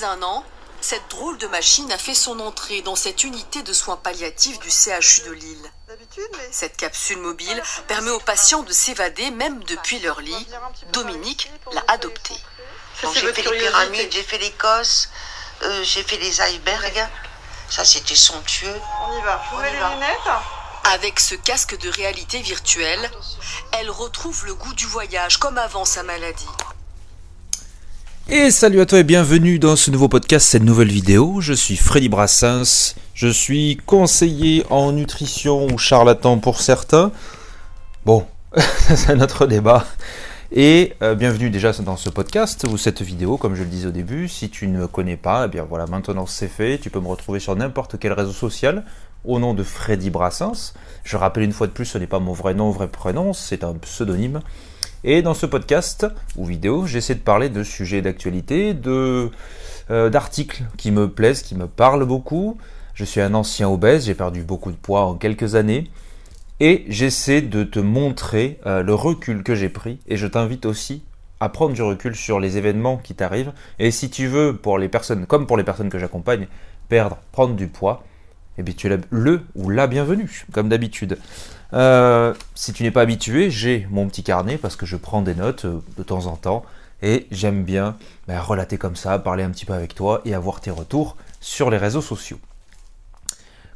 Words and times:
Depuis 0.00 0.12
un 0.12 0.22
an, 0.22 0.44
cette 0.80 1.08
drôle 1.10 1.36
de 1.36 1.46
machine 1.46 1.92
a 1.92 1.98
fait 1.98 2.14
son 2.14 2.40
entrée 2.40 2.80
dans 2.80 2.96
cette 2.96 3.22
unité 3.22 3.62
de 3.62 3.72
soins 3.74 3.98
palliatifs 3.98 4.58
du 4.60 4.70
CHU 4.70 5.20
de 5.26 5.32
Lille. 5.32 5.72
Cette 6.50 6.78
capsule 6.78 7.18
mobile 7.18 7.62
permet 7.86 8.10
aux 8.10 8.20
patients 8.20 8.62
de 8.62 8.72
s'évader 8.72 9.30
même 9.30 9.62
depuis 9.64 9.98
leur 9.98 10.22
lit. 10.22 10.46
Dominique 10.92 11.50
l'a 11.72 11.84
adoptée. 11.88 12.36
j'ai 13.14 13.32
fait 13.34 13.42
les 13.42 13.58
pyramides, 13.58 14.10
j'ai 14.10 14.22
fait 14.22 14.38
l'Écosse, 14.38 15.10
euh, 15.64 15.82
j'ai 15.84 16.02
fait 16.02 16.16
les 16.16 16.40
icebergs. 16.40 17.08
Ça, 17.68 17.84
c'était 17.84 18.16
somptueux. 18.16 18.80
On 19.06 19.18
y 19.18 19.22
va. 19.22 19.42
Vous 19.52 19.60
les 19.60 19.72
lunettes 19.72 20.30
avec 20.84 21.20
ce 21.20 21.34
casque 21.34 21.78
de 21.78 21.90
réalité 21.90 22.40
virtuelle, 22.40 23.10
elle 23.72 23.90
retrouve 23.90 24.46
le 24.46 24.54
goût 24.54 24.72
du 24.72 24.86
voyage 24.86 25.36
comme 25.36 25.58
avant 25.58 25.84
sa 25.84 26.02
maladie. 26.02 26.48
Et 28.32 28.52
salut 28.52 28.80
à 28.80 28.86
toi 28.86 29.00
et 29.00 29.04
bienvenue 29.04 29.58
dans 29.58 29.74
ce 29.74 29.90
nouveau 29.90 30.06
podcast, 30.06 30.46
cette 30.46 30.62
nouvelle 30.62 30.92
vidéo. 30.92 31.40
Je 31.40 31.52
suis 31.52 31.74
Freddy 31.74 32.08
Brassens, 32.08 32.94
je 33.12 33.26
suis 33.26 33.76
conseiller 33.86 34.64
en 34.70 34.92
nutrition 34.92 35.66
ou 35.66 35.78
charlatan 35.78 36.38
pour 36.38 36.60
certains. 36.60 37.10
Bon, 38.06 38.24
c'est 38.94 39.16
notre 39.16 39.46
débat. 39.46 39.84
Et 40.52 40.94
euh, 41.02 41.16
bienvenue 41.16 41.50
déjà 41.50 41.72
dans 41.72 41.96
ce 41.96 42.08
podcast 42.08 42.64
ou 42.70 42.76
cette 42.76 43.02
vidéo, 43.02 43.36
comme 43.36 43.56
je 43.56 43.64
le 43.64 43.68
disais 43.68 43.88
au 43.88 43.92
début. 43.92 44.28
Si 44.28 44.48
tu 44.48 44.68
ne 44.68 44.78
me 44.78 44.86
connais 44.86 45.16
pas, 45.16 45.46
eh 45.46 45.48
bien 45.48 45.64
voilà, 45.68 45.86
maintenant 45.86 46.26
c'est 46.26 46.46
fait. 46.46 46.78
Tu 46.78 46.88
peux 46.88 47.00
me 47.00 47.08
retrouver 47.08 47.40
sur 47.40 47.56
n'importe 47.56 47.98
quel 47.98 48.12
réseau 48.12 48.32
social 48.32 48.84
au 49.24 49.40
nom 49.40 49.54
de 49.54 49.64
Freddy 49.64 50.10
Brassens. 50.10 50.74
Je 51.02 51.16
rappelle 51.16 51.42
une 51.42 51.52
fois 51.52 51.66
de 51.66 51.72
plus, 51.72 51.84
ce 51.84 51.98
n'est 51.98 52.06
pas 52.06 52.20
mon 52.20 52.32
vrai 52.32 52.54
nom, 52.54 52.70
vrai 52.70 52.86
prénom, 52.86 53.32
c'est 53.32 53.64
un 53.64 53.74
pseudonyme. 53.74 54.40
Et 55.02 55.22
dans 55.22 55.32
ce 55.32 55.46
podcast 55.46 56.06
ou 56.36 56.44
vidéo, 56.44 56.86
j'essaie 56.86 57.14
de 57.14 57.20
parler 57.20 57.48
de 57.48 57.62
sujets 57.62 58.02
d'actualité, 58.02 58.74
de 58.74 59.30
euh, 59.90 60.10
d'articles 60.10 60.64
qui 60.76 60.90
me 60.90 61.08
plaisent, 61.08 61.42
qui 61.42 61.54
me 61.54 61.66
parlent 61.66 62.04
beaucoup. 62.04 62.58
Je 62.92 63.04
suis 63.04 63.22
un 63.22 63.32
ancien 63.32 63.68
obèse, 63.68 64.04
j'ai 64.04 64.14
perdu 64.14 64.42
beaucoup 64.42 64.70
de 64.70 64.76
poids 64.76 65.06
en 65.06 65.14
quelques 65.14 65.54
années. 65.54 65.90
Et 66.60 66.84
j'essaie 66.88 67.40
de 67.40 67.64
te 67.64 67.78
montrer 67.78 68.60
euh, 68.66 68.82
le 68.82 68.92
recul 68.92 69.42
que 69.42 69.54
j'ai 69.54 69.70
pris. 69.70 70.00
Et 70.06 70.18
je 70.18 70.26
t'invite 70.26 70.66
aussi 70.66 71.02
à 71.40 71.48
prendre 71.48 71.72
du 71.72 71.80
recul 71.80 72.14
sur 72.14 72.38
les 72.38 72.58
événements 72.58 72.98
qui 72.98 73.14
t'arrivent. 73.14 73.52
Et 73.78 73.90
si 73.90 74.10
tu 74.10 74.26
veux, 74.26 74.54
pour 74.54 74.78
les 74.78 74.90
personnes, 74.90 75.24
comme 75.24 75.46
pour 75.46 75.56
les 75.56 75.64
personnes 75.64 75.88
que 75.88 75.98
j'accompagne, 75.98 76.46
perdre, 76.90 77.16
prendre 77.32 77.54
du 77.54 77.68
poids, 77.68 78.04
eh 78.58 78.62
bien 78.62 78.74
tu 78.76 78.92
es 78.92 78.98
le 79.10 79.42
ou 79.54 79.70
la 79.70 79.86
bienvenue, 79.86 80.46
comme 80.52 80.68
d'habitude. 80.68 81.18
Euh, 81.72 82.34
si 82.54 82.72
tu 82.72 82.82
n'es 82.82 82.90
pas 82.90 83.02
habitué, 83.02 83.50
j'ai 83.50 83.86
mon 83.90 84.08
petit 84.08 84.22
carnet 84.22 84.58
parce 84.58 84.76
que 84.76 84.86
je 84.86 84.96
prends 84.96 85.22
des 85.22 85.34
notes 85.34 85.64
euh, 85.66 85.80
de 85.96 86.02
temps 86.02 86.26
en 86.26 86.36
temps 86.36 86.64
et 87.02 87.26
j'aime 87.30 87.62
bien 87.62 87.96
ben, 88.26 88.40
relater 88.40 88.76
comme 88.76 88.96
ça, 88.96 89.18
parler 89.18 89.44
un 89.44 89.50
petit 89.50 89.64
peu 89.64 89.72
avec 89.72 89.94
toi 89.94 90.20
et 90.24 90.34
avoir 90.34 90.60
tes 90.60 90.70
retours 90.70 91.16
sur 91.40 91.70
les 91.70 91.78
réseaux 91.78 92.02
sociaux. 92.02 92.38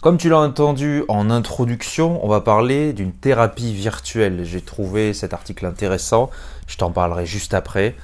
Comme 0.02 0.18
tu 0.18 0.28
l'as 0.28 0.38
entendu 0.38 1.02
en 1.08 1.30
introduction, 1.30 2.22
on 2.22 2.28
va 2.28 2.42
parler 2.42 2.92
d'une 2.92 3.12
thérapie 3.12 3.72
virtuelle. 3.72 4.44
J'ai 4.44 4.60
trouvé 4.60 5.14
cet 5.14 5.32
article 5.32 5.64
intéressant, 5.64 6.30
je 6.66 6.76
t'en 6.76 6.90
parlerai 6.90 7.24
juste 7.24 7.54
après. 7.54 7.94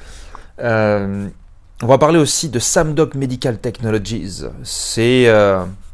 Euh, 0.61 1.29
on 1.83 1.87
va 1.87 1.99
parler 1.99 2.19
aussi 2.19 2.49
de 2.49 2.59
Samdoc 2.59 3.15
Medical 3.17 3.59
Technologies. 3.59 4.45
C'est 4.63 5.27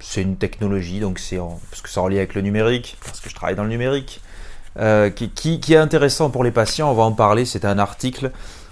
c'est 0.09 0.23
une 0.23 0.37
technologie, 0.37 1.01
donc 1.01 1.19
c'est 1.19 1.37
parce 1.37 1.83
que 1.83 1.91
ça 1.91 2.01
en 2.01 2.07
avec 2.07 2.35
le 2.35 2.41
numérique, 2.41 2.97
parce 3.05 3.21
que 3.21 3.29
je 3.29 3.35
travaille 3.35 3.57
dans 3.57 3.65
le 3.65 3.69
numérique, 3.69 4.21
euh, 4.79 5.11
qui, 5.11 5.61
est 5.73 5.77
intéressant 5.77 6.31
pour 6.31 6.45
les 6.45 6.53
patients. 6.53 6.91
On 6.91 6.95
va 6.95 7.03
en 7.03 7.13
parler. 7.13 7.45
C'est 7.45 7.65
un 7.65 7.79
article, 7.79 8.31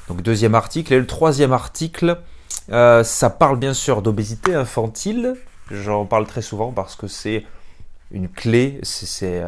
donc 0.09 0.23
deuxième 0.23 0.55
article. 0.55 0.93
Et 0.93 0.99
le 0.99 1.07
troisième 1.07 1.53
article, 1.53 2.21
euh, 2.71 3.03
ça 3.03 3.31
parle 3.31 3.59
bien 3.59 3.75
sûr 3.75 4.01
d'obésité 4.01 4.55
infantile. 4.55 5.35
J'en 5.73 6.07
parle 6.07 6.27
très 6.27 6.41
souvent 6.41 6.71
parce 6.71 6.95
que 6.95 7.09
c'est 7.09 7.45
une 8.13 8.29
clé, 8.29 8.79
c'est 8.83 9.43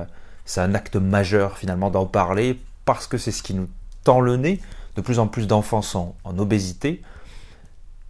un 0.56 0.74
acte 0.74 0.96
majeur 0.96 1.56
finalement 1.56 1.90
d'en 1.90 2.06
parler 2.06 2.58
parce 2.84 3.06
que 3.06 3.16
c'est 3.16 3.32
ce 3.32 3.44
qui 3.44 3.54
nous 3.54 3.68
tend 4.02 4.20
le 4.20 4.36
nez. 4.36 4.60
De 4.96 5.02
plus 5.02 5.20
en 5.20 5.28
plus 5.28 5.46
d'enfants 5.46 5.82
sont 5.82 6.14
en 6.24 6.36
obésité. 6.38 7.00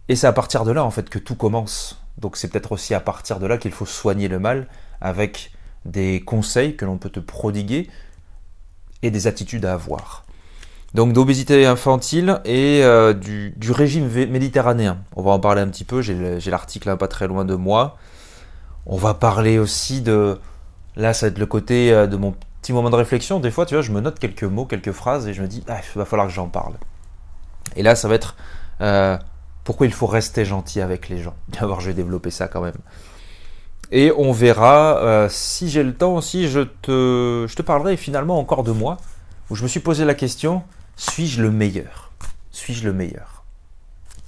Et 0.09 0.15
c'est 0.15 0.27
à 0.27 0.33
partir 0.33 0.65
de 0.65 0.71
là 0.71 0.83
en 0.83 0.91
fait 0.91 1.09
que 1.09 1.19
tout 1.19 1.35
commence. 1.35 2.01
Donc 2.17 2.37
c'est 2.37 2.47
peut-être 2.47 2.71
aussi 2.71 2.93
à 2.93 2.99
partir 2.99 3.39
de 3.39 3.45
là 3.45 3.57
qu'il 3.57 3.71
faut 3.71 3.85
soigner 3.85 4.27
le 4.27 4.39
mal 4.39 4.67
avec 5.01 5.51
des 5.85 6.21
conseils 6.21 6.75
que 6.75 6.85
l'on 6.85 6.97
peut 6.97 7.09
te 7.09 7.19
prodiguer 7.19 7.89
et 9.03 9.11
des 9.11 9.27
attitudes 9.27 9.65
à 9.65 9.73
avoir. 9.73 10.25
Donc 10.93 11.13
d'obésité 11.13 11.65
infantile 11.65 12.41
et 12.45 12.81
euh, 12.83 13.13
du, 13.13 13.71
régime 13.71 14.07
méditerranéen. 14.07 14.97
On 15.15 15.21
va 15.21 15.31
en 15.31 15.39
parler 15.39 15.61
un 15.61 15.67
petit 15.67 15.83
peu, 15.83 16.01
j'ai 16.01 16.39
l'article 16.49 16.95
pas 16.97 17.07
très 17.07 17.27
loin 17.27 17.45
de 17.45 17.55
moi. 17.55 17.97
On 18.85 18.97
va 18.97 19.13
parler 19.13 19.59
aussi 19.59 20.01
de... 20.01 20.39
Là, 20.95 21.13
ça 21.13 21.27
va 21.27 21.31
être 21.31 21.37
le 21.37 21.45
côté 21.45 21.91
euh, 21.91 22.07
de 22.07 22.15
mon 22.15 22.33
petit 22.61 22.73
moment 22.73 22.89
de 22.89 22.95
réflexion. 22.95 23.39
Des 23.39 23.51
fois, 23.51 23.65
tu 23.65 23.75
vois, 23.75 23.81
je 23.81 23.91
me 23.91 23.99
note 23.99 24.17
quelques 24.17 24.45
mots, 24.45 24.65
quelques 24.65 24.93
phrases 24.93 25.27
et 25.27 25.33
je 25.33 25.41
me 25.41 25.47
dis, 25.47 25.63
ah, 25.67 25.77
il 25.77 25.99
va 25.99 26.05
falloir 26.05 26.27
que 26.27 26.33
j'en 26.33 26.47
parle. 26.47 26.73
Et 27.75 27.83
là, 27.83 27.95
ça 27.95 28.07
va 28.07 28.15
être 28.15 28.37
euh, 28.81 29.17
pourquoi 29.67 29.85
il 29.85 29.91
faut 29.91 30.07
rester 30.07 30.45
gentil 30.45 30.79
avec 30.79 31.09
les 31.09 31.21
gens? 31.21 31.35
D'abord, 31.49 31.81
je 31.81 31.87
vais 31.87 31.93
développer 31.93 32.31
ça 32.31 32.47
quand 32.47 32.61
même. 32.61 32.77
Et 33.91 34.13
on 34.15 34.31
verra, 34.31 34.97
euh, 34.99 35.27
si 35.29 35.69
j'ai 35.69 35.83
le 35.83 35.93
temps 35.93 36.15
aussi, 36.15 36.47
je 36.47 36.61
te, 36.61 37.45
te 37.53 37.61
parlerai 37.61 37.97
finalement 37.97 38.39
encore 38.39 38.63
de 38.63 38.71
moi, 38.71 38.95
où 39.49 39.55
je 39.55 39.63
me 39.63 39.67
suis 39.67 39.81
posé 39.81 40.05
la 40.05 40.13
question, 40.13 40.63
suis-je 40.95 41.41
le 41.41 41.51
meilleur? 41.51 42.13
Suis-je 42.49 42.85
le 42.85 42.93
meilleur? 42.93 43.43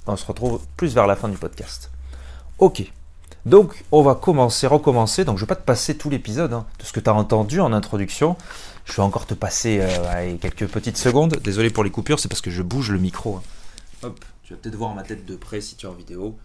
On 0.06 0.14
se 0.14 0.26
retrouve 0.26 0.60
plus 0.76 0.94
vers 0.94 1.06
la 1.06 1.16
fin 1.16 1.30
du 1.30 1.38
podcast. 1.38 1.90
Ok, 2.58 2.92
donc 3.46 3.84
on 3.92 4.02
va 4.02 4.16
commencer, 4.16 4.66
recommencer, 4.66 5.24
donc 5.24 5.38
je 5.38 5.44
ne 5.44 5.46
vais 5.46 5.54
pas 5.54 5.56
te 5.56 5.64
passer 5.64 5.96
tout 5.96 6.10
l'épisode 6.10 6.52
hein, 6.52 6.66
de 6.78 6.84
ce 6.84 6.92
que 6.92 7.00
tu 7.00 7.08
as 7.08 7.14
entendu 7.14 7.60
en 7.60 7.72
introduction, 7.72 8.36
je 8.84 8.92
vais 8.92 9.02
encore 9.02 9.24
te 9.24 9.32
passer 9.32 9.78
euh, 9.80 10.36
quelques 10.36 10.66
petites 10.66 10.98
secondes, 10.98 11.38
désolé 11.42 11.70
pour 11.70 11.82
les 11.82 11.90
coupures, 11.90 12.20
c'est 12.20 12.28
parce 12.28 12.42
que 12.42 12.50
je 12.50 12.60
bouge 12.60 12.90
le 12.90 12.98
micro. 12.98 13.36
Hein. 13.36 13.42
Hop. 14.02 14.24
Tu 14.50 14.56
vas 14.56 14.62
peut-être 14.62 14.74
voir 14.74 14.94
ma 14.94 15.04
tête 15.04 15.24
de 15.26 15.36
près 15.36 15.60
si 15.60 15.76
tu 15.76 15.86
es 15.86 15.88
en 15.88 15.92
vidéo. 15.92 16.36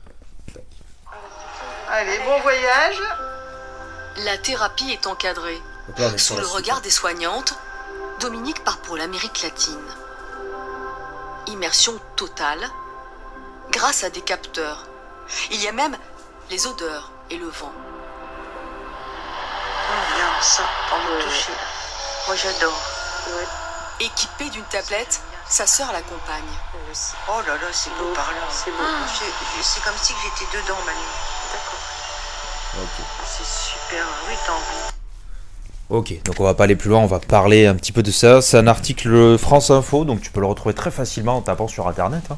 Allez, 1.89 2.19
bon 2.19 2.39
voyage. 2.41 3.01
La 4.17 4.38
thérapie 4.38 4.91
est 4.91 5.07
encadrée. 5.07 5.59
Sous 6.15 6.38
le 6.38 6.45
regard 6.45 6.81
des 6.81 6.91
soignantes, 6.91 7.55
Dominique 8.19 8.63
part 8.63 8.77
pour 8.81 8.95
l'Amérique 8.95 9.41
latine. 9.41 9.81
Immersion 11.47 11.99
totale 12.15 12.69
grâce 13.71 14.03
à 14.03 14.11
des 14.11 14.21
capteurs. 14.21 14.85
Il 15.49 15.59
y 15.63 15.67
a 15.67 15.71
même 15.71 15.97
les 16.51 16.67
odeurs 16.67 17.11
et 17.31 17.38
le 17.38 17.47
vent. 17.47 17.73
Oh, 19.89 20.15
bien 20.15 20.41
ça, 20.44 20.69
pour 20.89 20.99
me 20.99 21.23
toucher. 21.23 21.53
Moi 22.27 22.35
j'adore. 22.35 22.79
Équipée 23.99 24.51
d'une 24.51 24.65
tablette, 24.65 25.21
sa 25.50 25.67
sœur 25.67 25.91
l'accompagne. 25.91 26.44
Oh 27.29 27.41
là 27.47 27.53
là, 27.53 27.67
c'est 27.72 27.89
beau 27.91 28.13
par 28.13 28.31
là. 28.31 28.47
C'est 28.50 28.72
beau. 28.72 28.78
Ah. 28.79 29.06
C'est 29.61 29.83
comme 29.83 29.97
si 30.01 30.13
j'étais 30.23 30.57
dedans, 30.57 30.78
Manu. 30.85 31.00
D'accord. 31.51 32.83
Ok. 32.83 33.06
C'est 33.25 33.45
super. 33.45 34.06
Oui, 34.28 34.35
t'as 34.45 34.53
envie. 34.53 34.91
Ok, 35.89 36.23
donc 36.23 36.39
on 36.39 36.44
va 36.44 36.56
pas 36.56 36.63
aller 36.63 36.75
plus 36.75 36.89
loin, 36.89 37.00
on 37.00 37.06
va 37.06 37.19
parler 37.19 37.67
un 37.67 37.75
petit 37.75 37.91
peu 37.91 38.01
de 38.01 38.09
ça. 38.09 38.41
C'est 38.41 38.57
un 38.57 38.66
article 38.66 39.38
France 39.38 39.69
Info, 39.69 40.03
donc 40.03 40.22
tu 40.22 40.31
peux 40.31 40.39
le 40.39 40.47
retrouver 40.47 40.73
très 40.73 40.89
facilement 40.89 41.38
en 41.38 41.41
tapant 41.41 41.67
sur 41.67 41.88
Internet. 41.88 42.23
Hein. 42.31 42.38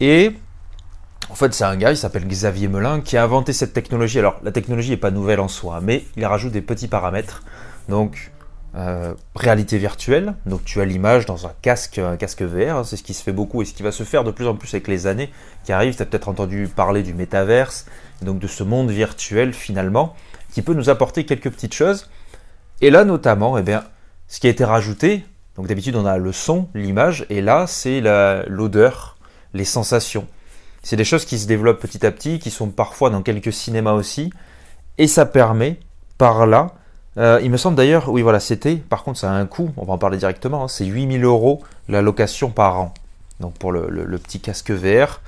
Et 0.00 0.36
en 1.30 1.34
fait, 1.34 1.54
c'est 1.54 1.64
un 1.64 1.76
gars, 1.76 1.90
il 1.90 1.96
s'appelle 1.96 2.26
Xavier 2.26 2.68
Melin, 2.68 3.00
qui 3.00 3.16
a 3.16 3.22
inventé 3.22 3.54
cette 3.54 3.72
technologie. 3.72 4.18
Alors, 4.18 4.36
la 4.42 4.52
technologie 4.52 4.90
n'est 4.90 4.98
pas 4.98 5.10
nouvelle 5.10 5.40
en 5.40 5.48
soi, 5.48 5.80
mais 5.80 6.04
il 6.16 6.26
rajoute 6.26 6.52
des 6.52 6.60
petits 6.60 6.88
paramètres. 6.88 7.42
Donc, 7.88 8.30
euh, 8.76 9.14
réalité 9.34 9.78
virtuelle. 9.78 10.34
Donc 10.46 10.64
tu 10.64 10.80
as 10.80 10.84
l'image 10.84 11.26
dans 11.26 11.46
un 11.46 11.52
casque, 11.60 11.98
un 11.98 12.16
casque 12.16 12.42
VR, 12.42 12.84
c'est 12.86 12.96
ce 12.96 13.02
qui 13.02 13.14
se 13.14 13.22
fait 13.22 13.32
beaucoup 13.32 13.62
et 13.62 13.64
ce 13.64 13.74
qui 13.74 13.82
va 13.82 13.90
se 13.90 14.04
faire 14.04 14.22
de 14.22 14.30
plus 14.30 14.46
en 14.46 14.54
plus 14.54 14.72
avec 14.72 14.86
les 14.86 15.08
années 15.08 15.30
qui 15.64 15.72
arrivent. 15.72 15.96
Tu 15.96 16.02
as 16.02 16.06
peut-être 16.06 16.28
entendu 16.28 16.68
parler 16.68 17.02
du 17.02 17.12
métaverse, 17.12 17.86
donc 18.22 18.38
de 18.38 18.46
ce 18.46 18.62
monde 18.62 18.90
virtuel 18.90 19.52
finalement, 19.52 20.14
qui 20.52 20.62
peut 20.62 20.74
nous 20.74 20.88
apporter 20.88 21.26
quelques 21.26 21.50
petites 21.50 21.74
choses. 21.74 22.08
Et 22.80 22.90
là 22.90 23.04
notamment, 23.04 23.58
eh 23.58 23.62
bien, 23.62 23.82
ce 24.28 24.38
qui 24.38 24.46
a 24.46 24.50
été 24.50 24.64
rajouté, 24.64 25.24
donc 25.56 25.66
d'habitude 25.66 25.96
on 25.96 26.06
a 26.06 26.16
le 26.16 26.30
son, 26.30 26.68
l'image, 26.74 27.26
et 27.28 27.40
là 27.40 27.66
c'est 27.66 28.00
l'odeur, 28.46 29.18
les 29.52 29.64
sensations. 29.64 30.28
C'est 30.84 30.96
des 30.96 31.04
choses 31.04 31.24
qui 31.24 31.40
se 31.40 31.48
développent 31.48 31.80
petit 31.80 32.06
à 32.06 32.12
petit, 32.12 32.38
qui 32.38 32.50
sont 32.50 32.70
parfois 32.70 33.10
dans 33.10 33.22
quelques 33.22 33.52
cinémas 33.52 33.94
aussi, 33.94 34.32
et 34.96 35.08
ça 35.08 35.26
permet 35.26 35.80
par 36.18 36.46
là 36.46 36.74
euh, 37.18 37.40
il 37.42 37.50
me 37.50 37.56
semble 37.56 37.76
d'ailleurs, 37.76 38.08
oui 38.08 38.22
voilà, 38.22 38.40
c'était, 38.40 38.76
par 38.76 39.02
contre 39.02 39.18
ça 39.18 39.30
a 39.30 39.34
un 39.34 39.46
coût, 39.46 39.70
on 39.76 39.84
va 39.84 39.94
en 39.94 39.98
parler 39.98 40.18
directement, 40.18 40.64
hein, 40.64 40.68
c'est 40.68 40.84
8000 40.84 41.24
euros 41.24 41.62
la 41.88 42.02
location 42.02 42.50
par 42.50 42.78
an, 42.78 42.94
donc 43.40 43.54
pour 43.54 43.72
le, 43.72 44.18
petit 44.18 44.40
casque 44.40 44.70
VR. 44.70 45.20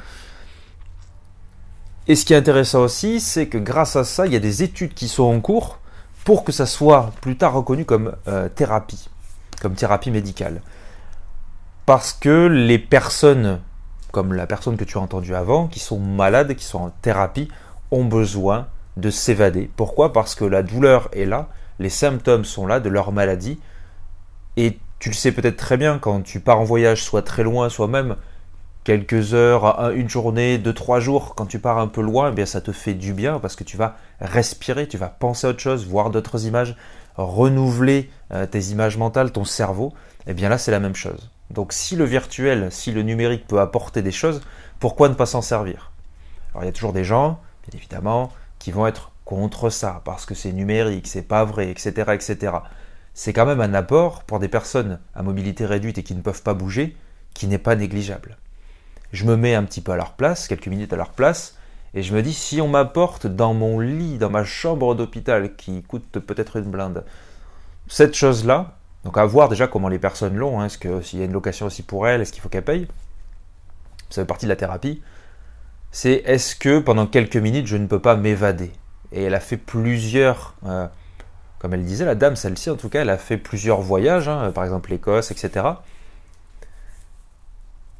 Et 2.08 2.16
ce 2.16 2.24
qui 2.24 2.34
est 2.34 2.36
intéressant 2.36 2.80
aussi, 2.80 3.20
c'est 3.20 3.46
que 3.46 3.58
grâce 3.58 3.96
à 3.96 4.04
ça, 4.04 4.26
il 4.26 4.32
y 4.32 4.36
a 4.36 4.40
des 4.40 4.62
études 4.62 4.94
qui 4.94 5.08
sont 5.08 5.24
en 5.24 5.40
cours 5.40 5.78
pour 6.24 6.44
que 6.44 6.52
ça 6.52 6.66
soit 6.66 7.12
plus 7.20 7.36
tard 7.36 7.52
reconnu 7.52 7.84
comme 7.84 8.14
euh, 8.26 8.48
thérapie, 8.48 9.08
comme 9.60 9.74
thérapie 9.74 10.10
médicale. 10.10 10.62
Parce 11.86 12.12
que 12.12 12.46
les 12.46 12.78
personnes 12.78 13.60
comme 14.12 14.34
la 14.34 14.46
personne 14.46 14.76
que 14.76 14.84
tu 14.84 14.98
as 14.98 15.00
entendue 15.00 15.34
avant, 15.34 15.66
qui 15.66 15.80
sont 15.80 15.98
malades, 15.98 16.54
qui 16.54 16.64
sont 16.64 16.78
en 16.78 16.90
thérapie, 16.90 17.48
ont 17.90 18.04
besoin 18.04 18.68
de 18.98 19.10
s'évader. 19.10 19.70
Pourquoi? 19.74 20.12
Parce 20.12 20.34
que 20.34 20.44
la 20.44 20.62
douleur 20.62 21.08
est 21.12 21.24
là, 21.24 21.48
les 21.78 21.90
symptômes 21.90 22.44
sont 22.44 22.66
là 22.66 22.80
de 22.80 22.88
leur 22.88 23.12
maladie, 23.12 23.58
et 24.56 24.78
tu 24.98 25.08
le 25.08 25.14
sais 25.14 25.32
peut-être 25.32 25.56
très 25.56 25.76
bien 25.76 25.98
quand 25.98 26.22
tu 26.22 26.40
pars 26.40 26.60
en 26.60 26.64
voyage, 26.64 27.02
soit 27.02 27.22
très 27.22 27.42
loin, 27.42 27.68
soit 27.68 27.88
même 27.88 28.16
quelques 28.84 29.34
heures, 29.34 29.90
une 29.94 30.08
journée, 30.08 30.58
deux, 30.58 30.72
trois 30.72 31.00
jours, 31.00 31.34
quand 31.34 31.46
tu 31.46 31.58
pars 31.58 31.78
un 31.78 31.88
peu 31.88 32.00
loin, 32.00 32.30
eh 32.30 32.34
bien 32.34 32.46
ça 32.46 32.60
te 32.60 32.72
fait 32.72 32.94
du 32.94 33.12
bien 33.12 33.38
parce 33.38 33.54
que 33.54 33.64
tu 33.64 33.76
vas 33.76 33.96
respirer, 34.20 34.88
tu 34.88 34.98
vas 34.98 35.08
penser 35.08 35.46
à 35.46 35.50
autre 35.50 35.60
chose, 35.60 35.86
voir 35.86 36.10
d'autres 36.10 36.46
images, 36.46 36.76
renouveler 37.16 38.10
euh, 38.32 38.46
tes 38.46 38.60
images 38.66 38.96
mentales, 38.96 39.30
ton 39.30 39.44
cerveau. 39.44 39.92
Eh 40.26 40.34
bien 40.34 40.48
là, 40.48 40.58
c'est 40.58 40.70
la 40.70 40.80
même 40.80 40.94
chose. 40.94 41.30
Donc 41.50 41.72
si 41.72 41.96
le 41.96 42.04
virtuel, 42.04 42.68
si 42.70 42.92
le 42.92 43.02
numérique 43.02 43.46
peut 43.46 43.60
apporter 43.60 44.02
des 44.02 44.12
choses, 44.12 44.40
pourquoi 44.80 45.08
ne 45.08 45.14
pas 45.14 45.26
s'en 45.26 45.42
servir? 45.42 45.92
Alors 46.52 46.64
il 46.64 46.66
y 46.66 46.70
a 46.70 46.72
toujours 46.72 46.92
des 46.92 47.04
gens, 47.04 47.40
bien 47.68 47.78
évidemment, 47.78 48.32
qui 48.58 48.72
vont 48.72 48.86
être 48.86 49.11
contre 49.34 49.70
ça 49.70 50.02
parce 50.04 50.26
que 50.26 50.34
c'est 50.34 50.52
numérique, 50.52 51.06
c'est 51.06 51.22
pas 51.22 51.44
vrai, 51.44 51.70
etc., 51.70 52.12
etc. 52.12 52.56
C'est 53.14 53.32
quand 53.32 53.46
même 53.46 53.60
un 53.60 53.74
apport 53.74 54.24
pour 54.24 54.38
des 54.38 54.48
personnes 54.48 55.00
à 55.14 55.22
mobilité 55.22 55.66
réduite 55.66 55.98
et 55.98 56.02
qui 56.02 56.14
ne 56.14 56.22
peuvent 56.22 56.42
pas 56.42 56.54
bouger, 56.54 56.96
qui 57.34 57.46
n'est 57.46 57.58
pas 57.58 57.76
négligeable 57.76 58.36
je 59.12 59.26
me 59.26 59.36
mets 59.36 59.54
un 59.54 59.64
petit 59.64 59.80
peu 59.80 59.92
à 59.92 59.96
leur 59.96 60.12
place, 60.12 60.48
quelques 60.48 60.68
minutes 60.68 60.92
à 60.92 60.96
leur 60.96 61.10
place, 61.10 61.56
et 61.94 62.02
je 62.02 62.14
me 62.14 62.22
dis, 62.22 62.32
si 62.32 62.60
on 62.60 62.68
m'apporte 62.68 63.26
dans 63.26 63.52
mon 63.52 63.78
lit, 63.78 64.16
dans 64.16 64.30
ma 64.30 64.44
chambre 64.44 64.94
d'hôpital, 64.94 65.54
qui 65.56 65.82
coûte 65.82 66.18
peut-être 66.18 66.56
une 66.56 66.70
blinde, 66.70 67.04
cette 67.88 68.14
chose-là, 68.14 68.78
donc 69.04 69.18
à 69.18 69.26
voir 69.26 69.48
déjà 69.48 69.66
comment 69.66 69.88
les 69.88 69.98
personnes 69.98 70.36
l'ont, 70.36 70.60
hein, 70.60 70.66
est-ce 70.66 70.78
qu'il 70.78 71.18
y 71.18 71.22
a 71.22 71.26
une 71.26 71.32
location 71.32 71.66
aussi 71.66 71.82
pour 71.82 72.08
elles, 72.08 72.22
est-ce 72.22 72.32
qu'il 72.32 72.40
faut 72.40 72.48
qu'elles 72.48 72.64
payent 72.64 72.88
Ça 74.08 74.22
fait 74.22 74.26
partie 74.26 74.46
de 74.46 74.50
la 74.50 74.56
thérapie. 74.56 75.02
C'est 75.90 76.22
est-ce 76.24 76.56
que 76.56 76.78
pendant 76.78 77.06
quelques 77.06 77.36
minutes, 77.36 77.66
je 77.66 77.76
ne 77.76 77.86
peux 77.86 78.00
pas 78.00 78.16
m'évader? 78.16 78.72
Et 79.12 79.24
elle 79.24 79.34
a 79.34 79.40
fait 79.40 79.56
plusieurs, 79.56 80.54
euh, 80.66 80.86
comme 81.58 81.74
elle 81.74 81.84
disait, 81.84 82.04
la 82.04 82.14
dame, 82.14 82.36
celle-ci 82.36 82.70
en 82.70 82.76
tout 82.76 82.88
cas, 82.88 83.02
elle 83.02 83.10
a 83.10 83.18
fait 83.18 83.36
plusieurs 83.36 83.80
voyages, 83.80 84.28
hein, 84.28 84.50
par 84.52 84.64
exemple 84.64 84.90
l'Écosse, 84.90 85.30
etc. 85.30 85.66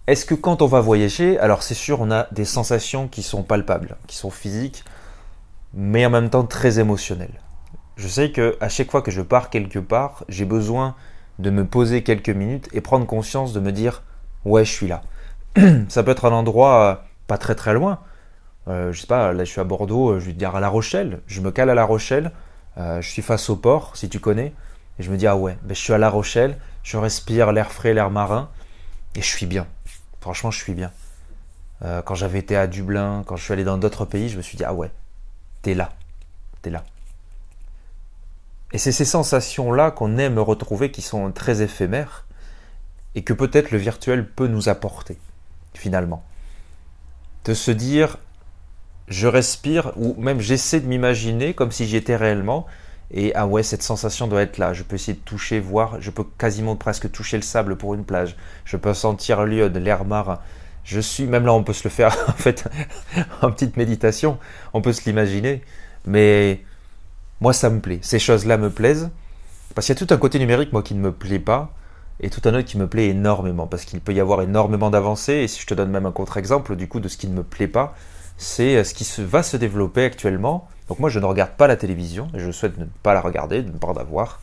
Est-ce 0.07 0.25
que 0.25 0.35
quand 0.35 0.63
on 0.63 0.67
va 0.67 0.81
voyager, 0.81 1.39
alors 1.39 1.63
c'est 1.63 1.75
sûr, 1.75 2.01
on 2.01 2.11
a 2.11 2.27
des 2.33 2.45
sensations 2.45 3.09
qui 3.09 3.23
sont 3.23 3.43
palpables, 3.43 3.97
qui 4.07 4.17
sont 4.17 4.31
physiques, 4.31 4.85
mais 5.75 6.05
en 6.05 6.11
même 6.11 6.29
temps 6.29 6.45
très 6.45 6.81
émotionnelles. 6.81 7.41
Je 7.97 8.09
sais 8.09 8.33
que 8.33 8.57
à 8.61 8.69
chaque 8.69 8.91
fois 8.91 9.03
que 9.03 9.11
je 9.11 9.23
pars 9.23 9.51
quelque 9.51 9.79
part, 9.79 10.25
j'ai 10.29 10.45
besoin 10.45 10.97
de 11.39 11.51
me 11.51 11.65
poser 11.65 12.03
quelques 12.03 12.31
minutes 12.31 12.69
et 12.73 12.81
prendre 12.81 13.07
conscience 13.07 13.53
de 13.53 13.61
me 13.61 13.71
dire 13.71 14.03
ouais, 14.45 14.65
je 14.65 14.73
suis 14.73 14.89
là. 14.89 15.03
Ça 15.89 16.03
peut 16.03 16.11
être 16.11 16.25
un 16.25 16.33
endroit 16.33 16.83
euh, 16.83 16.95
pas 17.27 17.39
très 17.39 17.55
très 17.55 17.75
loin. 17.75 18.01
Euh, 18.69 18.93
je 18.93 19.01
sais 19.01 19.07
pas, 19.07 19.33
là 19.33 19.45
je 19.45 19.51
suis 19.51 19.61
à 19.61 19.65
Bordeaux, 19.65 20.13
euh, 20.13 20.21
je 20.21 20.27
vais 20.27 20.33
dire 20.33 20.55
à 20.55 20.61
La 20.61 20.69
Rochelle. 20.69 21.21
Je 21.27 21.41
me 21.41 21.51
cale 21.51 21.71
à 21.71 21.75
La 21.75 21.85
Rochelle. 21.85 22.33
je 22.77 23.07
suis 23.07 23.23
face 23.23 23.51
au 23.51 23.57
port, 23.57 23.97
si 23.97 24.09
tu 24.09 24.21
connais. 24.21 24.53
Et 24.99 25.03
je 25.03 25.11
me 25.11 25.17
dis 25.17 25.27
ah 25.27 25.37
ouais, 25.37 25.59
ben, 25.63 25.75
je 25.75 25.81
suis 25.81 25.93
à 25.93 25.99
La 25.99 26.11
Rochelle. 26.11 26.59
Je 26.83 26.97
respire 26.97 27.53
l'air 27.53 27.73
frais, 27.73 27.95
l'air 27.95 28.11
marin, 28.11 28.49
et 29.15 29.23
je 29.23 29.27
suis 29.27 29.47
bien. 29.47 29.67
Franchement, 30.21 30.51
je 30.51 30.59
suis 30.59 30.75
bien. 30.75 30.91
Euh, 31.85 32.03
quand 32.03 32.15
j'avais 32.15 32.39
été 32.39 32.57
à 32.57 32.67
Dublin, 32.67 33.25
quand 33.27 33.37
je 33.37 33.45
suis 33.45 33.53
allé 33.53 33.65
dans 33.65 33.79
d'autres 33.79 34.05
pays, 34.05 34.29
je 34.29 34.37
me 34.37 34.43
suis 34.43 34.57
dit, 34.57 34.65
ah 34.65 34.75
ouais, 34.75 34.91
t'es 35.63 35.75
là, 35.75 35.93
t'es 36.63 36.71
là. 36.71 36.85
Et 38.73 38.79
c'est 38.79 38.93
ces 38.93 39.05
sensations-là 39.05 39.91
qu'on 39.91 40.17
aime 40.19 40.39
retrouver 40.39 40.91
qui 40.91 41.03
sont 41.03 41.31
très 41.33 41.61
éphémères 41.61 42.27
et 43.15 43.23
que 43.23 43.33
peut-être 43.33 43.71
le 43.71 43.79
virtuel 43.79 44.29
peut 44.29 44.47
nous 44.47 44.69
apporter, 44.69 45.19
finalement. 45.75 46.25
De 47.45 47.55
se 47.55 47.71
dire, 47.71 48.19
je 49.09 49.27
respire, 49.27 49.93
ou 49.97 50.15
même 50.21 50.41
j'essaie 50.41 50.81
de 50.81 50.87
m'imaginer 50.87 51.55
comme 51.55 51.73
si 51.73 51.87
j'y 51.87 51.97
étais 51.97 52.17
réellement, 52.17 52.67
et 53.13 53.33
ah 53.35 53.47
ouais, 53.47 53.63
cette 53.63 53.83
sensation 53.83 54.27
doit 54.27 54.43
être 54.43 54.59
là. 54.59 54.73
Je 54.73 54.83
peux 54.83 54.95
essayer 54.95 55.13
de 55.13 55.23
toucher, 55.23 55.61
voir. 55.61 56.01
Je 56.01 56.11
peux 56.11 56.25
quasiment 56.39 56.77
presque 56.77 57.11
toucher 57.11 57.37
le 57.37 57.43
sable 57.43 57.77
pour 57.77 57.95
une 57.95 58.05
plage. 58.05 58.37
Je 58.65 58.77
peux 58.79 58.95
sentir 58.95 59.45
l'iode, 59.45 59.77
l'air 59.77 60.05
marin. 60.07 60.39
Je 60.85 60.99
suis, 60.99 61.25
même 61.25 61.45
là, 61.45 61.53
on 61.53 61.63
peut 61.63 61.75
se 61.75 61.85
le 61.85 61.91
faire 61.91 62.17
en 62.29 62.33
fait 62.33 62.69
en 63.43 63.51
petite 63.51 63.77
méditation. 63.77 64.39
On 64.73 64.81
peut 64.81 64.95
se 64.95 65.05
l'imaginer. 65.05 65.63
Mais 66.07 66.63
moi, 67.41 67.53
ça 67.53 67.69
me 67.69 67.81
plaît. 67.81 67.99
Ces 68.01 68.19
choses-là 68.19 68.57
me 68.57 68.71
plaisent. 68.71 69.11
Parce 69.75 69.87
qu'il 69.87 69.95
y 69.95 69.99
a 70.03 70.07
tout 70.07 70.13
un 70.13 70.19
côté 70.19 70.39
numérique, 70.39 70.73
moi, 70.73 70.83
qui 70.83 70.95
ne 70.95 71.01
me 71.01 71.13
plaît 71.13 71.39
pas. 71.39 71.75
Et 72.21 72.31
tout 72.31 72.41
un 72.47 72.55
autre 72.55 72.67
qui 72.67 72.79
me 72.79 72.87
plaît 72.87 73.09
énormément. 73.09 73.67
Parce 73.67 73.85
qu'il 73.85 74.01
peut 74.01 74.15
y 74.15 74.21
avoir 74.21 74.41
énormément 74.41 74.89
d'avancées. 74.89 75.35
Et 75.35 75.49
si 75.49 75.61
je 75.61 75.67
te 75.67 75.75
donne 75.75 75.91
même 75.91 76.07
un 76.07 76.13
contre-exemple, 76.13 76.77
du 76.77 76.89
coup, 76.89 76.99
de 76.99 77.09
ce 77.09 77.19
qui 77.19 77.29
ne 77.29 77.35
me 77.35 77.43
plaît 77.43 77.69
pas, 77.69 77.95
c'est 78.37 78.77
euh, 78.77 78.85
ce 78.85 78.95
qui 78.95 79.07
va 79.23 79.43
se 79.43 79.57
développer 79.57 80.05
actuellement 80.05 80.69
donc 80.93 80.99
moi 80.99 81.09
je 81.09 81.19
ne 81.19 81.25
regarde 81.25 81.53
pas 81.53 81.67
la 81.67 81.77
télévision, 81.77 82.29
et 82.35 82.39
je 82.39 82.51
souhaite 82.51 82.77
ne 82.77 82.85
pas 83.03 83.15
la 83.15 83.23
regarder, 83.23 83.63
de 83.63 83.73
ne 83.73 83.79
pas 83.79 83.89
en 83.89 83.97
avoir, 83.97 84.43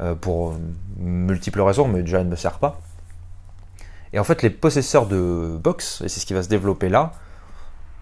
euh, 0.00 0.16
pour 0.16 0.56
multiples 0.98 1.60
raisons, 1.60 1.86
mais 1.86 2.00
déjà 2.00 2.18
elle 2.18 2.26
ne 2.26 2.30
me 2.32 2.36
sert 2.36 2.58
pas. 2.58 2.80
Et 4.12 4.18
en 4.18 4.24
fait 4.24 4.42
les 4.42 4.50
possesseurs 4.50 5.06
de 5.06 5.56
box, 5.62 6.02
et 6.04 6.08
c'est 6.08 6.18
ce 6.18 6.26
qui 6.26 6.34
va 6.34 6.42
se 6.42 6.48
développer 6.48 6.88
là, 6.88 7.12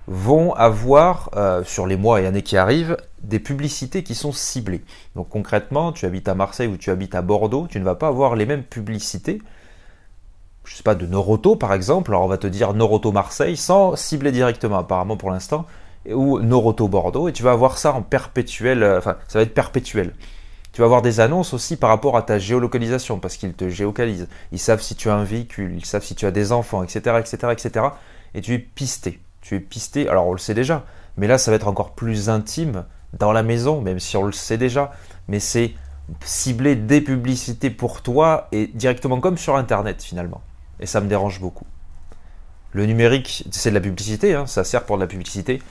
vont 0.07 0.55
avoir, 0.55 1.29
euh, 1.37 1.63
sur 1.65 1.87
les 1.87 1.97
mois 1.97 2.23
et 2.23 2.27
années 2.27 2.43
qui 2.43 2.57
arrivent, 2.57 2.97
des 3.23 3.39
publicités 3.39 4.03
qui 4.03 4.15
sont 4.15 4.33
ciblées. 4.33 4.83
Donc 5.15 5.29
concrètement, 5.29 5.93
tu 5.93 6.07
habites 6.07 6.29
à 6.29 6.35
Marseille 6.35 6.69
ou 6.69 6.79
tu 6.79 6.91
habites 6.91 7.15
à 7.15 7.21
Bordeaux, 7.21 7.67
tu 7.69 7.81
ne 7.81 7.85
vas 7.85 7.97
pas 7.97 8.09
avoir 8.09 8.35
les 8.35 8.47
mêmes 8.47 8.65
publicités, 8.65 9.43
je 10.65 10.77
sais 10.77 10.83
pas, 10.83 10.95
de 10.95 11.07
Noroto 11.07 11.57
par 11.57 11.73
exemple, 11.73 12.11
alors 12.11 12.25
on 12.25 12.29
va 12.29 12.39
te 12.39 12.47
dire 12.47 12.75
Noroto 12.75 13.13
Marseille 13.13 13.57
sans 13.57 13.97
cibler 13.97 14.33
directement 14.33 14.79
apparemment 14.79 15.17
pour 15.17 15.31
l'instant, 15.31 15.67
ou 16.11 16.39
Noroto 16.41 16.89
Bordeaux, 16.89 17.29
et 17.29 17.33
tu 17.33 17.43
vas 17.43 17.53
avoir 17.53 17.79
ça 17.79 17.93
en 17.93 18.03
perpétuel, 18.03 18.83
euh, 18.83 18.99
enfin 18.99 19.17
ça 19.29 19.39
va 19.39 19.43
être 19.43 19.55
perpétuel. 19.55 20.15
Tu 20.73 20.81
vas 20.81 20.87
avoir 20.87 21.03
des 21.03 21.21
annonces 21.21 21.55
aussi 21.55 21.77
par 21.77 21.89
rapport 21.89 22.17
à 22.17 22.23
ta 22.23 22.39
géolocalisation, 22.39 23.21
parce 23.21 23.37
qu'ils 23.37 23.55
te 23.55 23.69
géocalisent. 23.69 24.29
Ils 24.51 24.59
savent 24.59 24.83
si 24.83 24.97
tu 24.97 25.09
as 25.09 25.15
un 25.15 25.23
véhicule, 25.23 25.73
ils 25.77 25.85
savent 25.85 26.03
si 26.03 26.17
tu 26.17 26.27
as 26.27 26.33
des 26.33 26.51
enfants, 26.51 26.83
etc., 26.83 27.17
etc., 27.21 27.53
etc. 27.53 27.87
Et 28.35 28.41
tu 28.41 28.55
es 28.55 28.59
pisté. 28.59 29.21
Tu 29.41 29.55
es 29.55 29.61
pisté, 29.61 30.09
alors 30.09 30.27
on 30.27 30.33
le 30.33 30.39
sait 30.39 30.55
déjà, 30.55 30.85
mais 31.17 31.29
là 31.29 31.39
ça 31.39 31.53
va 31.53 31.57
être 31.57 31.69
encore 31.69 31.93
plus 31.93 32.29
intime 32.29 32.85
dans 33.13 33.31
la 33.31 33.45
maison, 33.45 33.81
même 33.81 34.01
si 34.01 34.17
on 34.17 34.25
le 34.25 34.33
sait 34.33 34.59
déjà. 34.59 34.91
Mais 35.29 35.39
c'est 35.39 35.75
cibler 36.25 36.75
des 36.75 37.01
publicités 37.01 37.71
pour 37.71 38.03
toi 38.03 38.49
et 38.51 38.67
directement 38.67 39.21
comme 39.21 39.39
sur 39.39 39.57
Internet 39.57 40.03
finalement. 40.03 40.43
Et 40.81 40.87
ça 40.87 41.01
me 41.01 41.09
dérange 41.09 41.41
beaucoup. 41.41 41.67
Le 42.73 42.87
numérique, 42.87 43.47
c'est 43.51 43.71
de 43.71 43.75
la 43.75 43.81
publicité, 43.81 44.35
hein, 44.35 44.47
ça 44.47 44.65
sert 44.65 44.85
pour 44.85 44.97
de 44.97 45.03
la 45.03 45.07
publicité, 45.07 45.63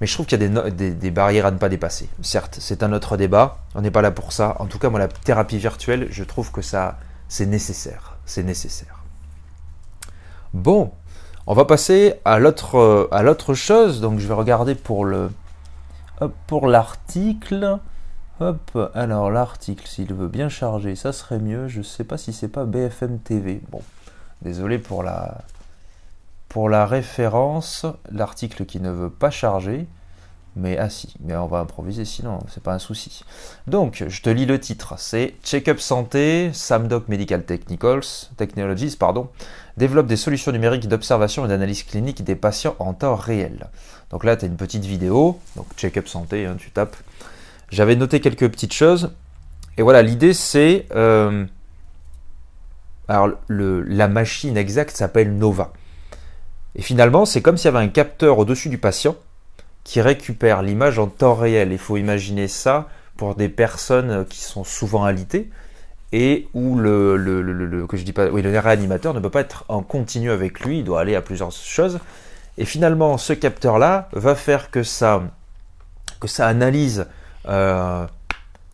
mais 0.00 0.06
je 0.06 0.14
trouve 0.14 0.26
qu'il 0.26 0.40
y 0.40 0.44
a 0.44 0.70
des, 0.70 1.10
barrières 1.10 1.46
à 1.46 1.50
ne 1.50 1.58
pas 1.58 1.68
dépasser. 1.68 2.08
Certes, 2.22 2.56
c'est 2.60 2.82
un 2.82 2.92
autre 2.92 3.16
débat, 3.16 3.58
on 3.74 3.82
n'est 3.82 3.90
pas 3.90 4.02
là 4.02 4.10
pour 4.10 4.32
ça. 4.32 4.56
En 4.58 4.66
tout 4.66 4.78
cas, 4.78 4.88
moi, 4.90 4.98
la 4.98 5.08
thérapie 5.08 5.58
virtuelle, 5.58 6.08
je 6.10 6.24
trouve 6.24 6.50
que 6.50 6.62
ça, 6.62 6.98
c'est 7.28 7.46
nécessaire. 7.46 8.16
C'est 8.26 8.42
nécessaire. 8.42 9.04
Bon, 10.52 10.92
on 11.46 11.54
va 11.54 11.64
passer 11.64 12.14
à 12.24 12.38
l'autre, 12.38 13.54
chose. 13.54 14.00
Donc, 14.00 14.18
je 14.18 14.26
vais 14.26 14.34
regarder 14.34 14.74
pour 14.74 15.06
l'article. 16.66 17.78
Hop, 18.40 18.90
alors 18.94 19.30
l'article, 19.30 19.86
s'il 19.86 20.12
veut 20.12 20.26
bien 20.26 20.48
charger, 20.48 20.96
ça 20.96 21.12
serait 21.12 21.38
mieux. 21.38 21.68
Je 21.68 21.78
ne 21.78 21.84
sais 21.84 22.02
pas 22.02 22.18
si 22.18 22.32
c'est 22.32 22.48
pas 22.48 22.64
BFM 22.64 23.20
TV. 23.20 23.60
Bon, 23.70 23.80
désolé 24.42 24.78
pour 24.78 25.04
la, 25.04 25.36
référence, 26.86 27.86
l'article 28.10 28.64
qui 28.64 28.80
ne 28.80 28.90
veut 28.90 29.10
pas 29.10 29.30
charger, 29.30 29.86
mais 30.56 30.76
ah 30.78 30.90
si, 30.90 31.14
mais 31.20 31.36
on 31.36 31.46
va 31.46 31.60
improviser 31.60 32.04
sinon, 32.04 32.40
c'est 32.48 32.62
pas 32.62 32.74
un 32.74 32.80
souci. 32.80 33.24
Donc, 33.68 34.04
je 34.06 34.20
te 34.20 34.30
lis 34.30 34.46
le 34.46 34.58
titre, 34.58 34.94
c'est 34.98 35.34
Check-up 35.44 35.78
santé, 35.78 36.50
Samdoc 36.52 37.06
Medical 37.06 37.44
Technicals, 37.44 38.28
Technologies, 38.36 38.96
pardon, 38.96 39.28
développe 39.76 40.08
des 40.08 40.16
solutions 40.16 40.50
numériques 40.50 40.88
d'observation 40.88 41.44
et 41.44 41.48
d'analyse 41.48 41.84
clinique 41.84 42.24
des 42.24 42.36
patients 42.36 42.74
en 42.80 42.94
temps 42.94 43.14
réel. 43.14 43.68
Donc 44.10 44.24
là, 44.24 44.36
tu 44.36 44.44
as 44.44 44.48
une 44.48 44.56
petite 44.56 44.84
vidéo, 44.84 45.38
donc 45.54 45.66
Check-up 45.76 46.08
santé, 46.08 46.46
hein, 46.46 46.56
tu 46.58 46.72
tapes. 46.72 46.96
J'avais 47.74 47.96
noté 47.96 48.20
quelques 48.20 48.48
petites 48.48 48.72
choses, 48.72 49.12
et 49.76 49.82
voilà, 49.82 50.00
l'idée 50.00 50.32
c'est... 50.32 50.86
Euh, 50.94 51.44
alors, 53.08 53.30
le, 53.48 53.82
la 53.82 54.06
machine 54.06 54.56
exacte 54.56 54.96
s'appelle 54.96 55.36
Nova. 55.36 55.72
Et 56.76 56.82
finalement, 56.82 57.24
c'est 57.24 57.42
comme 57.42 57.56
s'il 57.56 57.66
y 57.66 57.74
avait 57.74 57.84
un 57.84 57.88
capteur 57.88 58.38
au-dessus 58.38 58.68
du 58.68 58.78
patient 58.78 59.16
qui 59.82 60.00
récupère 60.00 60.62
l'image 60.62 61.00
en 61.00 61.08
temps 61.08 61.34
réel. 61.34 61.72
Il 61.72 61.78
faut 61.78 61.96
imaginer 61.96 62.46
ça 62.46 62.88
pour 63.16 63.34
des 63.34 63.48
personnes 63.48 64.24
qui 64.26 64.40
sont 64.40 64.62
souvent 64.62 65.02
alitées 65.02 65.50
et 66.12 66.46
où 66.54 66.78
le, 66.78 67.16
le, 67.16 67.86
que 67.88 67.96
je 67.96 68.04
dis 68.04 68.12
pas, 68.12 68.28
oui, 68.28 68.40
le 68.40 68.56
réanimateur 68.56 69.14
ne 69.14 69.20
peut 69.20 69.30
pas 69.30 69.40
être 69.40 69.64
en 69.66 69.82
continu 69.82 70.30
avec 70.30 70.60
lui, 70.60 70.78
il 70.78 70.84
doit 70.84 71.00
aller 71.00 71.16
à 71.16 71.22
plusieurs 71.22 71.50
choses. 71.50 71.98
Et 72.56 72.64
finalement, 72.66 73.18
ce 73.18 73.32
capteur-là 73.32 74.08
va 74.12 74.36
faire 74.36 74.70
que 74.70 74.84
ça, 74.84 75.24
que 76.20 76.28
ça 76.28 76.46
analyse 76.46 77.06
euh, 77.48 78.06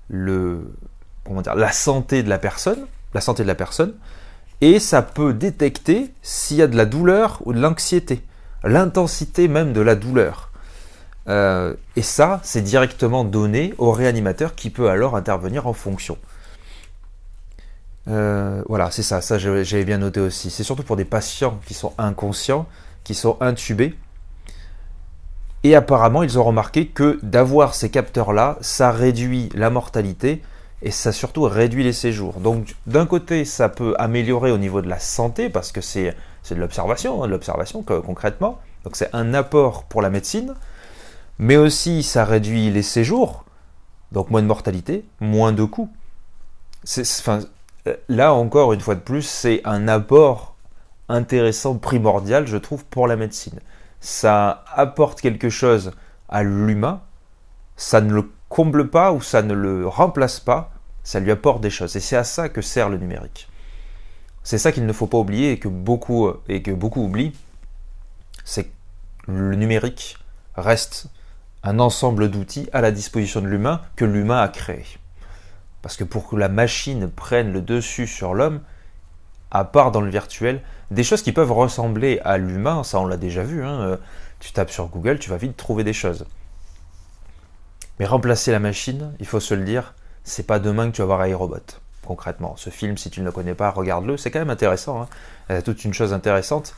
le, 0.09 0.73
comment 1.25 1.43
dire, 1.43 1.55
la 1.55 1.73
santé 1.73 2.23
de 2.23 2.29
la 2.29 2.39
personne, 2.39 2.87
la 3.15 3.21
santé 3.21 3.43
de 3.43 3.49
la 3.49 3.55
personne, 3.55 3.95
et 4.61 4.79
ça 4.79 5.03
peut 5.03 5.33
détecter 5.33 6.13
s'il 6.23 6.59
y 6.59 6.63
a 6.63 6.67
de 6.67 6.77
la 6.77 6.85
douleur 6.85 7.41
ou 7.45 7.53
de 7.53 7.61
l'anxiété, 7.61 8.23
l'intensité 8.63 9.49
même 9.49 9.73
de 9.73 9.81
la 9.81 9.95
douleur. 9.95 10.51
Euh, 11.29 11.75
et 11.97 12.03
ça, 12.03 12.41
c'est 12.43 12.63
directement 12.63 13.25
donné 13.25 13.75
au 13.79 13.93
réanimateur 13.93 14.55
qui 14.55 14.71
peut 14.71 14.89
alors 14.89 15.17
intervenir 15.17 15.67
en 15.67 15.73
fonction. 15.73 16.19
Euh, 18.09 18.63
voilà, 18.69 18.91
c'est 18.91 19.03
ça, 19.03 19.21
ça 19.21 19.39
j'avais 19.39 19.85
bien 19.85 19.99
noté 19.99 20.21
aussi. 20.21 20.51
C'est 20.51 20.65
surtout 20.65 20.83
pour 20.83 20.97
des 20.97 21.05
patients 21.05 21.61
qui 21.67 21.75
sont 21.75 21.93
inconscients, 21.99 22.67
qui 23.05 23.15
sont 23.15 23.37
intubés. 23.41 23.95
Et 25.63 25.75
apparemment, 25.75 26.23
ils 26.23 26.39
ont 26.39 26.45
remarqué 26.45 26.87
que 26.87 27.19
d'avoir 27.23 27.75
ces 27.75 27.91
capteurs-là, 27.91 28.57
ça 28.61 28.91
réduit 28.91 29.51
la 29.55 29.69
mortalité 29.69 30.43
et 30.83 30.91
ça 30.91 31.13
surtout 31.13 31.43
réduit 31.43 31.85
les 31.85 31.93
séjours. 31.93 32.41
Donc 32.41 32.75
d'un 32.87 33.05
côté, 33.05 33.45
ça 33.45 33.69
peut 33.69 33.95
améliorer 33.99 34.51
au 34.53 34.59
niveau 34.59 34.81
de 34.81 34.89
la 34.89 34.99
santé 34.99 35.51
parce 35.51 35.73
que 35.73 35.83
c'est 35.83 36.17
de 36.51 36.55
l'observation, 36.55 37.23
hein, 37.23 37.27
de 37.27 37.33
l'observation 37.33 37.83
concrètement. 37.83 38.59
Donc 38.85 38.97
c'est 38.97 39.11
un 39.13 39.35
apport 39.35 39.85
pour 39.85 40.01
la 40.01 40.09
médecine, 40.09 40.55
mais 41.39 41.59
aussi 41.59 42.03
ça 42.03 42.25
réduit 42.25 42.71
les 42.71 42.83
séjours, 42.83 43.45
donc 44.13 44.31
moins 44.31 44.41
de 44.41 44.47
mortalité, 44.47 45.05
moins 45.21 45.53
de 45.53 45.65
coûts. 45.65 45.91
Là 48.09 48.33
encore 48.33 48.73
une 48.73 48.81
fois 48.81 48.95
de 48.95 49.01
plus, 49.01 49.23
c'est 49.23 49.61
un 49.67 49.87
apport 49.89 50.57
intéressant, 51.11 51.75
primordial, 51.77 52.47
je 52.47 52.57
trouve, 52.57 52.87
pour 52.87 53.07
la 53.07 53.17
médecine. 53.17 53.61
Ça 54.01 54.65
apporte 54.75 55.21
quelque 55.21 55.51
chose 55.51 55.93
à 56.29 56.43
l'humain, 56.43 57.03
ça 57.77 58.01
ne 58.01 58.13
le 58.13 58.31
comble 58.49 58.89
pas 58.89 59.13
ou 59.13 59.21
ça 59.21 59.43
ne 59.43 59.55
le 59.55 59.87
remplace 59.87 60.41
pas, 60.41 60.73
ça 61.03 61.21
lui 61.21 61.31
apporte 61.31 61.61
des 61.61 61.71
choses. 61.71 61.97
Et 61.97 62.01
c'est 62.01 62.17
à 62.17 62.25
ça 62.25 62.49
que 62.49 62.63
sert 62.63 62.89
le 62.89 62.99
numérique. 62.99 63.49
C'est 64.43 64.59
ça 64.59 64.73
qu'il 64.73 64.87
ne 64.87 64.93
faut 64.93 65.07
pas 65.07 65.19
oublier 65.19 65.53
et 65.53 65.59
que 65.59 65.69
beaucoup, 65.69 66.31
et 66.49 66.63
que 66.63 66.71
beaucoup 66.71 67.05
oublient, 67.05 67.33
c'est 68.45 68.65
que 68.65 68.71
le 69.29 69.55
numérique 69.55 70.17
reste 70.57 71.07
un 71.63 71.79
ensemble 71.79 72.31
d'outils 72.31 72.69
à 72.73 72.81
la 72.81 72.91
disposition 72.91 73.41
de 73.41 73.47
l'humain 73.47 73.83
que 73.97 74.05
l'humain 74.05 74.41
a 74.41 74.49
créé. 74.49 74.85
Parce 75.83 75.97
que 75.97 76.05
pour 76.05 76.29
que 76.29 76.37
la 76.37 76.49
machine 76.49 77.11
prenne 77.11 77.53
le 77.53 77.63
dessus 77.63 78.07
sur 78.07 78.35
l'homme, 78.35 78.61
à 79.51 79.65
part 79.65 79.91
dans 79.91 80.01
le 80.01 80.11
virtuel, 80.11 80.61
des 80.91 81.05
choses 81.05 81.23
qui 81.23 81.33
peuvent 81.33 81.53
ressembler 81.53 82.21
à 82.25 82.39
l'humain, 82.39 82.83
ça 82.85 83.01
on 83.01 83.07
l'a 83.07 83.17
déjà 83.17 83.43
vu, 83.43 83.65
hein, 83.65 83.99
tu 84.41 84.53
tapes 84.53 84.71
sur 84.71 84.87
Google, 84.89 85.19
tu 85.19 85.31
vas 85.31 85.37
vite 85.37 85.57
trouver 85.57 85.85
des 85.85 85.93
choses. 85.93 86.27
Mais 87.99 88.07
remplacer 88.07 88.51
la 88.51 88.59
machine, 88.59 89.13
il 89.21 89.27
faut 89.27 89.41
se 89.41 89.53
le 89.55 89.63
dire, 89.63 89.95
c'est 90.25 90.47
pas 90.47 90.59
demain 90.59 90.91
que 90.91 90.97
tu 90.97 91.03
vas 91.03 91.07
voir 91.07 91.27
iRobot. 91.27 91.81
Concrètement, 92.07 92.55
ce 92.57 92.71
film, 92.71 92.97
si 92.97 93.11
tu 93.11 93.21
ne 93.21 93.27
le 93.27 93.33
connais 93.33 93.55
pas, 93.55 93.71
regarde-le. 93.71 94.17
C'est 94.17 94.31
quand 94.31 94.39
même 94.39 94.51
intéressant. 94.51 95.07
Hein. 95.51 95.61
Toute 95.61 95.85
une 95.85 95.93
chose 95.93 96.13
intéressante. 96.13 96.75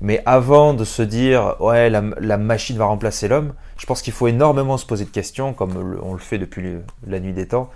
Mais 0.00 0.22
avant 0.26 0.74
de 0.74 0.84
se 0.84 1.02
dire, 1.02 1.56
ouais, 1.60 1.90
la, 1.90 2.36
machine 2.36 2.76
va 2.76 2.84
remplacer 2.86 3.28
l'homme, 3.28 3.54
je 3.78 3.86
pense 3.86 4.02
qu'il 4.02 4.12
faut 4.12 4.28
énormément 4.28 4.76
se 4.76 4.86
poser 4.86 5.04
de 5.04 5.10
questions, 5.10 5.54
comme 5.54 5.98
on 6.02 6.12
le 6.12 6.18
fait 6.18 6.38
depuis 6.38 6.76
la 7.06 7.18
nuit 7.18 7.32
des 7.32 7.48
temps, 7.48 7.70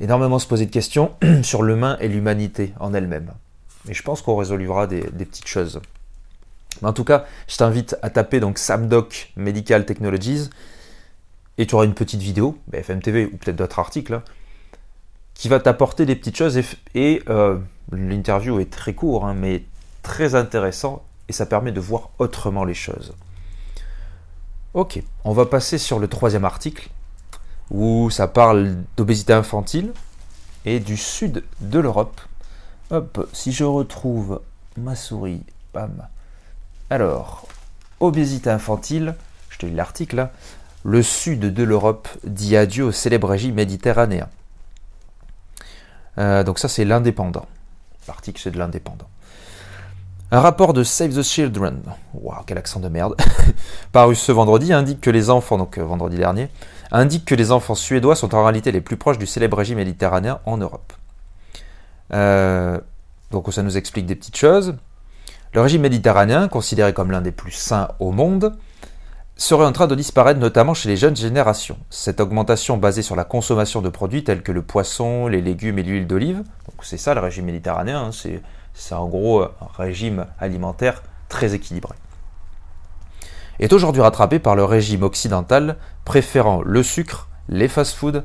énormément 0.00 0.38
se 0.38 0.46
poser 0.46 0.66
de 0.66 0.70
questions 0.70 1.12
sur 1.42 1.62
l'humain 1.62 1.96
et 2.00 2.08
l'humanité 2.08 2.72
en 2.80 2.92
elle-même. 2.92 3.32
Et 3.88 3.94
je 3.94 4.02
pense 4.02 4.22
qu'on 4.22 4.36
résolvera 4.36 4.86
des, 4.86 5.02
petites 5.02 5.46
choses. 5.46 5.80
Mais 6.82 6.88
en 6.88 6.92
tout 6.92 7.04
cas, 7.04 7.24
je 7.48 7.56
t'invite 7.56 7.96
à 8.02 8.10
taper 8.10 8.40
donc 8.40 8.58
SamDoc 8.58 9.32
Medical 9.36 9.86
Technologies 9.86 10.50
et 11.58 11.66
tu 11.66 11.74
auras 11.74 11.84
une 11.84 11.94
petite 11.94 12.20
vidéo, 12.20 12.58
BFM 12.68 13.00
TV 13.00 13.26
ou 13.26 13.36
peut-être 13.36 13.56
d'autres 13.56 13.78
articles, 13.78 14.14
hein, 14.14 14.22
qui 15.34 15.48
va 15.48 15.60
t'apporter 15.60 16.04
des 16.04 16.16
petites 16.16 16.36
choses. 16.36 16.60
Et, 16.94 17.22
euh, 17.28 17.58
l'interview 17.92 18.60
est 18.60 18.70
très 18.70 18.94
court, 18.94 19.24
hein, 19.26 19.34
mais 19.34 19.64
très 20.02 20.34
intéressant, 20.34 21.02
et 21.28 21.32
ça 21.32 21.46
permet 21.46 21.72
de 21.72 21.80
voir 21.80 22.10
autrement 22.18 22.64
les 22.64 22.74
choses. 22.74 23.14
Ok, 24.74 25.02
on 25.24 25.32
va 25.32 25.46
passer 25.46 25.78
sur 25.78 25.98
le 25.98 26.08
troisième 26.08 26.44
article, 26.44 26.90
où 27.70 28.10
ça 28.10 28.28
parle 28.28 28.76
d'obésité 28.96 29.32
infantile 29.32 29.92
et 30.64 30.80
du 30.80 30.96
sud 30.96 31.44
de 31.60 31.78
l'Europe. 31.78 32.20
Hop, 32.90 33.28
si 33.32 33.52
je 33.52 33.64
retrouve 33.64 34.40
ma 34.76 34.94
souris, 34.94 35.42
bam. 35.74 36.06
Alors, 36.90 37.48
obésité 38.00 38.50
infantile, 38.50 39.14
je 39.50 39.58
te 39.58 39.66
lis 39.66 39.74
l'article 39.74 40.16
là 40.16 40.32
le 40.86 41.02
sud 41.02 41.52
de 41.52 41.62
l'Europe 41.64 42.08
dit 42.22 42.56
adieu 42.56 42.84
au 42.84 42.92
célèbre 42.92 43.28
régime 43.28 43.56
méditerranéen. 43.56 44.28
Euh, 46.18 46.44
donc 46.44 46.60
ça 46.60 46.68
c'est 46.68 46.84
l'indépendant. 46.84 47.46
L'article 48.06 48.40
c'est 48.40 48.52
de 48.52 48.58
l'indépendant. 48.58 49.08
Un 50.30 50.40
rapport 50.40 50.72
de 50.72 50.84
Save 50.84 51.14
the 51.14 51.22
Children, 51.22 51.82
waouh 52.14 52.42
quel 52.46 52.56
accent 52.58 52.78
de 52.78 52.88
merde, 52.88 53.16
paru 53.92 54.14
ce 54.14 54.30
vendredi 54.30 54.72
indique 54.72 55.00
que 55.00 55.10
les 55.10 55.28
enfants, 55.28 55.58
donc 55.58 55.76
euh, 55.76 55.82
vendredi 55.82 56.16
dernier, 56.16 56.48
indique 56.92 57.24
que 57.24 57.34
les 57.34 57.50
enfants 57.50 57.74
suédois 57.74 58.14
sont 58.14 58.34
en 58.36 58.44
réalité 58.44 58.70
les 58.70 58.80
plus 58.80 58.96
proches 58.96 59.18
du 59.18 59.26
célèbre 59.26 59.56
régime 59.56 59.78
méditerranéen 59.78 60.38
en 60.46 60.56
Europe. 60.56 60.92
Euh, 62.12 62.78
donc 63.30 63.52
ça 63.52 63.62
nous 63.62 63.76
explique 63.76 64.06
des 64.06 64.16
petites 64.16 64.36
choses. 64.36 64.76
Le 65.52 65.60
régime 65.60 65.82
méditerranéen, 65.82 66.48
considéré 66.48 66.92
comme 66.92 67.10
l'un 67.10 67.20
des 67.20 67.32
plus 67.32 67.52
sains 67.52 67.88
au 67.98 68.12
monde, 68.12 68.56
serait 69.36 69.66
en 69.66 69.72
train 69.72 69.86
de 69.86 69.94
disparaître 69.94 70.40
notamment 70.40 70.74
chez 70.74 70.88
les 70.88 70.96
jeunes 70.96 71.16
générations. 71.16 71.78
Cette 71.90 72.20
augmentation 72.20 72.78
basée 72.78 73.02
sur 73.02 73.16
la 73.16 73.24
consommation 73.24 73.82
de 73.82 73.88
produits 73.88 74.24
tels 74.24 74.42
que 74.42 74.52
le 74.52 74.62
poisson, 74.62 75.28
les 75.28 75.42
légumes 75.42 75.78
et 75.78 75.82
l'huile 75.82 76.06
d'olive, 76.06 76.38
donc 76.38 76.82
c'est 76.82 76.96
ça 76.96 77.14
le 77.14 77.20
régime 77.20 77.44
méditerranéen, 77.46 78.06
hein, 78.06 78.10
c'est, 78.12 78.94
en 78.94 79.06
gros 79.06 79.42
un 79.42 79.50
régime 79.76 80.26
alimentaire 80.38 81.02
très 81.28 81.54
équilibré, 81.54 81.94
est 83.58 83.72
aujourd'hui 83.72 84.02
rattrapé 84.02 84.38
par 84.38 84.56
le 84.56 84.64
régime 84.64 85.02
occidental 85.02 85.76
préférant 86.04 86.62
le 86.62 86.82
sucre, 86.82 87.28
les 87.48 87.68
fast-foods 87.68 88.22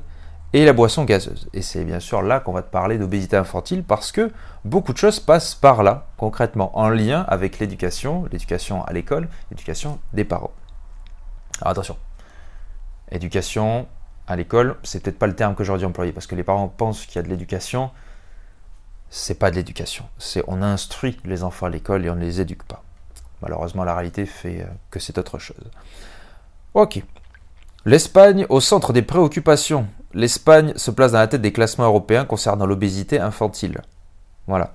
et 0.53 0.65
la 0.65 0.73
boisson 0.73 1.05
gazeuse. 1.05 1.47
Et 1.53 1.61
c'est 1.61 1.83
bien 1.83 1.99
sûr 1.99 2.21
là 2.21 2.39
qu'on 2.39 2.51
va 2.51 2.61
te 2.61 2.71
parler 2.71 2.97
d'obésité 2.97 3.37
infantile 3.37 3.83
parce 3.83 4.11
que 4.11 4.31
beaucoup 4.65 4.93
de 4.93 4.97
choses 4.97 5.19
passent 5.19 5.55
par 5.55 5.83
là, 5.83 6.07
concrètement, 6.17 6.77
en 6.77 6.89
lien 6.89 7.25
avec 7.27 7.59
l'éducation, 7.59 8.25
l'éducation 8.31 8.83
à 8.83 8.93
l'école, 8.93 9.29
l'éducation 9.49 9.99
des 10.13 10.25
parents. 10.25 10.51
Alors 11.61 11.71
attention, 11.71 11.97
éducation 13.11 13.87
à 14.27 14.35
l'école, 14.35 14.75
c'est 14.83 15.01
peut-être 15.01 15.19
pas 15.19 15.27
le 15.27 15.35
terme 15.35 15.55
que 15.55 15.63
j'aurais 15.63 15.79
dû 15.79 15.85
employer 15.85 16.11
parce 16.11 16.27
que 16.27 16.35
les 16.35 16.43
parents 16.43 16.67
pensent 16.67 17.05
qu'il 17.05 17.15
y 17.15 17.19
a 17.19 17.23
de 17.23 17.29
l'éducation. 17.29 17.91
C'est 19.09 19.37
pas 19.37 19.51
de 19.51 19.55
l'éducation. 19.57 20.05
C'est 20.17 20.43
on 20.47 20.61
instruit 20.61 21.17
les 21.25 21.43
enfants 21.43 21.65
à 21.65 21.69
l'école 21.69 22.05
et 22.05 22.09
on 22.09 22.15
ne 22.15 22.21
les 22.21 22.39
éduque 22.39 22.63
pas. 22.63 22.83
Malheureusement, 23.41 23.83
la 23.83 23.93
réalité 23.93 24.25
fait 24.25 24.61
euh, 24.61 24.65
que 24.89 24.99
c'est 24.99 25.17
autre 25.17 25.39
chose. 25.39 25.69
Ok. 26.73 27.03
L'Espagne 27.85 28.45
au 28.49 28.61
centre 28.61 28.93
des 28.93 29.01
préoccupations. 29.01 29.87
L'Espagne 30.13 30.73
se 30.75 30.91
place 30.91 31.13
dans 31.13 31.19
la 31.19 31.27
tête 31.27 31.41
des 31.41 31.51
classements 31.51 31.85
européens 31.85 32.25
concernant 32.25 32.65
l'obésité 32.65 33.19
infantile. 33.19 33.81
Voilà. 34.47 34.73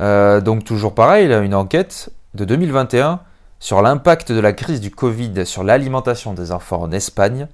Euh, 0.00 0.40
donc 0.40 0.64
toujours 0.64 0.94
pareil, 0.94 1.32
une 1.32 1.54
enquête 1.54 2.10
de 2.34 2.44
2021 2.44 3.20
sur 3.60 3.80
l'impact 3.80 4.32
de 4.32 4.40
la 4.40 4.52
crise 4.52 4.80
du 4.80 4.90
Covid 4.90 5.46
sur 5.46 5.64
l'alimentation 5.64 6.34
des 6.34 6.52
enfants 6.52 6.82
en 6.82 6.92
Espagne 6.92 7.48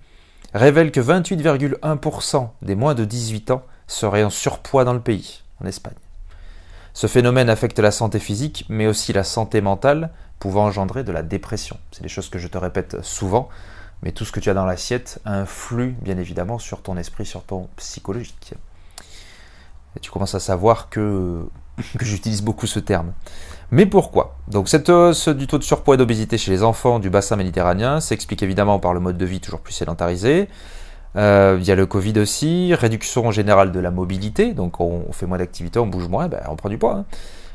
révèle 0.54 0.90
que 0.90 1.00
28,1% 1.00 2.48
des 2.62 2.74
moins 2.74 2.94
de 2.94 3.04
18 3.04 3.52
ans 3.52 3.62
seraient 3.86 4.24
en 4.24 4.30
surpoids 4.30 4.84
dans 4.84 4.94
le 4.94 5.00
pays, 5.00 5.42
en 5.62 5.66
Espagne. 5.66 5.94
Ce 6.92 7.06
phénomène 7.06 7.48
affecte 7.48 7.78
la 7.78 7.90
santé 7.90 8.18
physique, 8.18 8.64
mais 8.68 8.86
aussi 8.86 9.12
la 9.12 9.24
santé 9.24 9.60
mentale, 9.60 10.10
pouvant 10.38 10.64
engendrer 10.64 11.04
de 11.04 11.12
la 11.12 11.22
dépression. 11.22 11.78
C'est 11.92 12.02
des 12.02 12.08
choses 12.08 12.28
que 12.28 12.38
je 12.38 12.48
te 12.48 12.58
répète 12.58 13.02
souvent, 13.02 13.48
mais 14.02 14.12
tout 14.12 14.24
ce 14.24 14.32
que 14.32 14.40
tu 14.40 14.50
as 14.50 14.54
dans 14.54 14.64
l'assiette 14.64 15.20
influe 15.24 15.94
bien 16.02 16.18
évidemment 16.18 16.58
sur 16.58 16.82
ton 16.82 16.96
esprit, 16.96 17.26
sur 17.26 17.42
ton 17.42 17.68
psychologique. 17.76 18.54
Et 19.96 20.00
tu 20.00 20.10
commences 20.10 20.34
à 20.34 20.40
savoir 20.40 20.88
que, 20.88 21.44
que 21.98 22.04
j'utilise 22.04 22.42
beaucoup 22.42 22.66
ce 22.66 22.78
terme. 22.78 23.12
Mais 23.70 23.86
pourquoi? 23.86 24.36
Donc 24.48 24.68
cette 24.68 24.88
hausse 24.88 25.28
du 25.28 25.46
taux 25.46 25.58
de 25.58 25.62
surpoids 25.62 25.94
et 25.94 25.98
d'obésité 25.98 26.38
chez 26.38 26.50
les 26.50 26.62
enfants 26.62 26.98
du 26.98 27.10
bassin 27.10 27.36
méditerranéen 27.36 28.00
s'explique 28.00 28.42
évidemment 28.42 28.78
par 28.78 28.94
le 28.94 29.00
mode 29.00 29.16
de 29.16 29.24
vie 29.24 29.40
toujours 29.40 29.60
plus 29.60 29.72
sédentarisé, 29.72 30.48
euh, 31.16 31.56
via 31.58 31.74
le 31.74 31.86
Covid 31.86 32.18
aussi, 32.18 32.74
réduction 32.74 33.30
générale 33.30 33.72
de 33.72 33.80
la 33.80 33.90
mobilité, 33.90 34.54
donc 34.54 34.80
on, 34.80 35.12
fait 35.12 35.26
moins 35.26 35.38
d'activités, 35.38 35.78
on 35.78 35.86
bouge 35.86 36.08
moins, 36.08 36.28
ben 36.28 36.40
on 36.48 36.56
prend 36.56 36.68
du 36.68 36.78
poids. 36.78 36.94
Hein. 36.94 37.04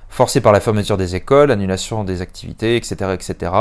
Forcé 0.09 0.39
par 0.39 0.53
la 0.53 0.61
fermeture 0.61 0.97
des 0.97 1.15
écoles, 1.15 1.51
annulation 1.51 2.03
des 2.05 2.21
activités, 2.21 2.77
etc. 2.77 3.11
etc. 3.13 3.51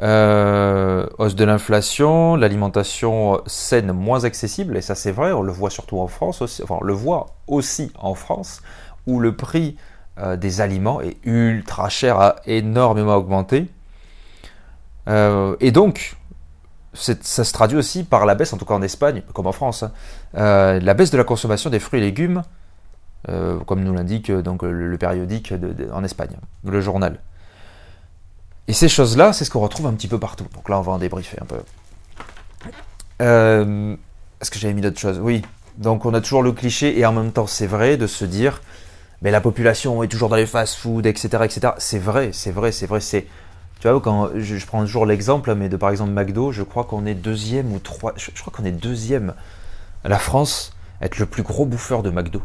Euh, 0.00 1.06
hausse 1.18 1.34
de 1.34 1.44
l'inflation, 1.44 2.36
l'alimentation 2.36 3.42
saine 3.46 3.92
moins 3.92 4.24
accessible, 4.24 4.76
et 4.78 4.80
ça 4.80 4.94
c'est 4.94 5.12
vrai, 5.12 5.32
on 5.32 5.42
le 5.42 5.52
voit 5.52 5.68
surtout 5.68 5.98
en 5.98 6.06
France 6.06 6.40
enfin 6.62 6.78
on 6.80 6.84
le 6.84 6.94
voit 6.94 7.34
aussi 7.46 7.92
en 7.98 8.14
France, 8.14 8.62
où 9.06 9.20
le 9.20 9.36
prix 9.36 9.76
euh, 10.18 10.36
des 10.36 10.60
aliments 10.60 11.00
est 11.00 11.16
ultra 11.24 11.88
cher, 11.88 12.20
a 12.20 12.36
énormément 12.46 13.16
augmenté. 13.16 13.68
Euh, 15.08 15.56
et 15.60 15.72
donc, 15.72 16.16
ça 16.92 17.14
se 17.44 17.52
traduit 17.52 17.78
aussi 17.78 18.04
par 18.04 18.26
la 18.26 18.34
baisse, 18.34 18.52
en 18.52 18.58
tout 18.58 18.66
cas 18.66 18.74
en 18.74 18.82
Espagne, 18.82 19.22
comme 19.32 19.46
en 19.46 19.52
France, 19.52 19.84
hein, 19.84 19.92
euh, 20.36 20.80
la 20.80 20.92
baisse 20.92 21.10
de 21.10 21.16
la 21.16 21.24
consommation 21.24 21.70
des 21.70 21.78
fruits 21.78 22.00
et 22.00 22.02
légumes 22.02 22.42
comme 23.66 23.84
nous 23.84 23.94
l'indique 23.94 24.26
le, 24.26 24.96
périodique 24.98 25.54
en 25.92 26.02
Espagne, 26.02 26.36
le 26.64 26.80
journal. 26.80 27.20
Et 28.68 28.72
ces 28.72 28.88
choses-là, 28.88 29.32
c'est 29.32 29.44
ce 29.44 29.50
qu'on 29.50 29.60
retrouve 29.60 29.86
un 29.86 29.92
petit 29.92 30.08
peu 30.08 30.18
partout. 30.18 30.46
Donc 30.54 30.68
là, 30.68 30.78
on 30.78 30.82
va 30.82 30.92
en 30.92 30.98
débriefer 30.98 31.38
un 31.40 31.46
peu. 31.46 31.58
Est-ce 33.20 34.50
que 34.50 34.58
j'avais 34.58 34.74
mis 34.74 34.80
d'autres 34.80 34.98
choses? 34.98 35.20
Oui. 35.20 35.42
Donc 35.78 36.04
on 36.04 36.12
a 36.14 36.20
toujours 36.20 36.42
le 36.42 36.52
cliché, 36.52 36.98
et 36.98 37.06
en 37.06 37.12
même 37.12 37.32
temps 37.32 37.46
c'est 37.46 37.66
vrai, 37.66 37.96
de 37.96 38.06
se 38.06 38.24
dire, 38.24 38.60
mais 39.22 39.30
la 39.30 39.40
population 39.40 40.02
est 40.02 40.08
toujours 40.08 40.28
dans 40.28 40.36
les 40.36 40.46
fast-food, 40.46 41.06
etc., 41.06 41.28
etc. 41.44 41.72
C'est 41.78 41.98
vrai, 41.98 42.30
c'est 42.32 42.50
vrai, 42.50 42.72
c'est 42.72 42.86
vrai. 42.86 43.00
C'est, 43.00 43.26
tu 43.80 43.88
vois, 43.88 44.00
quand 44.00 44.30
je, 44.36 44.66
prends 44.66 44.80
toujours 44.82 45.06
l'exemple, 45.06 45.54
mais 45.54 45.68
de 45.68 45.76
par 45.76 45.90
exemple 45.90 46.10
McDo, 46.10 46.52
je 46.52 46.62
crois 46.62 46.84
qu'on 46.84 47.06
est 47.06 47.14
deuxième 47.14 47.72
ou 47.72 47.78
trois, 47.78 48.12
je, 48.16 48.30
crois 48.40 48.52
qu'on 48.52 48.64
est 48.64 48.72
deuxième 48.72 49.34
à 50.04 50.08
la 50.08 50.18
France 50.18 50.72
être 51.00 51.18
le 51.18 51.26
plus 51.26 51.42
gros 51.42 51.64
bouffeur 51.64 52.02
de 52.02 52.10
McDo. 52.10 52.42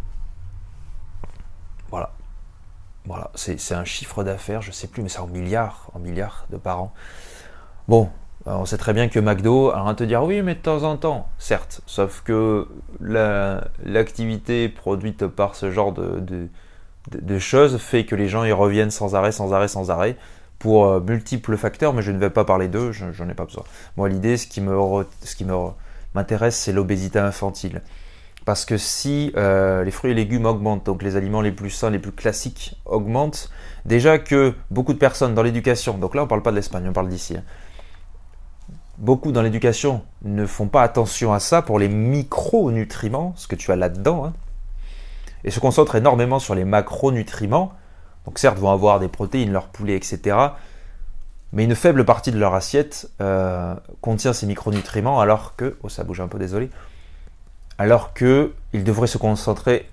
Voilà. 3.07 3.31
C'est 3.35 3.73
un 3.73 3.85
chiffre 3.85 4.23
d'affaires, 4.23 4.61
je 4.61 4.71
sais 4.71 4.87
plus, 4.87 5.01
mais 5.01 5.09
c'est 5.09 5.19
en 5.19 5.27
milliards, 5.27 5.89
en 5.93 5.99
milliards 5.99 6.45
de 6.49 6.57
par 6.57 6.81
an. 6.81 6.93
Bon, 7.87 8.09
on 8.45 8.65
sait 8.65 8.77
très 8.77 8.93
bien 8.93 9.07
que 9.07 9.19
McDo 9.19 9.71
a 9.71 9.83
rien 9.83 9.93
te 9.93 10.03
dire 10.03 10.23
oui, 10.23 10.41
mais 10.41 10.55
de 10.55 10.59
temps 10.59 10.83
en 10.83 10.97
temps, 10.97 11.29
certes, 11.37 11.81
sauf 11.85 12.21
que 12.21 12.67
l'activité 12.99 14.69
produite 14.69 15.27
par 15.27 15.55
ce 15.55 15.71
genre 15.71 15.93
de, 15.93 17.39
choses 17.39 17.77
fait 17.77 18.05
que 18.05 18.15
les 18.15 18.27
gens 18.27 18.43
y 18.43 18.51
reviennent 18.51 18.91
sans 18.91 19.15
arrêt, 19.15 19.31
sans 19.31 19.53
arrêt, 19.53 19.67
sans 19.67 19.89
arrêt, 19.89 20.17
pour 20.59 20.85
euh, 20.85 20.99
multiples 20.99 21.55
facteurs, 21.55 21.93
mais 21.93 22.01
je 22.01 22.11
ne 22.11 22.17
vais 22.17 22.29
pas 22.29 22.43
parler 22.43 22.67
d'eux, 22.67 22.91
j'en 22.91 23.29
ai 23.29 23.33
pas 23.33 23.45
besoin. 23.45 23.63
Moi, 23.95 24.09
l'idée, 24.09 24.37
ce 24.37 24.47
qui 24.47 24.61
m'intéresse, 26.13 26.57
c'est 26.57 26.73
l'obésité 26.73 27.19
infantile. 27.19 27.81
Parce 28.47 28.63
que 28.63 28.77
si 28.77 29.33
euh, 29.35 29.83
les 29.83 29.91
fruits 29.91 30.11
et 30.11 30.13
légumes 30.13 30.45
augmentent, 30.45 30.85
donc 30.85 31.03
les 31.03 31.17
aliments 31.17 31.41
les 31.41 31.51
plus 31.51 31.69
sains, 31.69 31.89
les 31.89 31.99
plus 31.99 32.13
classiques 32.13 32.79
augmentent, 32.85 33.51
déjà 33.83 34.19
que 34.19 34.53
beaucoup 34.71 34.93
de 34.93 34.97
personnes 34.97 35.35
dans 35.35 35.43
l'éducation, 35.43 35.97
donc 35.97 36.15
là 36.15 36.21
on 36.21 36.23
ne 36.27 36.29
parle 36.29 36.43
pas 36.43 36.51
de 36.51 36.55
l'Espagne, 36.55 36.87
on 36.87 36.93
parle 36.93 37.09
d'ici, 37.09 37.35
hein, 37.35 37.43
beaucoup 38.99 39.33
dans 39.33 39.41
l'éducation 39.41 40.01
ne 40.21 40.45
font 40.45 40.69
pas 40.69 40.81
attention 40.81 41.33
à 41.33 41.41
ça 41.41 41.61
pour 41.61 41.77
les 41.77 41.89
micronutriments, 41.89 43.33
ce 43.35 43.47
que 43.47 43.57
tu 43.57 43.69
as 43.73 43.75
là-dedans, 43.75 44.27
hein, 44.27 44.33
et 45.43 45.51
se 45.51 45.59
concentrent 45.59 45.95
énormément 45.95 46.39
sur 46.39 46.55
les 46.55 46.63
macronutriments. 46.63 47.73
Donc 48.23 48.39
certes, 48.39 48.59
vont 48.59 48.71
avoir 48.71 49.01
des 49.01 49.09
protéines, 49.09 49.51
leur 49.51 49.67
poulet, 49.67 49.97
etc. 49.97 50.37
Mais 51.51 51.65
une 51.65 51.75
faible 51.75 52.05
partie 52.05 52.31
de 52.31 52.39
leur 52.39 52.55
assiette 52.55 53.09
euh, 53.19 53.75
contient 53.99 54.31
ces 54.31 54.45
micronutriments, 54.45 55.19
alors 55.19 55.57
que, 55.57 55.75
oh 55.83 55.89
ça 55.89 56.05
bouge 56.05 56.21
un 56.21 56.29
peu, 56.29 56.39
désolé, 56.39 56.69
alors 57.77 58.13
qu'ils 58.13 58.84
devraient 58.84 59.07
se 59.07 59.17
concentrer 59.17 59.89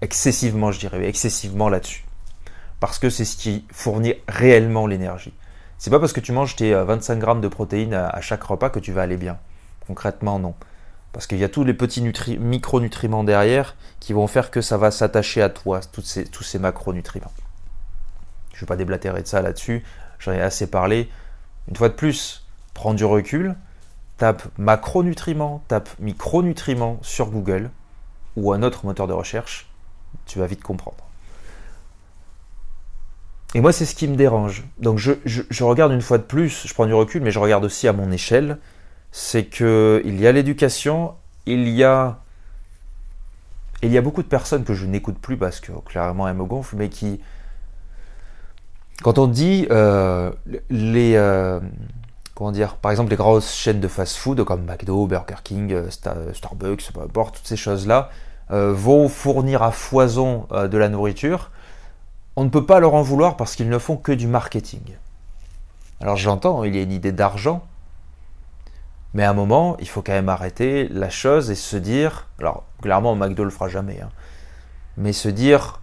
excessivement, 0.00 0.72
je 0.72 0.80
dirais, 0.80 1.08
excessivement 1.08 1.68
là-dessus. 1.68 2.04
Parce 2.80 2.98
que 2.98 3.10
c'est 3.10 3.24
ce 3.24 3.36
qui 3.36 3.64
fournit 3.72 4.14
réellement 4.28 4.86
l'énergie. 4.86 5.32
C'est 5.78 5.90
pas 5.90 6.00
parce 6.00 6.12
que 6.12 6.20
tu 6.20 6.32
manges 6.32 6.56
tes 6.56 6.74
25 6.74 7.14
euh, 7.14 7.16
grammes 7.16 7.40
de 7.40 7.48
protéines 7.48 7.94
à 7.94 8.20
chaque 8.20 8.42
repas 8.42 8.70
que 8.70 8.78
tu 8.78 8.92
vas 8.92 9.02
aller 9.02 9.16
bien. 9.16 9.38
Concrètement, 9.86 10.38
non. 10.38 10.54
Parce 11.12 11.26
qu'il 11.26 11.38
y 11.38 11.44
a 11.44 11.48
tous 11.48 11.64
les 11.64 11.74
petits 11.74 12.02
micronutriments 12.38 13.24
derrière 13.24 13.74
qui 14.00 14.12
vont 14.12 14.26
faire 14.26 14.50
que 14.50 14.60
ça 14.60 14.76
va 14.76 14.90
s'attacher 14.90 15.42
à 15.42 15.48
toi, 15.48 15.80
tous 15.80 16.02
ces, 16.02 16.24
tous 16.24 16.42
ces 16.42 16.58
macronutriments. 16.58 17.32
Je 18.52 18.56
ne 18.56 18.60
vais 18.60 18.66
pas 18.66 18.76
déblatérer 18.76 19.22
de 19.22 19.26
ça 19.26 19.42
là-dessus, 19.42 19.82
j'en 20.18 20.32
ai 20.32 20.40
assez 20.40 20.66
parlé. 20.66 21.08
Une 21.68 21.76
fois 21.76 21.88
de 21.88 21.94
plus, 21.94 22.46
prends 22.74 22.94
du 22.94 23.04
recul, 23.04 23.54
tape 24.18 24.42
macronutriments, 24.58 25.62
tape 25.68 25.88
micronutriments 25.98 26.98
sur 27.02 27.30
Google 27.30 27.70
ou 28.36 28.52
un 28.52 28.62
autre 28.62 28.86
moteur 28.86 29.06
de 29.06 29.12
recherche, 29.12 29.68
tu 30.26 30.38
vas 30.38 30.46
vite 30.46 30.62
comprendre. 30.62 30.96
Et 33.54 33.60
moi, 33.60 33.72
c'est 33.72 33.86
ce 33.86 33.94
qui 33.94 34.08
me 34.08 34.16
dérange. 34.16 34.64
Donc, 34.78 34.98
je, 34.98 35.64
regarde 35.64 35.92
une 35.92 36.02
fois 36.02 36.18
de 36.18 36.24
plus, 36.24 36.66
je 36.66 36.74
prends 36.74 36.86
du 36.86 36.94
recul, 36.94 37.22
mais 37.22 37.30
je 37.30 37.38
regarde 37.38 37.64
aussi 37.64 37.88
à 37.88 37.92
mon 37.92 38.10
échelle. 38.10 38.58
C'est 39.12 39.44
que 39.44 40.02
il 40.04 40.20
y 40.20 40.26
a 40.26 40.32
l'éducation, 40.32 41.14
il 41.46 41.68
y 41.68 41.84
a, 41.84 42.18
il 43.82 43.90
y 43.90 43.96
a 43.96 44.02
beaucoup 44.02 44.22
de 44.22 44.28
personnes 44.28 44.64
que 44.64 44.74
je 44.74 44.84
n'écoute 44.84 45.18
plus 45.18 45.38
parce 45.38 45.60
que 45.60 45.72
clairement 45.86 46.28
elles 46.28 46.36
me 46.36 46.44
gonflent, 46.44 46.76
mais 46.76 46.90
qui, 46.90 47.20
quand 49.02 49.18
on 49.18 49.26
dit 49.26 49.66
euh, 49.70 50.32
les, 50.68 51.14
euh, 51.16 51.60
comment 52.36 52.52
dire, 52.52 52.76
par 52.76 52.92
exemple 52.92 53.10
les 53.10 53.16
grosses 53.16 53.52
chaînes 53.52 53.80
de 53.80 53.88
fast-food 53.88 54.44
comme 54.44 54.64
McDo, 54.64 55.08
Burger 55.08 55.42
King, 55.42 55.72
euh, 55.72 56.32
Starbucks, 56.32 56.92
peu 56.92 57.00
importe, 57.00 57.36
toutes 57.36 57.48
ces 57.48 57.56
choses-là, 57.56 58.10
vont 58.48 59.08
fournir 59.08 59.64
à 59.64 59.72
foison 59.72 60.46
de 60.52 60.78
la 60.78 60.88
nourriture 60.88 61.50
on 62.36 62.44
ne 62.44 62.50
peut 62.50 62.66
pas 62.66 62.80
leur 62.80 62.94
en 62.94 63.02
vouloir 63.02 63.36
parce 63.36 63.56
qu'ils 63.56 63.70
ne 63.70 63.78
font 63.78 63.96
que 63.96 64.12
du 64.12 64.26
marketing. 64.26 64.82
Alors 66.00 66.16
j'entends, 66.16 66.62
il 66.64 66.76
y 66.76 66.78
a 66.78 66.82
une 66.82 66.92
idée 66.92 67.12
d'argent, 67.12 67.66
mais 69.14 69.24
à 69.24 69.30
un 69.30 69.34
moment, 69.34 69.78
il 69.80 69.88
faut 69.88 70.02
quand 70.02 70.12
même 70.12 70.28
arrêter 70.28 70.88
la 70.88 71.08
chose 71.08 71.50
et 71.50 71.54
se 71.54 71.78
dire, 71.78 72.28
alors 72.38 72.64
clairement 72.82 73.16
McDo 73.16 73.44
le 73.44 73.50
fera 73.50 73.68
jamais, 73.68 74.00
hein, 74.02 74.10
mais 74.98 75.14
se 75.14 75.30
dire, 75.30 75.80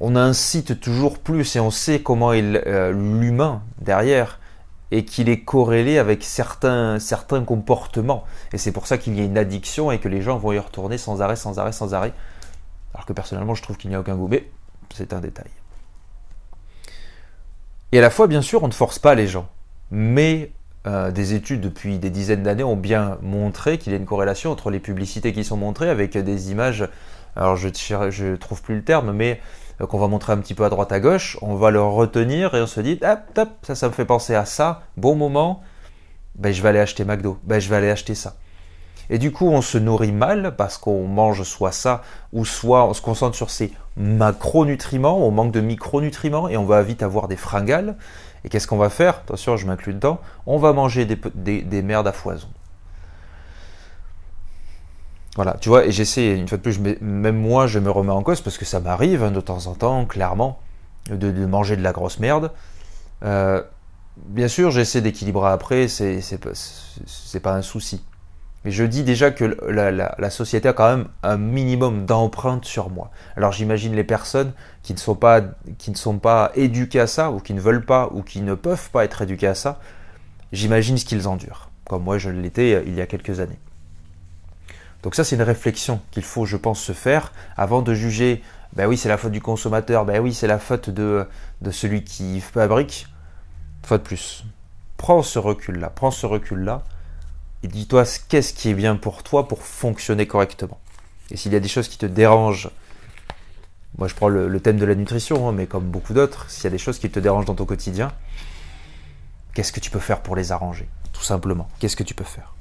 on 0.00 0.16
incite 0.16 0.80
toujours 0.80 1.20
plus 1.20 1.54
et 1.54 1.60
on 1.60 1.70
sait 1.70 2.02
comment 2.02 2.32
euh, 2.32 2.90
l'humain 2.92 3.62
derrière 3.78 4.40
et 4.90 5.04
qu'il 5.04 5.28
est 5.28 5.40
corrélé 5.40 5.98
avec 5.98 6.22
certains, 6.22 6.98
certains 6.98 7.42
comportements. 7.42 8.24
Et 8.52 8.58
c'est 8.58 8.72
pour 8.72 8.86
ça 8.86 8.98
qu'il 8.98 9.16
y 9.16 9.20
a 9.20 9.24
une 9.24 9.38
addiction 9.38 9.90
et 9.90 9.98
que 9.98 10.08
les 10.08 10.22
gens 10.22 10.38
vont 10.38 10.52
y 10.52 10.58
retourner 10.58 10.98
sans 10.98 11.22
arrêt, 11.22 11.36
sans 11.36 11.58
arrêt, 11.58 11.72
sans 11.72 11.94
arrêt. 11.94 12.12
Alors 12.94 13.06
que 13.06 13.12
personnellement, 13.12 13.54
je 13.54 13.62
trouve 13.62 13.76
qu'il 13.76 13.90
n'y 13.90 13.96
a 13.96 14.00
aucun 14.00 14.14
goût. 14.14 14.28
Mais 14.28 14.48
c'est 14.94 15.12
un 15.12 15.20
détail. 15.20 15.50
Et 17.92 17.98
à 17.98 18.02
la 18.02 18.10
fois, 18.10 18.26
bien 18.26 18.42
sûr, 18.42 18.62
on 18.62 18.68
ne 18.68 18.72
force 18.72 18.98
pas 18.98 19.14
les 19.14 19.26
gens. 19.26 19.48
Mais 19.90 20.52
euh, 20.86 21.10
des 21.10 21.32
études 21.32 21.60
depuis 21.60 21.98
des 21.98 22.10
dizaines 22.10 22.42
d'années 22.42 22.64
ont 22.64 22.76
bien 22.76 23.18
montré 23.22 23.78
qu'il 23.78 23.92
y 23.92 23.96
a 23.96 23.98
une 23.98 24.04
corrélation 24.04 24.50
entre 24.50 24.70
les 24.70 24.80
publicités 24.80 25.32
qui 25.32 25.42
sont 25.42 25.56
montrées 25.56 25.88
avec 25.88 26.16
des 26.18 26.50
images, 26.50 26.86
alors 27.36 27.56
je 27.56 27.68
ne 27.68 28.36
trouve 28.36 28.60
plus 28.60 28.76
le 28.76 28.84
terme, 28.84 29.12
mais 29.12 29.40
qu'on 29.78 29.98
va 29.98 30.08
montrer 30.08 30.32
un 30.32 30.38
petit 30.38 30.54
peu 30.54 30.64
à 30.64 30.68
droite 30.68 30.92
à 30.92 31.00
gauche, 31.00 31.38
on 31.42 31.54
va 31.54 31.70
le 31.70 31.82
retenir 31.82 32.54
et 32.54 32.62
on 32.62 32.66
se 32.66 32.80
dit, 32.80 32.98
hop, 33.02 33.18
hop, 33.36 33.48
ça, 33.62 33.74
ça 33.74 33.88
me 33.88 33.92
fait 33.92 34.04
penser 34.04 34.34
à 34.34 34.44
ça, 34.44 34.82
bon 34.96 35.14
moment, 35.14 35.62
ben, 36.36 36.52
je 36.52 36.62
vais 36.62 36.70
aller 36.70 36.80
acheter 36.80 37.04
McDo, 37.04 37.38
ben, 37.44 37.60
je 37.60 37.68
vais 37.68 37.76
aller 37.76 37.90
acheter 37.90 38.14
ça. 38.14 38.34
Et 39.10 39.18
du 39.18 39.32
coup, 39.32 39.48
on 39.48 39.60
se 39.60 39.78
nourrit 39.78 40.12
mal 40.12 40.54
parce 40.56 40.78
qu'on 40.78 41.06
mange 41.06 41.42
soit 41.42 41.72
ça, 41.72 42.02
ou 42.32 42.44
soit 42.44 42.86
on 42.86 42.94
se 42.94 43.02
concentre 43.02 43.36
sur 43.36 43.50
ces 43.50 43.72
macronutriments, 43.96 45.26
on 45.26 45.30
manque 45.30 45.52
de 45.52 45.60
micronutriments 45.60 46.48
et 46.48 46.56
on 46.56 46.64
va 46.64 46.82
vite 46.82 47.02
avoir 47.02 47.28
des 47.28 47.36
fringales. 47.36 47.96
Et 48.44 48.48
qu'est-ce 48.48 48.66
qu'on 48.66 48.76
va 48.76 48.90
faire? 48.90 49.16
Attention, 49.18 49.56
je 49.56 49.66
m'inclus 49.66 49.94
dedans. 49.94 50.20
On 50.46 50.58
va 50.58 50.72
manger 50.72 51.06
des, 51.06 51.82
merdes 51.82 52.06
à 52.06 52.12
foison. 52.12 52.48
Voilà, 55.36 55.56
tu 55.60 55.68
vois, 55.68 55.84
et 55.84 55.90
j'essaie, 55.90 56.36
une 56.36 56.46
fois 56.46 56.58
de 56.58 56.62
plus, 56.62 56.78
même 57.00 57.36
moi, 57.36 57.66
je 57.66 57.80
me 57.80 57.90
remets 57.90 58.12
en 58.12 58.22
cause 58.22 58.40
parce 58.40 58.56
que 58.56 58.64
ça 58.64 58.78
m'arrive 58.78 59.24
hein, 59.24 59.32
de 59.32 59.40
temps 59.40 59.66
en 59.66 59.74
temps, 59.74 60.04
clairement, 60.04 60.60
de, 61.10 61.46
manger 61.46 61.76
de 61.76 61.82
la 61.82 61.92
grosse 61.92 62.20
merde. 62.20 62.52
Euh, 63.24 63.60
bien 64.16 64.46
sûr, 64.46 64.70
j'essaie 64.70 65.00
d'équilibrer 65.00 65.50
après, 65.50 65.88
c'est 65.88 67.40
pas 67.42 67.54
un 67.54 67.62
souci. 67.62 68.04
Mais 68.64 68.70
je 68.70 68.84
dis 68.84 69.02
déjà 69.02 69.32
que 69.32 69.44
la, 69.44 70.30
société 70.30 70.68
a 70.68 70.72
quand 70.72 70.88
même 70.88 71.08
un 71.22 71.36
minimum 71.36 72.06
d'empreinte 72.06 72.64
sur 72.64 72.88
moi. 72.88 73.10
Alors 73.36 73.52
j'imagine 73.52 73.94
les 73.94 74.04
personnes 74.04 74.52
qui 74.82 74.94
ne, 74.94 74.98
sont 74.98 75.16
pas, 75.16 75.42
qui 75.76 75.90
ne 75.90 75.96
sont 75.96 76.18
pas 76.18 76.52
éduquées 76.54 77.00
à 77.00 77.06
ça, 77.06 77.30
ou 77.32 77.40
qui 77.40 77.54
ne 77.54 77.60
veulent 77.60 77.84
pas, 77.84 78.08
ou 78.12 78.22
qui 78.22 78.40
ne 78.40 78.54
peuvent 78.54 78.90
pas 78.90 79.04
être 79.04 79.20
éduquées 79.20 79.48
à 79.48 79.54
ça, 79.54 79.80
j'imagine 80.52 80.96
ce 80.96 81.04
qu'ils 81.04 81.28
endurent, 81.28 81.70
comme 81.86 82.04
moi 82.04 82.18
je 82.18 82.30
l'étais 82.30 82.82
il 82.86 82.94
y 82.94 83.02
a 83.02 83.06
quelques 83.06 83.40
années. 83.40 83.58
Donc 85.04 85.14
ça 85.14 85.22
c'est 85.22 85.36
une 85.36 85.42
réflexion 85.42 86.00
qu'il 86.12 86.22
faut, 86.22 86.46
je 86.46 86.56
pense, 86.56 86.80
se 86.80 86.92
faire 86.92 87.34
avant 87.58 87.82
de 87.82 87.92
juger, 87.92 88.42
ben 88.72 88.86
oui 88.86 88.96
c'est 88.96 89.10
la 89.10 89.18
faute 89.18 89.32
du 89.32 89.42
consommateur, 89.42 90.06
ben 90.06 90.18
oui 90.18 90.32
c'est 90.32 90.46
la 90.46 90.58
faute 90.58 90.88
de, 90.88 91.26
celui 91.70 92.04
qui 92.04 92.40
fabrique. 92.40 93.06
Une 93.82 93.86
fois 93.86 93.98
de 93.98 94.02
plus, 94.02 94.44
prends 94.96 95.22
ce 95.22 95.38
recul-là, 95.38 95.90
prends 95.90 96.10
ce 96.10 96.24
recul-là, 96.24 96.84
et 97.62 97.68
dis-toi 97.68 98.04
qu'est-ce 98.30 98.54
qui 98.54 98.70
est 98.70 98.74
bien 98.74 98.96
pour 98.96 99.22
toi 99.22 99.46
pour 99.46 99.62
fonctionner 99.62 100.26
correctement? 100.26 100.80
Et 101.30 101.36
s'il 101.36 101.52
y 101.52 101.56
a 101.56 101.60
des 101.60 101.68
choses 101.68 101.88
qui 101.88 101.98
te 101.98 102.06
dérangent, 102.06 102.70
moi 103.98 104.08
je 104.08 104.14
prends 104.14 104.28
le, 104.28 104.58
thème 104.58 104.78
de 104.78 104.86
la 104.86 104.94
nutrition, 104.94 105.46
hein, 105.46 105.52
mais 105.52 105.66
comme 105.66 105.84
beaucoup 105.84 106.14
d'autres, 106.14 106.48
s'il 106.48 106.64
y 106.64 106.68
a 106.68 106.70
des 106.70 106.78
choses 106.78 106.98
qui 106.98 107.10
te 107.10 107.20
dérangent 107.20 107.44
dans 107.44 107.54
ton 107.54 107.66
quotidien, 107.66 108.10
qu'est-ce 109.52 109.72
que 109.74 109.80
tu 109.80 109.90
peux 109.90 110.00
faire 110.00 110.22
pour 110.22 110.34
les 110.34 110.50
arranger 110.50 110.88
Tout 111.12 111.22
simplement, 111.22 111.68
qu'est-ce 111.78 111.94
que 111.96 112.04
tu 112.04 112.14
peux 112.14 112.24
faire? 112.24 112.54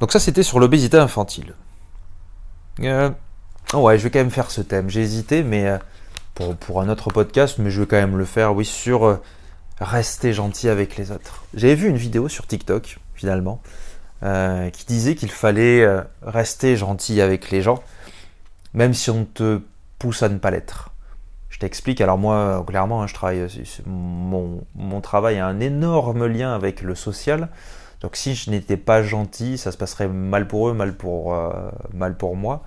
Donc 0.00 0.12
ça 0.12 0.20
c'était 0.20 0.42
sur 0.42 0.58
l'obésité 0.58 0.98
infantile. 0.98 1.54
Euh, 2.80 3.10
oh 3.72 3.78
ouais, 3.78 3.98
je 3.98 4.04
vais 4.04 4.10
quand 4.10 4.18
même 4.18 4.30
faire 4.30 4.50
ce 4.50 4.60
thème. 4.60 4.90
J'ai 4.90 5.00
hésité, 5.00 5.42
mais 5.42 5.66
euh, 5.66 5.78
pour, 6.60 6.80
un 6.80 6.88
autre 6.88 7.10
podcast, 7.10 7.56
mais 7.58 7.70
je 7.70 7.80
vais 7.80 7.86
quand 7.86 7.96
même 7.96 8.16
le 8.16 8.24
faire, 8.24 8.54
oui, 8.54 8.64
sur... 8.64 9.06
Euh, 9.06 9.22
rester 9.78 10.32
gentil 10.32 10.70
avec 10.70 10.96
les 10.96 11.10
autres. 11.10 11.44
J'avais 11.52 11.74
vu 11.74 11.90
une 11.90 11.98
vidéo 11.98 12.30
sur 12.30 12.46
TikTok, 12.46 12.98
finalement, 13.14 13.60
qui 14.22 14.86
disait 14.86 15.14
qu'il 15.14 15.30
fallait 15.30 15.86
rester 16.22 16.76
gentil 16.76 17.20
avec 17.20 17.50
les 17.50 17.60
gens. 17.60 17.82
même 18.72 18.94
si 18.94 19.10
on 19.10 19.26
te 19.26 19.60
pousse 19.98 20.22
à 20.22 20.30
ne 20.30 20.38
pas 20.38 20.50
l'être. 20.50 20.92
Je 21.50 21.58
t'explique, 21.58 22.00
alors 22.00 22.16
moi, 22.16 22.64
clairement, 22.66 23.02
hein, 23.02 23.06
je 23.06 23.12
travaille, 23.12 23.46
mon, 23.84 24.64
mon 24.74 25.02
travail 25.02 25.38
a 25.38 25.46
un 25.46 25.60
énorme 25.60 26.24
lien 26.24 26.54
avec 26.54 26.80
le 26.80 26.94
social. 26.94 27.50
Donc 28.00 28.16
si 28.16 28.34
je 28.34 28.50
n'étais 28.50 28.76
pas 28.76 29.02
gentil, 29.02 29.58
ça 29.58 29.72
se 29.72 29.76
passerait 29.76 30.08
mal 30.08 30.46
pour 30.46 30.68
eux, 30.68 30.74
mal 30.74 30.94
pour, 30.94 31.34
euh, 31.34 31.70
mal 31.94 32.16
pour 32.16 32.36
moi. 32.36 32.62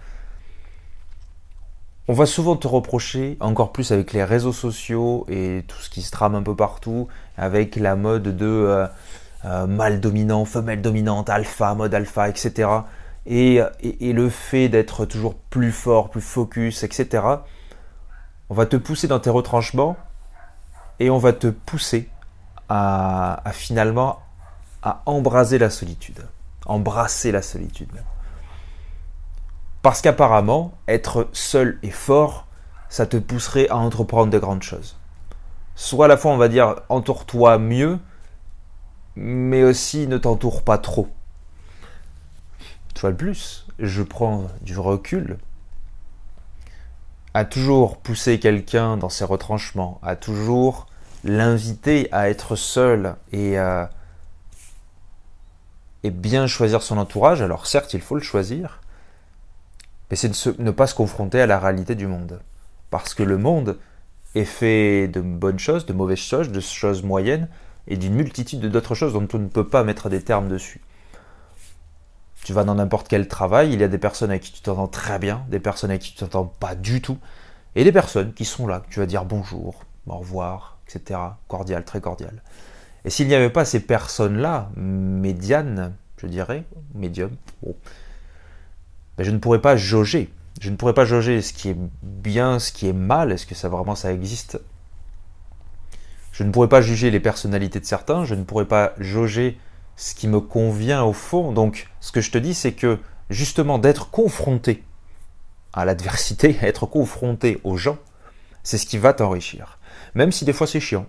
On 2.08 2.14
va 2.14 2.26
souvent 2.26 2.56
te 2.56 2.68
reprocher, 2.68 3.38
encore 3.40 3.72
plus 3.72 3.92
avec 3.92 4.14
les 4.14 4.24
réseaux 4.24 4.54
sociaux 4.54 5.28
et 5.30 5.64
tout 5.68 5.78
ce 5.78 5.92
qui 5.92 6.02
se 6.02 6.10
trame 6.10 6.34
un 6.34 6.42
peu 6.42 6.56
partout, 6.56 7.08
avec 7.38 7.76
la 7.76 7.96
mode 7.96 8.36
de 8.36 8.46
euh, 8.46 8.88
euh, 9.46 9.68
mâle 9.68 10.00
dominant, 10.00 10.44
femelle 10.46 10.82
dominante, 10.82 11.30
alpha, 11.30 11.76
mode 11.76 11.94
alpha, 11.94 12.28
etc. 12.28 12.68
Et, 13.28 13.62
et 13.82 14.12
le 14.12 14.30
fait 14.30 14.70
d'être 14.70 15.06
toujours 15.06 15.36
plus 15.36 15.72
fort, 15.72 16.10
plus 16.10 16.22
focus, 16.22 16.82
etc. 16.82 17.22
On 18.50 18.56
va 18.56 18.66
te 18.66 18.76
pousser 18.76 19.08
dans 19.08 19.20
tes 19.20 19.30
retranchements 19.30 19.96
et 21.00 21.12
on 21.12 21.20
va 21.20 21.32
te 21.34 21.48
pousser 21.48 22.10
à, 22.70 23.48
à 23.48 23.52
finalement 23.52 24.20
à 24.82 25.02
embraser 25.06 25.58
la 25.58 25.70
solitude, 25.70 26.26
embrasser 26.66 27.32
la 27.32 27.42
solitude. 27.42 27.92
Parce 29.82 30.02
qu'apparemment, 30.02 30.74
être 30.88 31.30
seul 31.32 31.80
et 31.84 31.92
fort, 31.92 32.48
ça 32.90 33.06
te 33.06 33.18
pousserait 33.18 33.70
à 33.70 33.78
entreprendre 33.78 34.32
de 34.32 34.40
grandes 34.40 34.64
choses. 34.64 34.98
Soit 35.76 36.06
à 36.06 36.08
la 36.10 36.18
fois, 36.18 36.32
on 36.32 36.38
va 36.38 36.50
dire, 36.50 36.76
entoure-toi 36.90 37.58
mieux, 37.60 38.00
mais 39.16 39.64
aussi 39.64 40.08
ne 40.08 40.18
t'entoure 40.18 40.64
pas 40.64 40.78
trop. 40.78 41.08
Tu 42.94 43.02
vois 43.02 43.12
le 43.12 43.16
plus, 43.16 43.66
je 43.80 44.04
prends 44.04 44.48
du 44.62 44.78
recul 44.78 45.38
à 47.34 47.46
toujours 47.46 47.98
pousser 47.98 48.40
quelqu'un 48.40 48.98
dans 48.98 49.10
ses 49.10 49.24
retranchements, 49.24 50.00
à 50.04 50.16
toujours 50.16 50.88
l'inviter 51.24 52.10
à 52.12 52.30
être 52.30 52.56
seul 52.56 53.16
et 53.32 53.58
à 53.58 53.92
et 56.04 56.12
bien 56.12 56.48
choisir 56.48 56.82
son 56.82 56.98
entourage, 56.98 57.42
alors 57.42 57.68
certes 57.68 57.94
il 57.94 58.02
faut 58.02 58.16
le 58.16 58.22
choisir, 58.22 58.82
mais 60.10 60.16
c'est 60.16 60.60
ne 60.60 60.72
pas 60.72 60.88
se 60.88 60.96
confronter 60.96 61.42
à 61.42 61.48
la 61.48 61.60
réalité 61.60 61.96
du 61.96 62.08
monde. 62.08 62.42
Parce 62.90 63.14
que 63.14 63.24
le 63.24 63.38
monde 63.38 63.78
est 64.36 64.46
fait 64.46 65.08
de 65.08 65.22
bonnes 65.22 65.60
choses, 65.60 65.86
de 65.86 65.94
mauvaises 65.94 66.20
choses, 66.20 66.52
de 66.52 66.60
choses 66.60 67.04
moyennes, 67.04 67.48
et 67.88 67.98
d'une 67.98 68.14
multitude 68.14 68.62
d'autres 68.62 68.96
choses 68.96 69.14
dont 69.14 69.28
on 69.34 69.40
ne 69.40 69.48
peut 69.48 69.68
pas 69.68 69.84
mettre 69.84 70.10
des 70.10 70.22
termes 70.22 70.48
dessus. 70.48 70.82
Tu 72.44 72.54
vas 72.54 72.64
dans 72.64 72.76
n'importe 72.76 73.08
quel 73.08 73.28
travail, 73.28 73.74
il 73.74 73.82
y 73.82 73.84
a 73.84 73.88
des 73.88 73.98
personnes 73.98 74.30
avec 74.30 74.44
qui 74.44 74.54
tu 74.54 74.62
t'entends 74.62 74.88
très 74.88 75.20
bien, 75.20 75.46
des 75.50 75.60
personnes 75.60 75.90
avec 75.90 76.02
qui 76.02 76.14
tu 76.14 76.20
t'entends 76.20 76.46
pas 76.46 76.76
du 76.76 77.02
tout, 77.02 77.18
et 77.76 77.84
des 77.84 77.92
personnes 77.92 78.34
qui 78.34 78.46
sont 78.46 78.68
là, 78.68 78.80
que 78.80 78.90
tu 78.90 79.00
vas 79.00 79.06
dire 79.06 79.26
bonjour, 79.26 79.84
au 80.08 80.18
revoir, 80.18 80.78
etc. 80.88 81.20
Cordial, 81.48 81.84
très 81.84 82.02
cordial. 82.02 82.42
Et 83.06 83.10
s'il 83.10 83.28
n'y 83.28 83.36
avait 83.36 83.50
pas 83.50 83.66
ces 83.66 83.80
personnes-là, 83.80 84.72
médianes, 84.76 85.94
je 86.18 86.28
dirais, 86.28 86.66
médium, 86.94 87.32
ben 87.64 89.24
je 89.24 89.32
ne 89.32 89.38
pourrais 89.38 89.62
pas 89.62 89.78
jauger. 89.78 90.30
Je 90.60 90.70
ne 90.70 90.76
pourrais 90.76 90.94
pas 90.94 91.06
jauger 91.06 91.42
ce 91.42 91.54
qui 91.54 91.70
est 91.70 91.78
bien, 92.04 92.60
ce 92.60 92.72
qui 92.72 92.88
est 92.88 92.94
mal, 92.94 93.32
est-ce 93.32 93.46
que 93.46 93.56
ça 93.56 93.70
vraiment 93.70 93.96
ça 93.96 94.12
existe? 94.12 94.60
Je 96.34 96.44
ne 96.44 96.52
pourrais 96.52 96.70
pas 96.70 96.82
juger 96.82 97.12
les 97.12 97.20
personnalités 97.20 97.80
de 97.80 97.86
certains, 97.86 98.26
je 98.26 98.36
ne 98.36 98.44
pourrais 98.44 98.66
pas 98.66 98.94
jauger 98.98 99.58
ce 99.96 100.16
qui 100.16 100.28
me 100.28 100.40
convient 100.40 101.04
au 101.04 101.14
fond. 101.14 101.52
Donc 101.52 101.90
ce 102.02 102.12
que 102.12 102.22
je 102.22 102.32
te 102.32 102.38
dis, 102.38 102.54
c'est 102.54 102.74
que 102.74 103.00
justement 103.30 103.80
d'être 103.80 104.10
confronté 104.10 104.84
à 105.74 105.86
l'adversité, 105.86 106.58
être 106.62 106.86
confronté 106.86 107.62
aux 107.64 107.78
gens, 107.78 107.98
c'est 108.64 108.78
ce 108.78 108.86
qui 108.86 108.98
va 108.98 109.14
t'enrichir. 109.14 109.80
Même 110.16 110.32
si 110.32 110.44
des 110.44 110.54
fois 110.54 110.68
c'est 110.68 110.80
chiant 110.80 111.06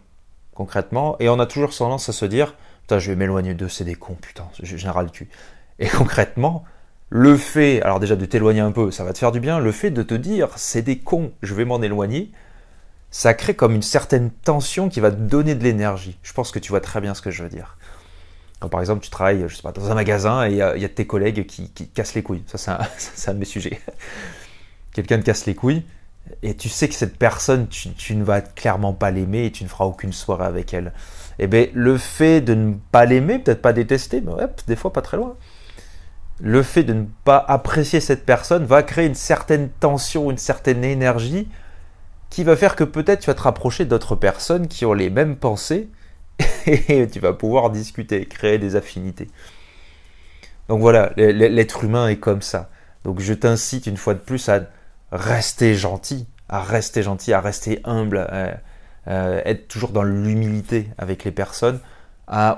concrètement, 0.61 1.16
et 1.20 1.31
on 1.31 1.40
a 1.40 1.46
toujours 1.46 1.75
tendance 1.75 2.11
à 2.11 2.12
se 2.12 2.27
dire, 2.27 2.55
putain, 2.83 2.99
je 2.99 3.11
vais 3.11 3.16
m'éloigner 3.16 3.55
d'eux, 3.55 3.70
c'est 3.70 3.85
des 3.85 3.94
cons, 3.94 4.18
putain, 4.20 4.46
général 4.62 5.07
le 5.07 5.11
cul. 5.11 5.31
Et 5.79 5.88
concrètement, 5.99 6.64
le 7.09 7.38
fait, 7.38 7.81
alors 7.81 7.99
déjà 7.99 8.14
de 8.14 8.27
t'éloigner 8.27 8.61
un 8.61 8.70
peu, 8.70 8.90
ça 8.90 9.03
va 9.03 9.14
te 9.14 9.18
faire 9.18 9.33
du 9.33 9.40
bien, 9.40 9.59
le 9.59 9.73
fait 9.73 9.90
de 9.90 10.03
te 10.03 10.12
dire, 10.12 10.51
c'est 10.57 10.83
des 10.83 10.99
cons, 10.99 11.33
je 11.40 11.55
vais 11.55 11.64
m'en 11.64 11.81
éloigner, 11.81 12.31
ça 13.11 13.33
crée 13.33 13.55
comme 13.55 13.75
une 13.75 13.81
certaine 13.81 14.31
tension 14.31 14.90
qui 14.90 15.01
va 15.01 15.11
te 15.11 15.16
donner 15.16 15.55
de 15.55 15.64
l'énergie. 15.64 16.18
Je 16.23 16.35
pense 16.35 16.51
que 16.51 16.59
tu 16.59 16.68
vois 16.68 16.83
très 16.83 17.01
bien 17.01 17.14
ce 17.14 17.23
que 17.23 17.31
je 17.31 17.42
veux 17.42 17.49
dire. 17.49 17.79
Quand 18.61 18.68
par 18.68 18.81
exemple 18.81 19.03
tu 19.03 19.09
travailles, 19.09 19.46
je 19.49 19.57
sais 19.57 19.62
pas, 19.62 19.73
dans 19.73 19.90
un 19.90 19.94
magasin 19.94 20.46
et 20.46 20.51
il 20.51 20.57
y, 20.57 20.85
a 20.85 20.88
tes 20.90 21.07
collègues 21.07 21.46
qui, 21.46 21.70
cassent 21.88 22.14
les 22.14 22.23
couilles. 22.23 22.44
Ça, 22.46 22.59
c'est 22.59 22.70
un, 22.70 22.81
un, 23.33 23.35
de 23.35 23.38
mes 23.38 23.46
sujets. 23.46 23.81
Quelqu'un 24.92 25.18
te 25.20 25.25
casse 25.25 25.46
les 25.46 25.55
couilles, 25.55 25.85
et 26.42 26.54
tu 26.54 26.68
sais 26.68 26.88
que 26.88 26.94
cette 26.94 27.18
personne, 27.18 27.68
tu, 27.68 28.16
ne 28.16 28.24
vas 28.24 28.40
clairement 28.40 28.92
pas 28.92 29.11
l'aimer 29.11 29.46
et 29.46 29.52
tu 29.52 29.64
ne 29.64 29.68
feras 29.68 29.85
aucune 29.85 30.12
soirée 30.12 30.46
avec 30.46 30.72
elle. 30.72 30.92
Eh 31.38 31.46
bien, 31.46 31.66
le 31.74 31.98
fait 31.98 32.40
de 32.40 32.54
ne 32.54 32.74
pas 32.92 33.04
l'aimer, 33.04 33.38
peut-être 33.38 33.62
pas 33.62 33.72
détester, 33.72 34.20
mais 34.20 34.33
des 34.66 34.76
fois 34.76 34.92
pas 34.92 35.02
très 35.02 35.16
loin. 35.16 35.37
Le 36.40 36.62
fait 36.62 36.85
de 36.85 36.94
ne 36.94 37.04
pas 37.24 37.38
apprécier 37.38 38.00
cette 38.00 38.24
personne 38.24 38.64
va 38.64 38.83
créer 38.83 39.06
une 39.06 39.14
certaine 39.14 39.68
tension, 39.68 40.30
une 40.30 40.38
certaine 40.38 40.85
énergie 40.85 41.48
qui 42.30 42.44
va 42.44 42.56
faire 42.56 42.76
que 42.76 42.85
peut-être 42.85 43.20
tu 43.20 43.26
vas 43.26 43.35
te 43.35 43.42
rapprocher 43.42 43.85
d'autres 43.85 44.14
personnes 44.14 44.68
qui 44.68 44.87
ont 44.87 44.94
les 44.94 45.11
mêmes 45.11 45.37
pensées 45.37 45.90
et 46.66 47.09
tu 47.09 47.20
vas 47.20 47.35
pouvoir 47.35 47.70
discuter, 47.70 48.24
créer 48.24 48.59
des 48.59 48.76
affinités. 48.76 49.28
Donc 50.68 50.80
voilà, 50.80 51.12
l'être 51.16 51.85
humain 51.85 52.09
est 52.09 52.18
comme 52.18 52.42
ça. 52.42 52.70
Donc 53.04 53.20
je 53.20 53.35
t'incite 53.35 53.87
une 53.87 53.96
fois 53.96 54.14
de 54.14 54.20
plus 54.20 54.48
à 54.48 54.61
rester 55.12 55.75
gentil, 55.75 56.27
à 56.49 56.61
rester 56.61 57.03
gentil, 57.03 57.33
à 57.33 57.40
rester 57.40 57.81
humble, 57.85 58.29
être 59.07 59.68
toujours 59.68 59.90
dans 59.90 60.03
l'humilité 60.03 60.88
avec 60.99 61.25
les 61.25 61.33
personnes, 61.33 61.81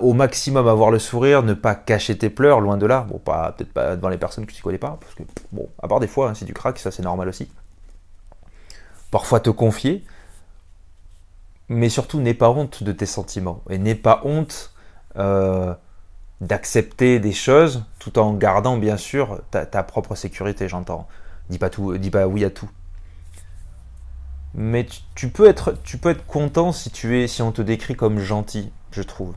au 0.01 0.13
maximum 0.13 0.69
avoir 0.69 0.91
le 0.91 0.99
sourire, 0.99 1.43
ne 1.43 1.55
pas 1.55 1.75
cacher 1.75 2.17
tes 2.19 2.31
pleurs, 2.31 2.61
loin 2.61 2.77
de 2.77 2.87
là. 2.87 3.07
Peut-être 3.09 3.73
pas 3.73 3.97
devant 3.97 4.09
les 4.11 4.19
personnes 4.19 4.45
que 4.47 4.53
tu 4.53 4.63
connais 4.63 4.79
pas, 4.79 4.99
parce 5.01 5.15
que 5.15 5.23
bon, 5.53 5.69
à 5.83 5.89
part 5.89 6.01
des 6.01 6.07
fois, 6.07 6.29
hein, 6.31 6.35
si 6.35 6.45
tu 6.45 6.53
craques, 6.53 6.79
ça 6.79 6.91
c'est 6.91 7.03
normal 7.03 7.29
aussi. 7.29 7.51
Parfois 9.11 9.41
te 9.41 9.51
confier, 9.51 10.05
mais 11.69 11.89
surtout 11.89 12.21
n'aie 12.21 12.35
pas 12.35 12.51
honte 12.51 12.83
de 12.83 12.93
tes 12.93 13.07
sentiments 13.07 13.63
et 13.71 13.79
n'aie 13.79 13.95
pas 13.95 14.21
honte 14.25 14.75
euh, 15.17 15.75
d'accepter 16.41 17.19
des 17.19 17.33
choses 17.33 17.85
tout 17.99 18.19
en 18.19 18.35
gardant 18.35 18.77
bien 18.77 18.97
sûr 18.97 19.41
ta 19.51 19.83
propre 19.83 20.15
sécurité, 20.15 20.69
j'entends. 20.69 21.09
Dis 21.53 21.59
pas 21.59 21.69
tout, 21.69 21.99
dis 21.99 22.11
pas 22.11 22.27
oui 22.27 22.47
à 22.47 22.51
tout. 22.51 22.71
Mais 24.55 24.87
tu, 25.15 25.29
peux 25.29 25.47
être, 25.47 25.75
content 26.27 26.73
si 26.73 26.91
tu 26.91 27.21
es, 27.21 27.29
si 27.29 27.43
on 27.43 27.53
te 27.53 27.61
décrit 27.61 27.95
comme 27.95 28.19
gentil, 28.19 28.73
je 28.91 29.03
trouve. 29.03 29.35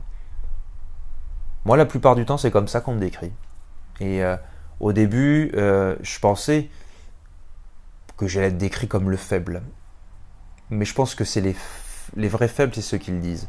Moi, 1.66 1.76
la 1.76 1.84
plupart 1.84 2.14
du 2.14 2.24
temps, 2.24 2.38
c'est 2.38 2.50
comme 2.50 2.68
ça 2.68 2.80
qu'on 2.80 2.94
me 2.94 3.00
décrit. 3.00 3.32
Et 4.00 4.24
euh, 4.24 4.38
au 4.80 4.94
début, 4.94 5.52
euh, 5.56 5.94
je 6.00 6.18
pensais 6.18 6.70
que 8.16 8.26
j'allais 8.26 8.46
être 8.46 8.56
décrit 8.56 8.88
comme 8.88 9.10
le 9.10 9.18
faible. 9.18 9.60
Mais 10.70 10.86
je 10.86 10.94
pense 10.94 11.14
que 11.14 11.24
c'est 11.24 11.42
les, 11.42 12.28
vrais 12.28 12.48
faibles, 12.48 12.74
c'est 12.74 12.80
ceux 12.80 12.96
qui 12.96 13.10
le 13.10 13.18
disent. 13.18 13.46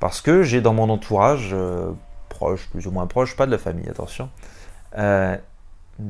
Parce 0.00 0.20
que 0.20 0.42
j'ai 0.42 0.60
dans 0.60 0.74
mon 0.74 0.90
entourage, 0.90 1.50
euh, 1.52 1.92
proche, 2.30 2.68
plus 2.68 2.88
ou 2.88 2.90
moins 2.90 3.06
proche, 3.06 3.36
pas 3.36 3.46
de 3.46 3.52
la 3.52 3.58
famille, 3.58 3.88
attention, 3.88 4.28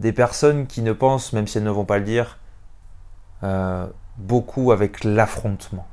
des 0.00 0.12
personnes 0.12 0.66
qui 0.66 0.82
ne 0.82 0.92
pensent, 0.92 1.32
même 1.32 1.46
si 1.46 1.58
elles 1.58 1.64
ne 1.64 1.70
vont 1.70 1.84
pas 1.84 1.98
le 1.98 2.04
dire, 2.04 2.38
euh, 3.42 3.86
beaucoup 4.16 4.72
avec 4.72 5.04
l'affrontement 5.04 5.86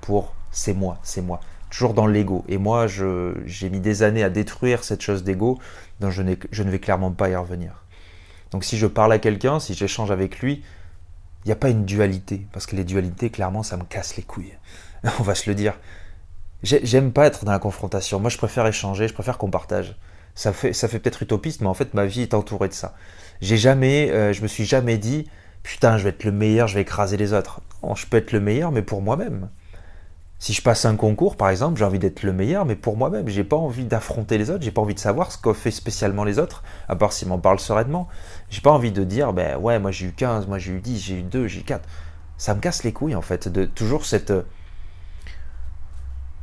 pour 0.00 0.34
c'est 0.52 0.72
moi, 0.72 0.98
c'est 1.02 1.20
moi. 1.20 1.40
Toujours 1.68 1.92
dans 1.92 2.06
l'ego. 2.06 2.44
Et 2.48 2.58
moi, 2.58 2.86
j'ai 2.86 3.68
mis 3.68 3.80
des 3.80 4.02
années 4.02 4.22
à 4.22 4.30
détruire 4.30 4.84
cette 4.84 5.02
chose 5.02 5.24
d'ego 5.24 5.58
dont 6.00 6.10
je, 6.10 6.22
ne 6.22 6.70
vais 6.70 6.78
clairement 6.78 7.10
pas 7.10 7.28
y 7.28 7.36
revenir. 7.36 7.84
Donc 8.52 8.64
si 8.64 8.78
je 8.78 8.86
parle 8.86 9.12
à 9.12 9.18
quelqu'un, 9.18 9.60
si 9.60 9.74
j'échange 9.74 10.10
avec 10.10 10.38
lui, 10.38 10.62
il 11.44 11.48
n'y 11.48 11.52
a 11.52 11.56
pas 11.56 11.68
une 11.68 11.84
dualité. 11.84 12.46
Parce 12.52 12.66
que 12.66 12.76
les 12.76 12.84
dualités, 12.84 13.30
clairement, 13.30 13.62
ça 13.62 13.76
me 13.76 13.84
casse 13.84 14.16
les 14.16 14.22
couilles. 14.22 14.56
On 15.20 15.22
va 15.22 15.34
se 15.34 15.50
le 15.50 15.54
dire. 15.54 15.78
J'aime 16.62 17.12
pas 17.12 17.26
être 17.26 17.44
dans 17.44 17.52
la 17.52 17.58
confrontation. 17.58 18.18
Moi, 18.18 18.30
je 18.30 18.38
préfère 18.38 18.66
échanger, 18.66 19.08
je 19.08 19.14
préfère 19.14 19.36
qu'on 19.36 19.50
partage. 19.50 19.96
Ça 20.34 20.52
fait, 20.52 20.72
ça 20.72 20.88
fait 20.88 20.98
peut-être 21.00 21.22
utopiste, 21.22 21.60
mais 21.60 21.66
en 21.66 21.74
fait, 21.74 21.94
ma 21.94 22.06
vie 22.06 22.22
est 22.22 22.34
entourée 22.34 22.68
de 22.68 22.74
ça. 22.74 22.94
J'ai 23.40 23.56
jamais, 23.56 24.10
euh, 24.10 24.32
je 24.32 24.42
me 24.42 24.48
suis 24.48 24.64
jamais 24.64 24.98
dit, 24.98 25.26
putain, 25.62 25.98
je 25.98 26.04
vais 26.04 26.10
être 26.10 26.24
le 26.24 26.32
meilleur, 26.32 26.68
je 26.68 26.74
vais 26.74 26.82
écraser 26.82 27.16
les 27.16 27.32
autres. 27.32 27.60
je 27.94 28.06
peux 28.06 28.16
être 28.16 28.32
le 28.32 28.40
meilleur, 28.40 28.72
mais 28.72 28.82
pour 28.82 29.02
moi-même. 29.02 29.48
Si 30.38 30.52
je 30.52 30.60
passe 30.60 30.84
un 30.84 30.96
concours, 30.96 31.36
par 31.36 31.48
exemple, 31.48 31.78
j'ai 31.78 31.84
envie 31.84 31.98
d'être 31.98 32.22
le 32.22 32.32
meilleur, 32.32 32.66
mais 32.66 32.76
pour 32.76 32.96
moi-même. 32.96 33.28
J'ai 33.28 33.44
pas 33.44 33.56
envie 33.56 33.84
d'affronter 33.84 34.36
les 34.36 34.50
autres, 34.50 34.62
j'ai 34.62 34.70
pas 34.70 34.82
envie 34.82 34.94
de 34.94 35.00
savoir 35.00 35.32
ce 35.32 35.38
qu'ont 35.38 35.54
fait 35.54 35.70
spécialement 35.70 36.24
les 36.24 36.38
autres, 36.38 36.62
à 36.88 36.96
part 36.96 37.12
s'ils 37.12 37.28
m'en 37.28 37.38
parlent 37.38 37.60
sereinement. 37.60 38.08
J'ai 38.50 38.60
pas 38.60 38.72
envie 38.72 38.92
de 38.92 39.04
dire, 39.04 39.32
ben 39.32 39.56
ouais, 39.58 39.78
moi 39.78 39.90
j'ai 39.90 40.06
eu 40.06 40.12
15, 40.12 40.46
moi 40.46 40.58
j'ai 40.58 40.72
eu 40.72 40.80
10, 40.80 41.00
j'ai 41.00 41.18
eu 41.20 41.22
2, 41.22 41.46
j'ai 41.46 41.60
eu 41.60 41.64
4. 41.64 41.88
Ça 42.36 42.54
me 42.54 42.60
casse 42.60 42.84
les 42.84 42.92
couilles, 42.92 43.14
en 43.14 43.22
fait, 43.22 43.48
de 43.48 43.64
toujours 43.64 44.04
cette, 44.04 44.30
euh, 44.30 44.42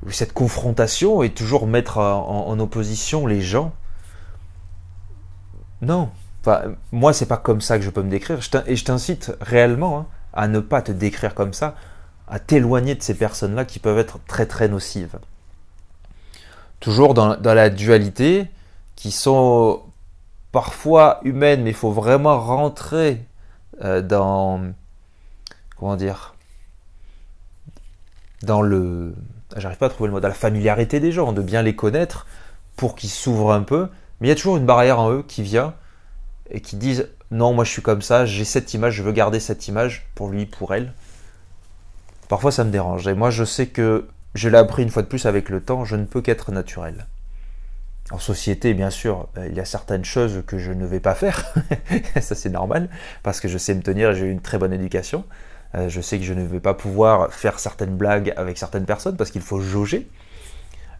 cette 0.10 0.34
confrontation 0.34 1.22
et 1.22 1.30
toujours 1.30 1.68
mettre 1.68 2.00
en 2.00 2.60
opposition 2.60 3.28
les 3.28 3.42
gens 3.42 3.74
non, 5.84 6.10
Enfin, 6.46 6.76
moi, 6.92 7.14
c'est 7.14 7.26
pas 7.26 7.38
comme 7.38 7.62
ça 7.62 7.78
que 7.78 7.86
je 7.86 7.90
peux 7.90 8.04
me 8.04 8.10
décrire. 8.10 8.38
Et 8.68 8.76
je 8.76 8.84
t'incite 8.84 9.32
réellement 9.40 10.00
hein, 10.00 10.06
à 10.34 10.50
ne 10.50 10.60
pas 10.60 10.82
te 10.82 10.92
décrire 10.92 11.36
comme 11.36 11.54
ça, 11.54 11.76
à 12.28 12.38
t'éloigner 12.38 12.96
de 12.96 13.02
ces 13.02 13.14
personnes-là 13.14 13.64
qui 13.64 13.80
peuvent 13.80 13.98
être 13.98 14.20
très 14.28 14.46
très 14.46 14.68
nocives. 14.68 15.20
Toujours 16.82 17.14
dans, 17.14 17.38
la 17.42 17.70
dualité, 17.70 18.48
qui 18.98 19.12
sont 19.12 19.84
parfois 20.52 21.22
humaines, 21.24 21.64
mais 21.64 21.70
il 21.70 21.76
faut 21.76 21.92
vraiment 21.94 22.38
rentrer 22.42 23.24
euh, 23.82 24.02
dans. 24.02 24.74
Comment 25.78 25.96
dire 25.96 26.36
Dans 28.42 28.62
le. 28.62 29.16
J'arrive 29.56 29.78
pas 29.78 29.86
à 29.86 29.90
trouver 29.90 30.08
le 30.08 30.14
mot. 30.14 30.20
Dans 30.20 30.28
la 30.28 30.34
familiarité 30.34 31.00
des 31.00 31.14
gens, 31.14 31.32
de 31.32 31.42
bien 31.42 31.62
les 31.62 31.76
connaître 31.76 32.28
pour 32.76 32.96
qu'ils 32.96 33.12
s'ouvrent 33.12 33.54
un 33.54 33.64
peu. 33.64 33.88
Mais 34.20 34.28
il 34.28 34.30
y 34.30 34.34
a 34.34 34.36
toujours 34.36 34.58
une 34.58 34.66
barrière 34.66 35.00
en 35.00 35.10
eux 35.10 35.24
qui 35.26 35.42
vient 35.42 35.74
et 36.54 36.62
qui 36.62 36.78
disent 36.78 37.10
non, 37.32 37.54
moi 37.54 37.66
je 37.66 37.72
suis 37.72 37.82
comme 37.82 38.02
ça, 38.02 38.26
j'ai 38.26 38.46
cette 38.46 38.74
image, 38.74 38.94
je 38.94 39.04
veux 39.04 39.12
garder 39.12 39.40
cette 39.40 39.68
image 39.68 40.08
pour 40.16 40.30
lui, 40.30 40.46
pour 40.46 40.74
elle. 40.74 40.94
Parfois 42.30 42.52
ça 42.52 42.64
me 42.64 42.72
dérange. 42.72 43.08
Et 43.08 43.16
moi 43.16 43.32
je 43.32 43.44
sais 43.44 43.68
que 43.68 44.08
je 44.36 44.50
l'ai 44.50 44.58
appris 44.58 44.84
une 44.84 44.90
fois 44.90 45.02
de 45.02 45.08
plus 45.08 45.26
avec 45.26 45.50
le 45.50 45.62
temps, 45.62 45.84
je 45.84 45.96
ne 45.96 46.06
peux 46.06 46.22
qu'être 46.22 46.52
naturel. 46.52 47.08
En 48.12 48.20
société, 48.20 48.74
bien 48.74 48.90
sûr, 48.90 49.28
euh, 49.38 49.48
il 49.48 49.56
y 49.56 49.60
a 49.60 49.66
certaines 49.66 50.06
choses 50.06 50.44
que 50.46 50.60
je 50.60 50.72
ne 50.72 50.86
vais 50.86 51.00
pas 51.00 51.16
faire. 51.16 51.54
ça 52.22 52.36
c'est 52.36 52.50
normal, 52.50 52.90
parce 53.24 53.40
que 53.40 53.48
je 53.48 53.58
sais 53.58 53.74
me 53.74 53.82
tenir 53.82 54.14
j'ai 54.14 54.28
eu 54.28 54.32
une 54.32 54.42
très 54.42 54.58
bonne 54.58 54.74
éducation. 54.74 55.26
Euh, 55.76 55.90
je 55.90 56.02
sais 56.02 56.20
que 56.20 56.24
je 56.24 56.34
ne 56.34 56.46
vais 56.46 56.60
pas 56.60 56.76
pouvoir 56.76 57.34
faire 57.34 57.58
certaines 57.60 57.98
blagues 57.98 58.32
avec 58.38 58.58
certaines 58.58 58.86
personnes 58.86 59.18
parce 59.18 59.32
qu'il 59.32 59.42
faut 59.42 59.60
jauger. 59.60 60.08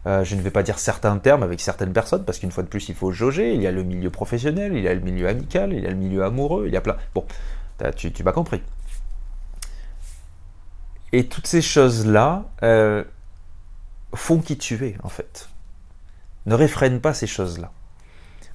Euh, 0.06 0.22
je 0.22 0.36
ne 0.36 0.42
vais 0.42 0.50
pas 0.50 0.62
dire 0.62 0.78
certains 0.78 1.16
termes 1.18 1.42
avec 1.42 1.60
certaines 1.60 1.92
personnes, 1.92 2.24
parce 2.24 2.38
qu'une 2.38 2.50
fois 2.50 2.62
de 2.62 2.68
plus, 2.68 2.88
il 2.88 2.94
faut 2.94 3.10
jauger. 3.10 3.54
Il 3.54 3.62
y 3.62 3.66
a 3.66 3.72
le 3.72 3.82
milieu 3.82 4.10
professionnel, 4.10 4.74
il 4.74 4.82
y 4.82 4.88
a 4.88 4.94
le 4.94 5.00
milieu 5.00 5.28
amical, 5.28 5.72
il 5.72 5.82
y 5.82 5.86
a 5.86 5.90
le 5.90 5.96
milieu 5.96 6.24
amoureux, 6.24 6.64
il 6.66 6.72
y 6.72 6.76
a 6.76 6.80
plein. 6.80 6.96
Bon, 7.14 7.24
tu, 7.96 8.10
m'as 8.22 8.32
compris. 8.32 8.62
Et 11.12 11.26
toutes 11.26 11.46
ces 11.46 11.62
choses-là 11.62 12.44
euh, 12.62 13.04
font 14.14 14.40
qui 14.40 14.58
tu 14.58 14.84
es, 14.84 14.96
en 15.02 15.08
fait. 15.08 15.48
Ne 16.46 16.54
réfrène 16.54 17.00
pas 17.00 17.14
ces 17.14 17.26
choses-là. 17.26 17.70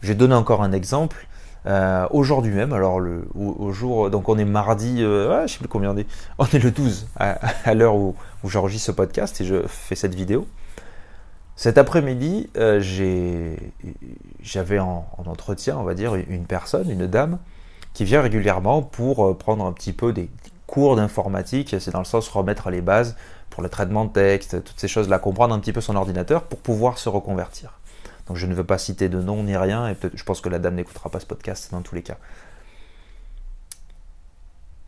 Je 0.01 0.09
vais 0.09 0.15
donner 0.15 0.35
encore 0.35 0.61
un 0.61 0.71
exemple. 0.71 1.25
Euh, 1.65 2.07
aujourd'hui 2.11 2.53
même, 2.53 2.71
alors 2.71 3.01
le, 3.01 3.27
au, 3.35 3.73
jour, 3.73 4.09
donc 4.09 4.29
on 4.29 4.37
est 4.37 4.45
mardi, 4.45 5.03
euh, 5.03 5.45
je 5.45 5.53
sais 5.53 5.59
plus 5.59 5.67
combien 5.67 5.91
on 5.91 5.97
est, 5.97 6.07
on 6.37 6.45
est 6.45 6.59
le 6.59 6.71
12 6.71 7.09
à, 7.17 7.73
l'heure 7.73 7.95
où 7.95 8.15
j'enregistre 8.45 8.87
ce 8.87 8.91
podcast 8.93 9.41
et 9.41 9.45
je 9.45 9.67
fais 9.67 9.95
cette 9.95 10.15
vidéo. 10.15 10.47
Cet 11.59 11.77
après-midi, 11.77 12.49
euh, 12.55 12.79
j'avais 14.41 14.79
en, 14.79 15.05
entretien, 15.17 15.77
on 15.77 15.83
va 15.83 15.93
dire, 15.93 16.15
une 16.15 16.45
personne, 16.45 16.89
une 16.89 17.05
dame, 17.05 17.37
qui 17.93 18.05
vient 18.05 18.21
régulièrement 18.21 18.81
pour 18.81 19.25
euh, 19.25 19.37
prendre 19.37 19.65
un 19.65 19.73
petit 19.73 19.91
peu 19.91 20.13
des, 20.13 20.29
cours 20.67 20.95
d'informatique, 20.95 21.75
c'est 21.77 21.91
dans 21.91 21.99
le 21.99 22.05
sens 22.05 22.29
remettre 22.29 22.69
les 22.69 22.79
bases 22.79 23.17
pour 23.49 23.61
le 23.61 23.67
traitement 23.67 24.05
de 24.05 24.13
texte, 24.13 24.63
toutes 24.63 24.79
ces 24.79 24.87
choses-là, 24.87 25.19
comprendre 25.19 25.53
un 25.53 25.59
petit 25.59 25.73
peu 25.73 25.81
son 25.81 25.97
ordinateur 25.97 26.43
pour 26.43 26.59
pouvoir 26.59 26.97
se 26.97 27.09
reconvertir. 27.09 27.77
Donc 28.27 28.37
je 28.37 28.45
ne 28.45 28.55
veux 28.55 28.63
pas 28.63 28.77
citer 28.77 29.09
de 29.09 29.19
nom 29.19 29.43
ni 29.43 29.57
rien, 29.57 29.89
et 29.89 29.97
je 30.13 30.23
pense 30.23 30.39
que 30.39 30.47
la 30.47 30.59
dame 30.59 30.75
n'écoutera 30.75 31.09
pas 31.09 31.19
ce 31.19 31.25
podcast 31.25 31.71
dans 31.73 31.81
tous 31.81 31.93
les 31.93 32.03
cas. 32.03 32.19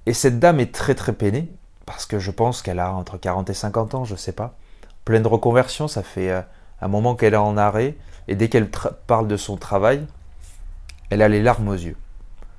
Et 0.06 0.14
cette 0.14 0.40
dame 0.40 0.62
est 0.62 0.74
très 0.74 0.96
très 0.96 1.12
peinée, 1.12 1.52
parce 1.86 2.06
que 2.06 2.18
je 2.18 2.32
pense 2.32 2.62
qu'elle 2.62 2.80
a 2.80 2.94
entre 2.94 3.18
40 3.18 3.50
et 3.50 3.54
50 3.54 3.94
ans, 3.94 4.06
je 4.06 4.14
ne 4.14 4.18
sais 4.18 4.32
pas. 4.32 4.56
Pleine 5.04 5.24
de 5.24 5.28
reconversion, 5.28 5.90
ça 5.90 6.02
fait 6.02 6.32
euh, 6.32 6.42
un 6.82 6.88
moment 6.88 7.16
qu'elle 7.16 7.34
est 7.34 7.38
en 7.38 7.58
arrêt, 7.58 7.96
et 8.28 8.36
dès 8.36 8.50
qu'elle 8.50 8.70
parle 8.70 9.28
de 9.28 9.38
son 9.38 9.58
travail, 9.58 10.06
elle 11.10 11.22
a 11.22 11.28
les 11.28 11.42
larmes 11.42 11.68
aux 11.68 11.74
yeux. 11.74 11.98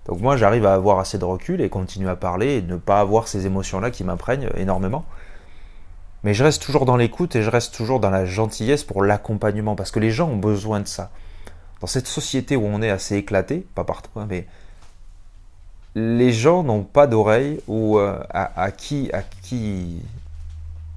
Donc 0.07 0.21
moi 0.21 0.37
j'arrive 0.37 0.67
à 0.67 0.75
avoir 0.75 0.99
assez 0.99 1.19
de 1.19 1.25
recul 1.25 1.61
et 1.61 1.69
continuer 1.69 2.11
à 2.11 2.17
parler 2.17 2.57
et 2.57 2.63
ne 2.63 2.77
pas 2.77 3.01
avoir 3.01 3.29
ces 3.29 3.47
émotions-là 3.47 3.91
qui 3.91 4.05
m'imprègnent 4.05 4.51
énormément. 4.57 5.05
Mais 6.25 6.35
je 6.35 6.45
reste 6.45 6.63
toujours 6.63 6.85
dans 6.85 6.97
l'écoute 6.97 7.35
et 7.37 7.43
je 7.43 7.51
reste 7.51 7.75
toujours 7.75 8.01
dans 8.01 8.11
la 8.11 8.25
gentillesse 8.25 8.85
pour 8.85 9.03
l'accompagnement, 9.03 9.75
parce 9.75 9.91
que 9.91 10.01
les 10.01 10.11
gens 10.11 10.29
ont 10.29 10.37
besoin 10.37 10.81
de 10.81 10.87
ça. 10.87 11.11
Dans 11.81 11.87
cette 11.89 12.07
société 12.07 12.55
où 12.55 12.65
on 12.65 12.81
est 12.81 12.91
assez 12.91 13.17
éclaté, 13.17 13.67
pas 13.75 13.85
partout, 13.85 14.11
hein, 14.17 14.27
mais 14.29 14.47
les 15.95 16.33
gens 16.33 16.63
n'ont 16.63 16.85
pas 16.85 17.07
d'oreille 17.07 17.61
ou 17.67 17.99
euh, 17.99 18.19
à, 18.31 18.71
qui, 18.71 19.11
à, 19.13 19.23
qui, 19.23 20.01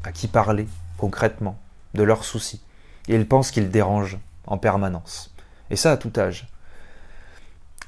à 0.03 0.11
qui 0.11 0.27
parler 0.27 0.67
concrètement 0.97 1.57
de 1.95 2.03
leurs 2.03 2.23
soucis 2.23 2.61
et 3.07 3.15
ils 3.15 3.27
pensent 3.27 3.51
qu'ils 3.51 3.69
dérangent 3.69 4.17
en 4.47 4.57
permanence. 4.57 5.33
Et 5.69 5.75
ça 5.75 5.91
à 5.91 5.97
tout 5.97 6.13
âge. 6.17 6.47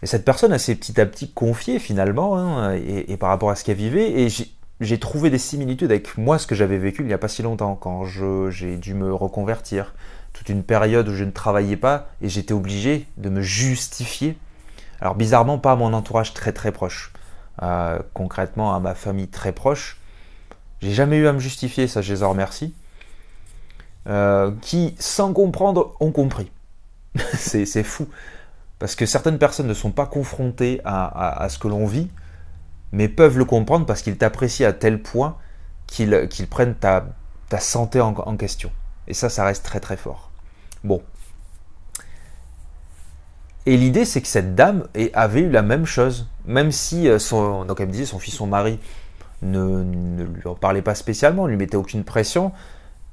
Et 0.03 0.05
cette 0.05 0.25
personne 0.25 0.55
s'est 0.57 0.75
petit 0.75 0.99
à 1.01 1.05
petit 1.05 1.31
confiée 1.31 1.79
finalement, 1.79 2.37
hein, 2.37 2.73
et, 2.73 3.17
par 3.17 3.29
rapport 3.29 3.49
à 3.49 3.55
ce 3.55 3.63
qu'elle 3.63 3.77
vivait, 3.77 4.21
et 4.21 4.27
j'ai 4.79 4.99
trouvé 4.99 5.29
des 5.29 5.39
similitudes 5.39 5.91
avec 5.91 6.17
moi, 6.17 6.37
ce 6.37 6.45
que 6.45 6.55
j'avais 6.55 6.77
vécu 6.77 7.01
il 7.01 7.07
n'y 7.07 7.13
a 7.13 7.17
pas 7.17 7.27
si 7.27 7.41
longtemps, 7.41 7.75
quand 7.75 8.05
j'ai 8.05 8.77
dû 8.77 8.93
me 8.93 9.13
reconvertir. 9.13 9.93
Toute 10.33 10.49
une 10.49 10.61
période 10.61 11.07
où 11.07 11.15
je 11.15 11.23
ne 11.23 11.31
travaillais 11.31 11.77
pas, 11.77 12.09
et 12.21 12.29
j'étais 12.29 12.53
obligé 12.53 13.07
de 13.17 13.29
me 13.29 13.41
justifier. 13.41 14.37
Alors 15.01 15.15
bizarrement, 15.15 15.57
pas 15.57 15.71
à 15.71 15.75
mon 15.75 15.93
entourage 15.93 16.33
très 16.33 16.53
très 16.53 16.71
proche. 16.71 17.11
Euh, 17.63 17.99
concrètement, 18.13 18.75
à 18.75 18.79
ma 18.79 18.93
famille 18.93 19.29
très 19.29 19.51
proche. 19.51 19.97
J'ai 20.79 20.91
jamais 20.91 21.17
eu 21.17 21.27
à 21.27 21.33
me 21.33 21.39
justifier, 21.39 21.87
ça 21.87 22.03
je 22.03 22.13
les 22.13 22.21
en 22.21 22.29
remercie. 22.29 22.75
Euh, 24.07 24.51
qui, 24.61 24.95
sans 24.99 25.33
comprendre, 25.33 25.95
ont 25.99 26.11
compris. 26.11 26.49
c'est 27.33 27.83
fou. 27.83 28.07
Parce 28.79 28.95
que 28.95 29.05
certaines 29.05 29.37
personnes 29.37 29.67
ne 29.67 29.73
sont 29.73 29.91
pas 29.91 30.05
confrontées 30.05 30.79
à, 30.85 31.47
ce 31.49 31.57
que 31.57 31.67
l'on 31.67 31.85
vit, 31.85 32.09
mais 32.91 33.09
peuvent 33.09 33.37
le 33.37 33.45
comprendre 33.45 33.85
parce 33.85 34.01
qu'ils 34.01 34.17
t'apprécient 34.17 34.67
à 34.67 34.73
tel 34.73 35.01
point 35.01 35.35
qu'ils 35.87 36.47
prennent 36.49 36.75
ta, 36.75 37.05
santé 37.59 37.99
en, 37.99 38.37
question. 38.37 38.71
Et 39.07 39.13
ça, 39.13 39.29
ça 39.29 39.43
reste 39.43 39.65
très 39.65 39.79
très 39.79 39.97
fort. 39.97 40.31
Bon. 40.83 41.01
Et 43.65 43.75
l'idée, 43.75 44.05
c'est 44.05 44.21
que 44.21 44.27
cette 44.27 44.55
dame 44.55 44.87
avait 45.13 45.41
eu 45.41 45.49
la 45.49 45.63
même 45.63 45.85
chose. 45.85 46.27
Même 46.45 46.71
si, 46.71 47.09
euh, 47.09 47.19
son, 47.19 47.65
donc 47.65 47.81
elle 47.81 47.89
me 47.89 48.05
son 48.05 48.19
fils, 48.19 48.35
son 48.35 48.47
mari, 48.47 48.79
ne, 49.41 49.83
ne 49.83 50.23
lui 50.23 50.45
en 50.45 50.55
parlait 50.55 50.81
pas 50.81 50.95
spécialement, 50.95 51.43
ne 51.45 51.49
lui 51.49 51.57
mettait 51.57 51.75
aucune 51.75 52.03
pression, 52.05 52.53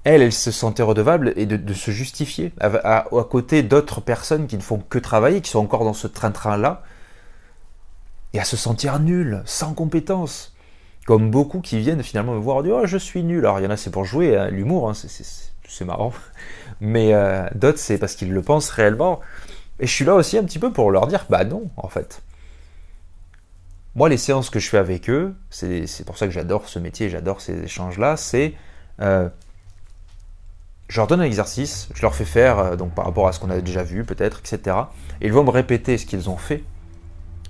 elle, 0.04 0.20
elle 0.20 0.32
se 0.32 0.50
sentait 0.50 0.82
redevable 0.82 1.32
et 1.36 1.46
de, 1.46 1.74
se 1.74 1.90
justifier 1.90 2.52
à, 2.60 3.06
côté 3.30 3.62
d'autres 3.62 4.00
personnes 4.00 4.46
qui 4.46 4.56
ne 4.56 4.62
font 4.62 4.78
que 4.78 4.98
travailler, 4.98 5.40
qui 5.40 5.50
sont 5.50 5.60
encore 5.60 5.84
dans 5.84 5.94
ce 5.94 6.06
train-train-là, 6.06 6.82
et 8.34 8.40
à 8.40 8.44
se 8.44 8.56
sentir 8.56 9.00
nulle, 9.00 9.42
sans 9.46 9.72
compétence. 9.72 10.54
Comme 11.06 11.30
beaucoup 11.30 11.60
qui 11.60 11.78
viennent 11.78 12.02
finalement 12.02 12.34
me 12.34 12.38
voir 12.38 12.62
dire 12.62 12.76
Oh, 12.82 12.86
je 12.86 12.96
suis 12.96 13.22
nul. 13.22 13.40
Alors, 13.44 13.60
il 13.60 13.64
y 13.64 13.66
en 13.66 13.70
a, 13.70 13.76
c'est 13.76 13.90
pour 13.90 14.04
jouer, 14.04 14.36
hein, 14.36 14.48
l'humour, 14.48 14.88
hein, 14.88 14.94
c'est 14.94 15.84
marrant. 15.84 16.12
Mais 16.80 17.12
euh, 17.14 17.46
d'autres, 17.54 17.78
c'est 17.78 17.98
parce 17.98 18.14
qu'ils 18.14 18.32
le 18.32 18.42
pensent 18.42 18.70
réellement. 18.70 19.20
Et 19.80 19.86
je 19.86 19.92
suis 19.92 20.04
là 20.04 20.14
aussi 20.14 20.38
un 20.38 20.44
petit 20.44 20.58
peu 20.58 20.72
pour 20.72 20.90
leur 20.90 21.06
dire 21.06 21.26
Bah 21.28 21.44
non, 21.44 21.70
en 21.76 21.88
fait. 21.88 22.22
Moi, 23.94 24.08
les 24.08 24.16
séances 24.16 24.50
que 24.50 24.58
je 24.58 24.68
fais 24.68 24.78
avec 24.78 25.08
eux, 25.08 25.34
c'est 25.50 26.04
pour 26.04 26.18
ça 26.18 26.26
que 26.26 26.32
j'adore 26.32 26.68
ce 26.68 26.78
métier, 26.78 27.08
j'adore 27.10 27.40
ces 27.40 27.62
échanges-là, 27.62 28.16
c'est 28.16 28.54
euh, 29.00 29.28
je 30.88 31.00
leur 31.00 31.06
donne 31.06 31.20
un 31.20 31.24
exercice, 31.24 31.88
je 31.94 32.02
leur 32.02 32.14
fais 32.14 32.24
faire, 32.24 32.58
euh, 32.58 32.76
donc 32.76 32.94
par 32.94 33.04
rapport 33.04 33.26
à 33.26 33.32
ce 33.32 33.40
qu'on 33.40 33.50
a 33.50 33.60
déjà 33.60 33.82
vu 33.82 34.04
peut-être, 34.04 34.40
etc. 34.40 34.76
Et 35.20 35.26
ils 35.26 35.32
vont 35.32 35.44
me 35.44 35.50
répéter 35.50 35.98
ce 35.98 36.06
qu'ils 36.06 36.28
ont 36.28 36.36
fait 36.36 36.62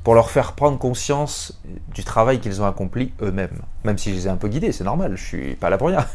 pour 0.03 0.15
leur 0.15 0.31
faire 0.31 0.53
prendre 0.53 0.79
conscience 0.79 1.61
du 1.95 2.05
travail 2.05 2.39
qu'ils 2.39 2.61
ont 2.61 2.67
accompli 2.67 3.13
eux-mêmes. 3.23 3.63
Même 3.85 3.99
si 3.99 4.11
je 4.11 4.15
les 4.15 4.27
ai 4.27 4.31
un 4.31 4.37
peu 4.37 4.49
guidés, 4.49 4.71
c'est 4.73 4.85
normal, 4.85 5.17
je 5.17 5.25
suis 5.25 5.55
pas 5.57 5.71
là 5.71 5.79
pour 5.79 5.89
rien. 5.89 6.07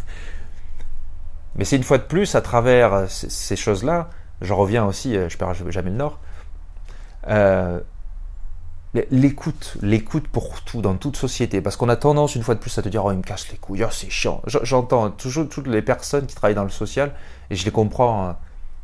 Mais 1.56 1.66
c'est 1.66 1.76
une 1.76 1.84
fois 1.84 1.98
de 1.98 2.04
plus, 2.04 2.36
à 2.36 2.42
travers 2.42 2.94
euh, 2.94 3.06
ces 3.08 3.56
choses-là, 3.56 4.10
je 4.42 4.54
reviens 4.54 4.86
aussi, 4.86 5.18
euh, 5.18 5.28
je 5.28 5.38
perds 5.38 5.56
jamais 5.72 5.90
le 5.90 5.98
nord, 5.98 6.20
L'écoute, 9.12 9.78
l'écoute 9.82 10.28
pour 10.28 10.62
tout, 10.62 10.82
dans 10.82 10.96
toute 10.96 11.16
société. 11.16 11.62
Parce 11.62 11.76
qu'on 11.76 11.90
a 11.90 11.96
tendance, 11.96 12.36
une 12.36 12.42
fois 12.42 12.56
de 12.56 12.60
plus, 12.60 12.76
à 12.78 12.82
te 12.82 12.90
dire 12.90 13.06
Oh, 13.06 13.12
il 13.12 13.18
me 13.18 13.24
casse 13.24 13.50
les 13.52 13.58
couilles, 13.58 13.84
oh, 13.84 13.92
c'est 13.92 14.10
chiant. 14.10 14.42
J'entends 14.46 15.12
toujours 15.12 15.48
toutes 15.48 15.68
les 15.68 15.84
personnes 15.84 16.26
qui 16.26 16.36
travaillent 16.36 16.56
dans 16.56 16.64
le 16.64 16.70
social, 16.70 17.14
et 17.52 17.56
je 17.56 17.66
les 17.66 17.72
comprends 17.72 18.30
euh, 18.30 18.32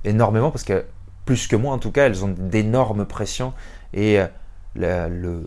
énormément, 0.04 0.52
parce 0.52 0.64
que, 0.64 0.86
plus 1.26 1.48
que 1.48 1.56
moi 1.56 1.74
en 1.74 1.80
tout 1.80 1.92
cas, 1.92 2.06
elles 2.06 2.24
ont 2.24 2.36
d'énormes 2.38 3.06
pressions, 3.06 3.54
et 3.94 4.20
euh, 4.20 4.28
le, 4.76 5.44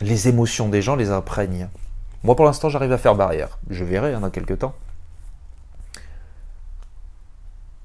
les 0.00 0.28
émotions 0.28 0.68
des 0.68 0.82
gens 0.82 0.96
les 0.96 1.10
imprègnent. 1.10 1.68
Moi, 2.24 2.34
pour 2.34 2.44
l'instant, 2.44 2.68
j'arrive 2.68 2.92
à 2.92 2.98
faire 2.98 3.14
barrière. 3.14 3.58
Je 3.70 3.84
verrai 3.84 4.12
hein, 4.14 4.20
dans 4.20 4.30
quelques 4.30 4.58
temps. 4.58 4.74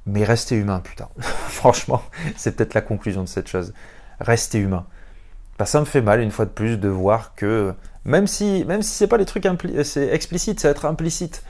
Mais 0.08 0.24
restez 0.24 0.56
humain, 0.56 0.80
putain. 0.80 1.08
Franchement, 1.20 2.02
c'est 2.36 2.56
peut-être 2.56 2.74
la 2.74 2.82
conclusion 2.82 3.22
de 3.22 3.28
cette 3.28 3.48
chose. 3.48 3.74
Restez 4.20 4.58
humain. 4.58 4.86
Bah, 5.62 5.68
ça 5.68 5.80
me 5.80 5.86
fait 5.86 6.02
mal 6.02 6.22
une 6.22 6.32
fois 6.32 6.46
de 6.46 6.50
plus 6.50 6.78
de 6.78 6.88
voir 6.90 7.36
que 7.36 7.76
même 8.04 8.26
si 8.26 8.66
même 8.66 8.82
si 8.82 8.90
c'est 8.94 9.06
pas 9.06 9.18
les 9.18 9.28
trucs 9.28 9.46
explicites, 9.46 10.60
ça 10.60 10.70
va 10.70 10.72
être 10.72 10.86
implicite. 10.86 11.44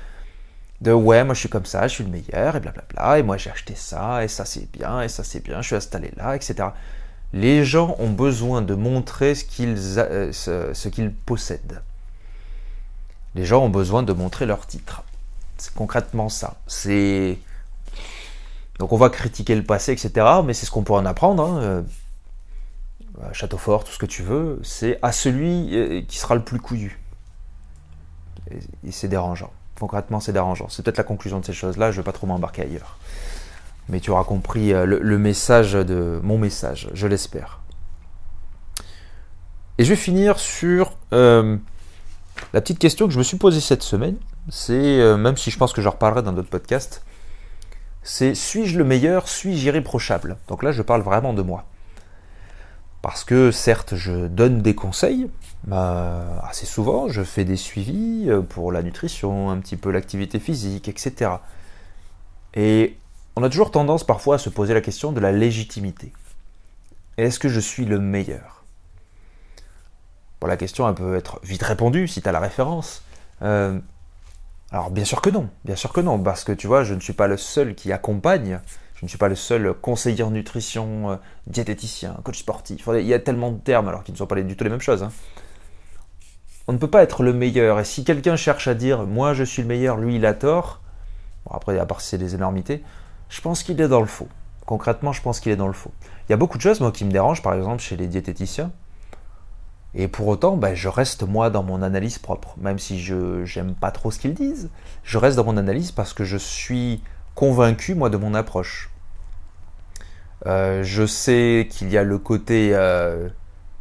De 0.81 0.91
ouais, 0.91 1.23
moi 1.23 1.33
je 1.33 1.39
suis 1.39 1.47
comme 1.47 1.65
ça, 1.65 1.87
je 1.87 1.93
suis 1.93 2.03
le 2.03 2.09
meilleur 2.09 2.57
et 2.57 2.59
blablabla, 2.59 3.19
et 3.19 3.23
moi 3.23 3.37
j'ai 3.37 3.49
acheté 3.51 3.73
ça, 3.73 4.21
et 4.21 4.27
ça 4.27 4.43
c'est 4.43 4.69
bien, 4.69 5.01
et 5.01 5.07
ça 5.07 5.23
c'est 5.23 5.39
bien, 5.39 5.61
je 5.61 5.67
suis 5.67 5.75
installé 5.77 6.11
là, 6.17 6.35
etc. 6.35 6.55
Les 7.31 7.63
gens 7.63 7.95
ont 7.99 8.09
besoin 8.09 8.61
de 8.61 8.75
montrer 8.75 9.33
ce 9.33 9.45
qu'ils, 9.45 9.77
euh, 9.97 10.33
ce 10.33 10.87
qu'ils 10.89 11.13
possèdent. 11.13 11.81
Les 13.35 13.45
gens 13.45 13.63
ont 13.63 13.69
besoin 13.69 14.03
de 14.03 14.11
montrer 14.11 14.45
leur 14.45 14.67
titre. 14.67 15.03
C'est 15.57 15.73
concrètement 15.73 16.27
ça. 16.27 16.55
C'est 16.67 17.37
donc 18.77 18.91
on 18.91 18.97
va 18.97 19.09
critiquer 19.09 19.55
le 19.55 19.63
passé, 19.63 19.93
etc. 19.93 20.27
Mais 20.43 20.53
c'est 20.53 20.65
ce 20.65 20.71
qu'on 20.71 20.83
pourrait 20.83 20.99
en 20.99 21.05
apprendre. 21.05 21.43
Hein. 21.43 21.85
Euh, 23.23 23.33
château 23.33 23.57
fort, 23.57 23.83
tout 23.83 23.91
ce 23.91 23.99
que 23.99 24.05
tu 24.05 24.23
veux. 24.23 24.59
C'est 24.63 24.97
à 25.01 25.11
celui 25.11 25.75
euh, 25.75 26.01
qui 26.07 26.17
sera 26.17 26.35
le 26.35 26.43
plus 26.43 26.59
couillu. 26.59 26.99
Et 28.85 28.91
c'est 28.91 29.07
dérangeant. 29.07 29.51
Concrètement, 29.79 30.19
c'est 30.19 30.33
dérangeant. 30.33 30.67
C'est 30.69 30.83
peut-être 30.83 30.97
la 30.97 31.03
conclusion 31.03 31.39
de 31.39 31.45
ces 31.45 31.53
choses-là. 31.53 31.91
Je 31.91 31.97
ne 31.97 32.01
vais 32.01 32.05
pas 32.05 32.11
trop 32.11 32.27
m'embarquer 32.27 32.63
ailleurs. 32.63 32.97
Mais 33.89 33.99
tu 33.99 34.11
auras 34.11 34.23
compris 34.23 34.73
euh, 34.73 34.85
le, 34.85 35.17
message 35.17 35.73
de 35.73 36.19
mon 36.23 36.37
message, 36.37 36.89
je 36.93 37.07
l'espère. 37.07 37.59
Et 39.77 39.83
je 39.83 39.89
vais 39.89 39.95
finir 39.95 40.39
sur 40.39 40.93
la 41.11 42.61
petite 42.61 42.79
question 42.79 43.07
que 43.07 43.13
je 43.13 43.17
me 43.17 43.23
suis 43.23 43.37
posée 43.37 43.61
cette 43.61 43.83
semaine. 43.83 44.17
C'est, 44.49 45.17
même 45.17 45.37
si 45.37 45.49
je 45.49 45.57
pense 45.57 45.73
que 45.73 45.81
j'en 45.81 45.91
reparlerai 45.91 46.21
dans 46.21 46.33
d'autres 46.33 46.49
podcasts, 46.49 47.03
c'est 48.03 48.35
suis-je 48.35 48.77
le 48.77 48.83
meilleur, 48.83 49.27
suis-je 49.27 49.67
irréprochable? 49.67 50.37
Donc 50.47 50.61
là, 50.61 50.71
je 50.71 50.81
parle 50.81 51.01
vraiment 51.01 51.33
de 51.33 51.41
moi. 51.41 51.65
Parce 53.01 53.23
que 53.23 53.51
certes, 53.51 53.95
je 53.95 54.27
donne 54.27 54.61
des 54.61 54.75
conseils, 54.75 55.29
bah, 55.63 56.43
assez 56.47 56.65
souvent, 56.65 57.07
je 57.07 57.23
fais 57.23 57.45
des 57.45 57.57
suivis 57.57 58.25
euh, 58.27 58.41
pour 58.41 58.71
la 58.71 58.83
nutrition, 58.83 59.49
un 59.49 59.57
petit 59.57 59.77
peu 59.77 59.91
l'activité 59.91 60.39
physique, 60.39 60.87
etc. 60.87 61.31
Et 62.53 62.97
on 63.35 63.43
a 63.43 63.49
toujours 63.49 63.71
tendance 63.71 64.03
parfois 64.03 64.35
à 64.35 64.37
se 64.37 64.49
poser 64.49 64.73
la 64.73 64.81
question 64.81 65.11
de 65.11 65.19
la 65.19 65.31
légitimité. 65.31 66.13
Est-ce 67.17 67.39
que 67.39 67.49
je 67.49 67.59
suis 67.59 67.85
le 67.85 67.99
meilleur? 67.99 68.63
Bon, 70.39 70.47
la 70.47 70.57
question 70.57 70.87
elle 70.87 70.95
peut 70.95 71.15
être 71.15 71.39
vite 71.43 71.63
répondue 71.63 72.07
si 72.07 72.21
tu 72.21 72.29
as 72.29 72.31
la 72.31 72.39
référence. 72.39 73.03
Euh, 73.41 73.79
alors 74.71 74.89
bien 74.89 75.05
sûr 75.05 75.21
que 75.21 75.29
non, 75.29 75.49
bien 75.65 75.75
sûr 75.75 75.93
que 75.93 76.01
non, 76.01 76.19
parce 76.19 76.43
que 76.43 76.51
tu 76.51 76.67
vois, 76.67 76.83
je 76.83 76.93
ne 76.93 76.99
suis 76.99 77.13
pas 77.13 77.27
le 77.27 77.37
seul 77.37 77.75
qui 77.75 77.91
accompagne, 77.91 78.59
je 79.01 79.07
ne 79.07 79.09
suis 79.09 79.17
pas 79.17 79.29
le 79.29 79.35
seul 79.35 79.73
conseiller 79.73 80.21
en 80.21 80.29
nutrition, 80.29 81.09
euh, 81.09 81.15
diététicien, 81.47 82.17
coach 82.23 82.37
sportif. 82.37 82.87
Il 82.93 83.07
y 83.07 83.15
a 83.15 83.19
tellement 83.19 83.51
de 83.51 83.57
termes 83.57 83.87
alors 83.87 84.03
qu'ils 84.03 84.13
ne 84.13 84.17
sont 84.19 84.27
pas 84.27 84.39
du 84.39 84.55
tout 84.55 84.63
les 84.63 84.69
mêmes 84.69 84.79
choses. 84.79 85.01
Hein. 85.01 85.11
On 86.67 86.73
ne 86.73 86.77
peut 86.77 86.89
pas 86.89 87.01
être 87.01 87.23
le 87.23 87.33
meilleur. 87.33 87.79
Et 87.79 87.83
si 87.83 88.03
quelqu'un 88.03 88.35
cherche 88.35 88.67
à 88.67 88.75
dire 88.75 89.07
moi 89.07 89.33
je 89.33 89.43
suis 89.43 89.63
le 89.63 89.67
meilleur, 89.67 89.97
lui 89.97 90.17
il 90.17 90.25
a 90.27 90.35
tort, 90.35 90.81
bon 91.47 91.55
après 91.55 91.79
à 91.79 91.85
part 91.87 91.99
c'est 91.99 92.19
des 92.19 92.35
énormités, 92.35 92.83
je 93.29 93.41
pense 93.41 93.63
qu'il 93.63 93.81
est 93.81 93.87
dans 93.87 94.01
le 94.01 94.05
faux. 94.05 94.27
Concrètement, 94.67 95.13
je 95.13 95.21
pense 95.23 95.39
qu'il 95.39 95.51
est 95.51 95.57
dans 95.57 95.67
le 95.67 95.73
faux. 95.73 95.91
Il 96.29 96.31
y 96.31 96.33
a 96.33 96.37
beaucoup 96.37 96.59
de 96.59 96.61
choses 96.61 96.79
moi 96.79 96.91
qui 96.91 97.03
me 97.03 97.11
dérangent, 97.11 97.41
par 97.41 97.55
exemple 97.55 97.81
chez 97.81 97.97
les 97.97 98.05
diététiciens. 98.05 98.71
Et 99.95 100.07
pour 100.07 100.27
autant, 100.27 100.57
ben, 100.57 100.75
je 100.75 100.87
reste 100.87 101.23
moi 101.23 101.49
dans 101.49 101.63
mon 101.63 101.81
analyse 101.81 102.19
propre. 102.19 102.53
Même 102.57 102.77
si 102.77 103.01
je 103.01 103.43
n'aime 103.55 103.73
pas 103.73 103.89
trop 103.89 104.11
ce 104.11 104.19
qu'ils 104.19 104.35
disent, 104.35 104.69
je 105.03 105.17
reste 105.17 105.37
dans 105.37 105.43
mon 105.43 105.57
analyse 105.57 105.91
parce 105.91 106.13
que 106.13 106.23
je 106.23 106.37
suis 106.37 107.01
convaincu 107.33 107.95
moi 107.95 108.11
de 108.11 108.17
mon 108.17 108.35
approche. 108.35 108.90
Euh, 110.47 110.83
je 110.83 111.05
sais 111.05 111.67
qu'il 111.69 111.91
y 111.91 111.97
a 111.97 112.03
le 112.03 112.17
côté 112.17 112.71
euh, 112.73 113.29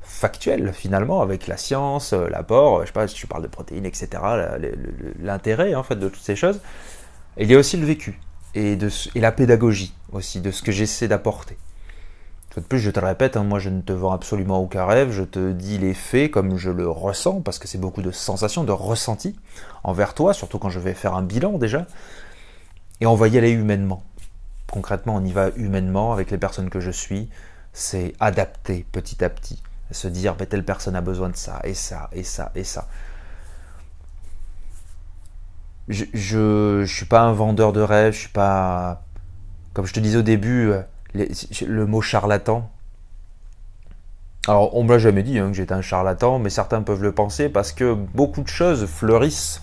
factuel 0.02 0.72
finalement 0.72 1.22
avec 1.22 1.46
la 1.46 1.56
science, 1.56 2.12
euh, 2.12 2.28
l'apport, 2.28 2.82
je 2.82 2.86
sais 2.86 2.92
pas 2.92 3.08
si 3.08 3.14
tu 3.14 3.26
parles 3.26 3.42
de 3.42 3.48
protéines, 3.48 3.86
etc. 3.86 4.08
L'intérêt 5.22 5.74
en 5.74 5.82
fait 5.82 5.96
de 5.96 6.08
toutes 6.08 6.22
ces 6.22 6.36
choses. 6.36 6.60
il 7.38 7.50
y 7.50 7.54
a 7.54 7.58
aussi 7.58 7.76
le 7.76 7.86
vécu 7.86 8.20
et, 8.54 8.76
la 9.14 9.32
pédagogie 9.32 9.94
aussi 10.12 10.40
de 10.40 10.50
ce 10.50 10.62
que 10.62 10.72
j'essaie 10.72 11.08
d'apporter. 11.08 11.56
De 12.56 12.60
plus, 12.60 12.80
je 12.80 12.90
te 12.90 12.98
le 12.98 13.06
répète, 13.06 13.36
hein, 13.36 13.44
moi 13.44 13.60
je 13.60 13.70
ne 13.70 13.80
te 13.80 13.92
vends 13.92 14.12
absolument 14.12 14.58
aucun 14.58 14.84
rêve, 14.84 15.12
je 15.12 15.22
te 15.22 15.52
dis 15.52 15.78
les 15.78 15.94
faits 15.94 16.32
comme 16.32 16.58
je 16.58 16.70
le 16.70 16.88
ressens, 16.88 17.42
parce 17.42 17.60
que 17.60 17.68
c'est 17.68 17.78
beaucoup 17.78 18.02
de 18.02 18.10
sensations, 18.10 18.64
de 18.64 18.72
ressenti 18.72 19.36
envers 19.84 20.14
toi, 20.14 20.34
surtout 20.34 20.58
quand 20.58 20.68
je 20.68 20.80
vais 20.80 20.94
faire 20.94 21.14
un 21.14 21.22
bilan 21.22 21.58
déjà. 21.58 21.86
Et 23.00 23.06
on 23.06 23.14
va 23.14 23.28
y 23.28 23.38
aller 23.38 23.50
humainement. 23.50 24.02
Concrètement, 24.70 25.16
on 25.16 25.24
y 25.24 25.32
va 25.32 25.50
humainement 25.56 26.12
avec 26.12 26.30
les 26.30 26.38
personnes 26.38 26.70
que 26.70 26.80
je 26.80 26.90
suis. 26.90 27.28
C'est 27.72 28.14
adapter 28.20 28.86
petit 28.92 29.24
à 29.24 29.30
petit. 29.30 29.62
Se 29.90 30.06
dire, 30.06 30.36
mais 30.38 30.46
telle 30.46 30.64
personne 30.64 30.94
a 30.94 31.00
besoin 31.00 31.30
de 31.30 31.36
ça, 31.36 31.60
et 31.64 31.74
ça, 31.74 32.08
et 32.12 32.22
ça, 32.22 32.52
et 32.54 32.62
ça. 32.62 32.86
Je 35.88 36.80
ne 36.80 36.86
suis 36.86 37.06
pas 37.06 37.22
un 37.22 37.32
vendeur 37.32 37.72
de 37.72 37.80
rêves, 37.80 38.12
je 38.12 38.20
suis 38.20 38.28
pas. 38.28 39.02
Comme 39.74 39.86
je 39.86 39.92
te 39.92 39.98
disais 39.98 40.18
au 40.18 40.22
début, 40.22 40.70
euh, 40.70 40.82
le 41.14 41.86
mot 41.86 42.00
charlatan. 42.00 42.70
Alors, 44.46 44.76
on 44.76 44.84
me 44.84 44.90
l'a 44.90 44.98
jamais 44.98 45.24
dit 45.24 45.38
hein, 45.38 45.48
que 45.48 45.54
j'étais 45.54 45.74
un 45.74 45.82
charlatan, 45.82 46.38
mais 46.38 46.50
certains 46.50 46.82
peuvent 46.82 47.02
le 47.02 47.12
penser 47.12 47.48
parce 47.48 47.72
que 47.72 47.94
beaucoup 47.94 48.42
de 48.42 48.48
choses 48.48 48.86
fleurissent 48.86 49.62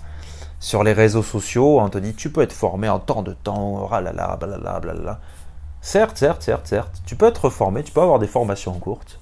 sur 0.60 0.84
les 0.84 0.94
réseaux 0.94 1.24
sociaux. 1.24 1.80
On 1.80 1.90
te 1.90 1.98
dit, 1.98 2.14
tu 2.14 2.32
peux 2.32 2.42
être 2.42 2.54
formé 2.54 2.90
en 2.90 3.00
temps 3.00 3.24
de 3.24 3.34
temps, 3.34 3.88
blablabla. 3.88 5.20
Certes, 5.82 6.18
certes, 6.18 6.42
certes, 6.42 6.68
certes. 6.68 7.02
Tu 7.06 7.16
peux 7.16 7.28
être 7.28 7.50
formé, 7.50 7.84
tu 7.84 7.92
peux 7.92 8.02
avoir 8.02 8.20
des 8.20 8.28
formations 8.28 8.74
courtes. 8.80 9.20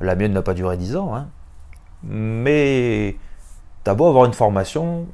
La 0.00 0.14
mienne 0.14 0.32
n'a 0.32 0.42
pas 0.42 0.54
duré 0.54 0.76
10 0.76 0.96
ans, 0.96 1.14
hein. 1.14 1.28
Mais 2.04 3.16
t'as 3.82 3.94
beau 3.94 4.06
avoir 4.06 4.26
une 4.26 4.32
formation, 4.32 5.08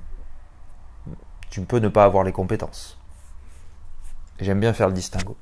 tu 1.49 1.63
peux 1.63 1.79
ne 1.79 1.89
pas 1.89 2.05
avoir 2.05 2.25
les 2.25 2.33
compétences. 2.33 2.99
J'aime 4.41 4.61
bien 4.61 4.73
faire 4.73 4.89
le 4.89 4.93
distinguo. 4.93 5.37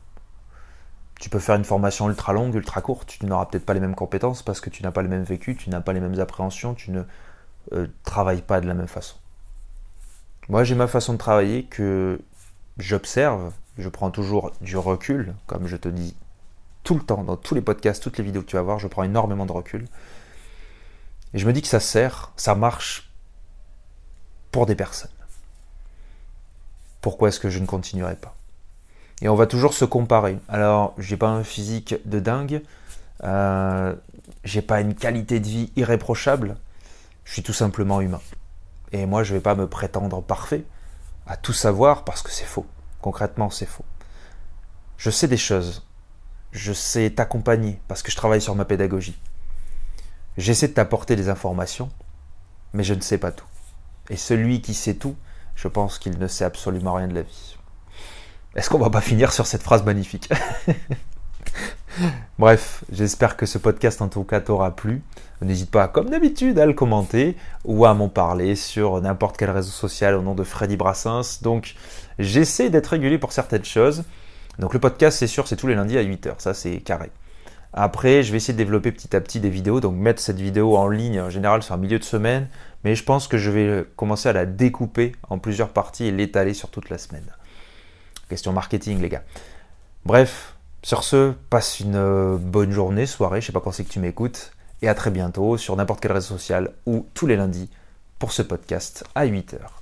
Tu 1.19 1.31
peux 1.31 1.39
faire 1.39 1.57
une 1.57 1.65
formation 1.65 2.09
ultra 2.09 2.33
longue, 2.33 2.55
ultra 2.55 2.81
courte, 2.81 3.17
tu 3.19 3.27
n'auras 3.27 3.47
peut-être 3.47 3.65
pas 3.65 3.75
les 3.75 3.81
mêmes 3.81 3.95
compétences 3.95 4.43
parce 4.43 4.61
que 4.61 4.71
tu 4.71 4.83
n'as 4.83 4.91
pas 4.91 5.03
le 5.03 5.09
même 5.09 5.23
vécu, 5.23 5.57
tu 5.57 5.71
n'as 5.71 5.81
pas 5.81 5.93
les 5.93 6.01
mêmes 6.01 6.19
appréhensions, 6.21 6.75
tu 6.75 6.91
ne 6.91 7.03
euh, 7.73 7.87
travailles 8.05 8.43
pas 8.43 8.61
de 8.61 8.67
la 8.67 8.75
même 8.75 8.89
façon. 8.89 9.17
Moi, 10.49 10.65
j'ai 10.65 10.75
ma 10.75 10.87
façon 10.87 11.13
de 11.13 11.19
travailler 11.19 11.65
que 11.65 12.21
j'observe, 12.79 13.53
je 13.79 13.89
prends 13.89 14.11
toujours 14.11 14.53
du 14.61 14.77
recul, 14.77 15.35
comme 15.47 15.67
je 15.67 15.77
te 15.77 15.89
dis 15.89 16.17
tout 16.83 16.95
le 16.95 17.03
temps, 17.03 17.23
dans 17.23 17.37
tous 17.37 17.55
les 17.55 17.61
podcasts, 17.61 18.03
toutes 18.03 18.19
les 18.19 18.25
vidéos 18.25 18.43
que 18.43 18.49
tu 18.49 18.57
vas 18.57 18.63
voir, 18.63 18.79
je 18.79 18.89
prends 18.89 19.05
énormément 19.05 19.47
de 19.47 19.53
recul. 19.53 19.87
Et 21.33 21.39
je 21.39 21.47
me 21.47 21.53
dis 21.53 21.63
que 21.63 21.69
ça 21.69 21.81
sert, 21.81 22.33
ça 22.37 22.55
marche 22.55 23.11
pour 24.51 24.67
des 24.67 24.75
personnes. 24.75 25.11
Pourquoi 27.01 27.29
est-ce 27.29 27.41
que 27.41 27.51
je 27.51 27.59
ne 27.61 27.67
continuerai 27.67 28.17
pas? 28.17 28.35
Et 29.23 29.29
on 29.29 29.37
va 29.37 29.47
toujours 29.47 29.75
se 29.75 29.85
comparer. 29.85 30.39
Alors, 30.49 30.95
j'ai 30.99 31.17
pas 31.17 31.29
un 31.29 31.45
physique 31.45 31.95
de 32.05 32.19
dingue, 32.19 32.63
euh, 33.23 33.95
j'ai 34.45 34.63
pas 34.63 34.81
une 34.81 34.95
qualité 34.95 35.39
de 35.39 35.47
vie 35.47 35.73
irréprochable, 35.77 36.57
je 37.25 37.33
suis 37.33 37.43
tout 37.43 37.53
simplement 37.53 38.01
humain. 38.01 38.21
Et 38.93 39.07
moi, 39.07 39.23
je 39.23 39.35
vais 39.35 39.41
pas 39.41 39.55
me 39.55 39.67
prétendre 39.67 40.23
parfait, 40.23 40.65
à 41.27 41.37
tout 41.37 41.53
savoir, 41.53 42.05
parce 42.05 42.23
que 42.23 42.31
c'est 42.31 42.45
faux. 42.45 42.67
Concrètement, 43.01 43.51
c'est 43.51 43.67
faux. 43.67 43.85
Je 44.99 45.11
sais 45.11 45.29
des 45.29 45.37
choses, 45.37 45.87
je 46.53 46.73
sais 46.73 47.11
t'accompagner, 47.11 47.81
parce 47.89 48.03
que 48.03 48.11
je 48.11 48.17
travaille 48.17 48.43
sur 48.43 48.55
ma 48.55 48.65
pédagogie. 48.65 49.19
J'essaie 50.37 50.69
de 50.69 50.75
t'apporter 50.75 51.17
des 51.17 51.29
informations, 51.29 51.91
mais 52.73 52.85
je 52.85 52.95
ne 52.95 53.01
sais 53.01 53.19
pas 53.19 53.33
tout. 53.33 53.47
Et 54.11 54.17
celui 54.17 54.61
qui 54.61 54.75
sait 54.75 54.95
tout, 54.95 55.17
je 55.55 55.69
pense 55.69 55.99
qu'il 55.99 56.19
ne 56.19 56.27
sait 56.27 56.45
absolument 56.45 56.95
rien 56.95 57.09
de 57.09 57.15
la 57.15 57.23
vie. 57.23 57.57
Est-ce 58.55 58.69
qu'on 58.69 58.79
va 58.79 58.91
pas 58.91 59.01
finir 59.01 59.33
sur 59.33 59.47
cette 59.47 59.63
phrase 59.63 59.85
magnifique? 59.85 60.31
Bref, 62.39 62.85
j'espère 62.91 63.37
que 63.37 63.47
ce 63.47 63.59
podcast 63.59 64.03
en 64.03 64.09
tout 64.09 64.25
cas 64.25 64.41
t'aura 64.41 64.75
plu. 64.75 65.03
N'hésite 65.43 65.71
pas, 65.71 65.89
comme 65.89 66.11
d'habitude, 66.11 66.59
à 66.59 66.67
le 66.67 66.73
commenter 66.73 67.37
ou 67.65 67.85
à 67.85 67.95
m'en 67.95 68.09
parler 68.09 68.55
sur 68.55 69.01
n'importe 69.01 69.37
quel 69.37 69.51
réseau 69.51 69.71
social 69.71 70.15
au 70.15 70.23
nom 70.23 70.35
de 70.35 70.45
Freddy 70.45 70.77
Brassens. 70.77 71.41
Donc, 71.43 71.75
j'essaie 72.19 72.71
d'être 72.71 72.89
régulier 72.89 73.19
pour 73.19 73.33
certaines 73.33 73.65
choses. 73.65 74.05
Donc, 74.59 74.75
le 74.75 74.81
podcast, 74.81 75.19
c'est 75.19 75.27
sûr, 75.27 75.49
c'est 75.49 75.57
tous 75.57 75.67
les 75.67 75.75
lundis 75.75 75.99
à 75.99 76.03
8h. 76.03 76.35
Ça, 76.39 76.55
c'est 76.55 76.79
carré. 76.79 77.11
Après, 77.73 78.23
je 78.23 78.31
vais 78.31 78.37
essayer 78.37 78.53
de 78.53 78.59
développer 78.59 78.93
petit 78.93 79.17
à 79.17 79.21
petit 79.21 79.41
des 79.41 79.51
vidéos. 79.51 79.81
Donc, 79.81 79.97
mettre 79.97 80.21
cette 80.21 80.39
vidéo 80.39 80.77
en 80.77 80.89
ligne, 80.89 81.21
en 81.21 81.31
général, 81.31 81.63
sur 81.63 81.75
un 81.75 81.79
milieu 81.79 81.99
de 81.99 82.05
semaine. 82.05 82.49
Mais 82.85 82.95
je 82.95 83.03
pense 83.03 83.27
que 83.27 83.39
je 83.39 83.51
vais 83.51 83.85
commencer 83.97 84.29
à 84.29 84.33
la 84.33 84.47
découper 84.47 85.13
en 85.29 85.39
plusieurs 85.39 85.71
parties 85.71 86.07
et 86.07 86.13
l'étaler 86.13 86.55
sur 86.55 86.71
toute 86.71 86.91
la 86.91 86.99
semaine. 86.99 87.27
Question 88.29 88.53
marketing, 88.53 89.01
les 89.01 89.09
gars. 89.09 89.23
Bref, 90.05 90.52
sur 90.83 91.05
ce, 91.05 91.33
passe 91.51 91.81
une 91.81 91.97
euh, 91.97 92.37
bonne 92.39 92.73
journée, 92.73 93.07
soirée, 93.07 93.41
je 93.41 93.47
sais 93.47 93.53
pas 93.53 93.61
quand 93.61 93.73
c'est 93.73 93.85
que 93.85 93.93
tu 93.93 94.01
m'écoutes, 94.01 94.53
et 94.83 94.89
à 94.89 94.95
très 94.95 95.11
bientôt 95.11 95.57
sur 95.57 95.77
n'importe 95.77 96.01
quel 96.01 96.13
réseau 96.13 96.35
social 96.37 96.73
ou 96.87 97.07
tous 97.15 97.27
les 97.27 97.37
lundis 97.37 97.71
pour 98.19 98.33
ce 98.33 98.43
podcast 98.43 99.05
à 99.15 99.27
8h. 99.27 99.82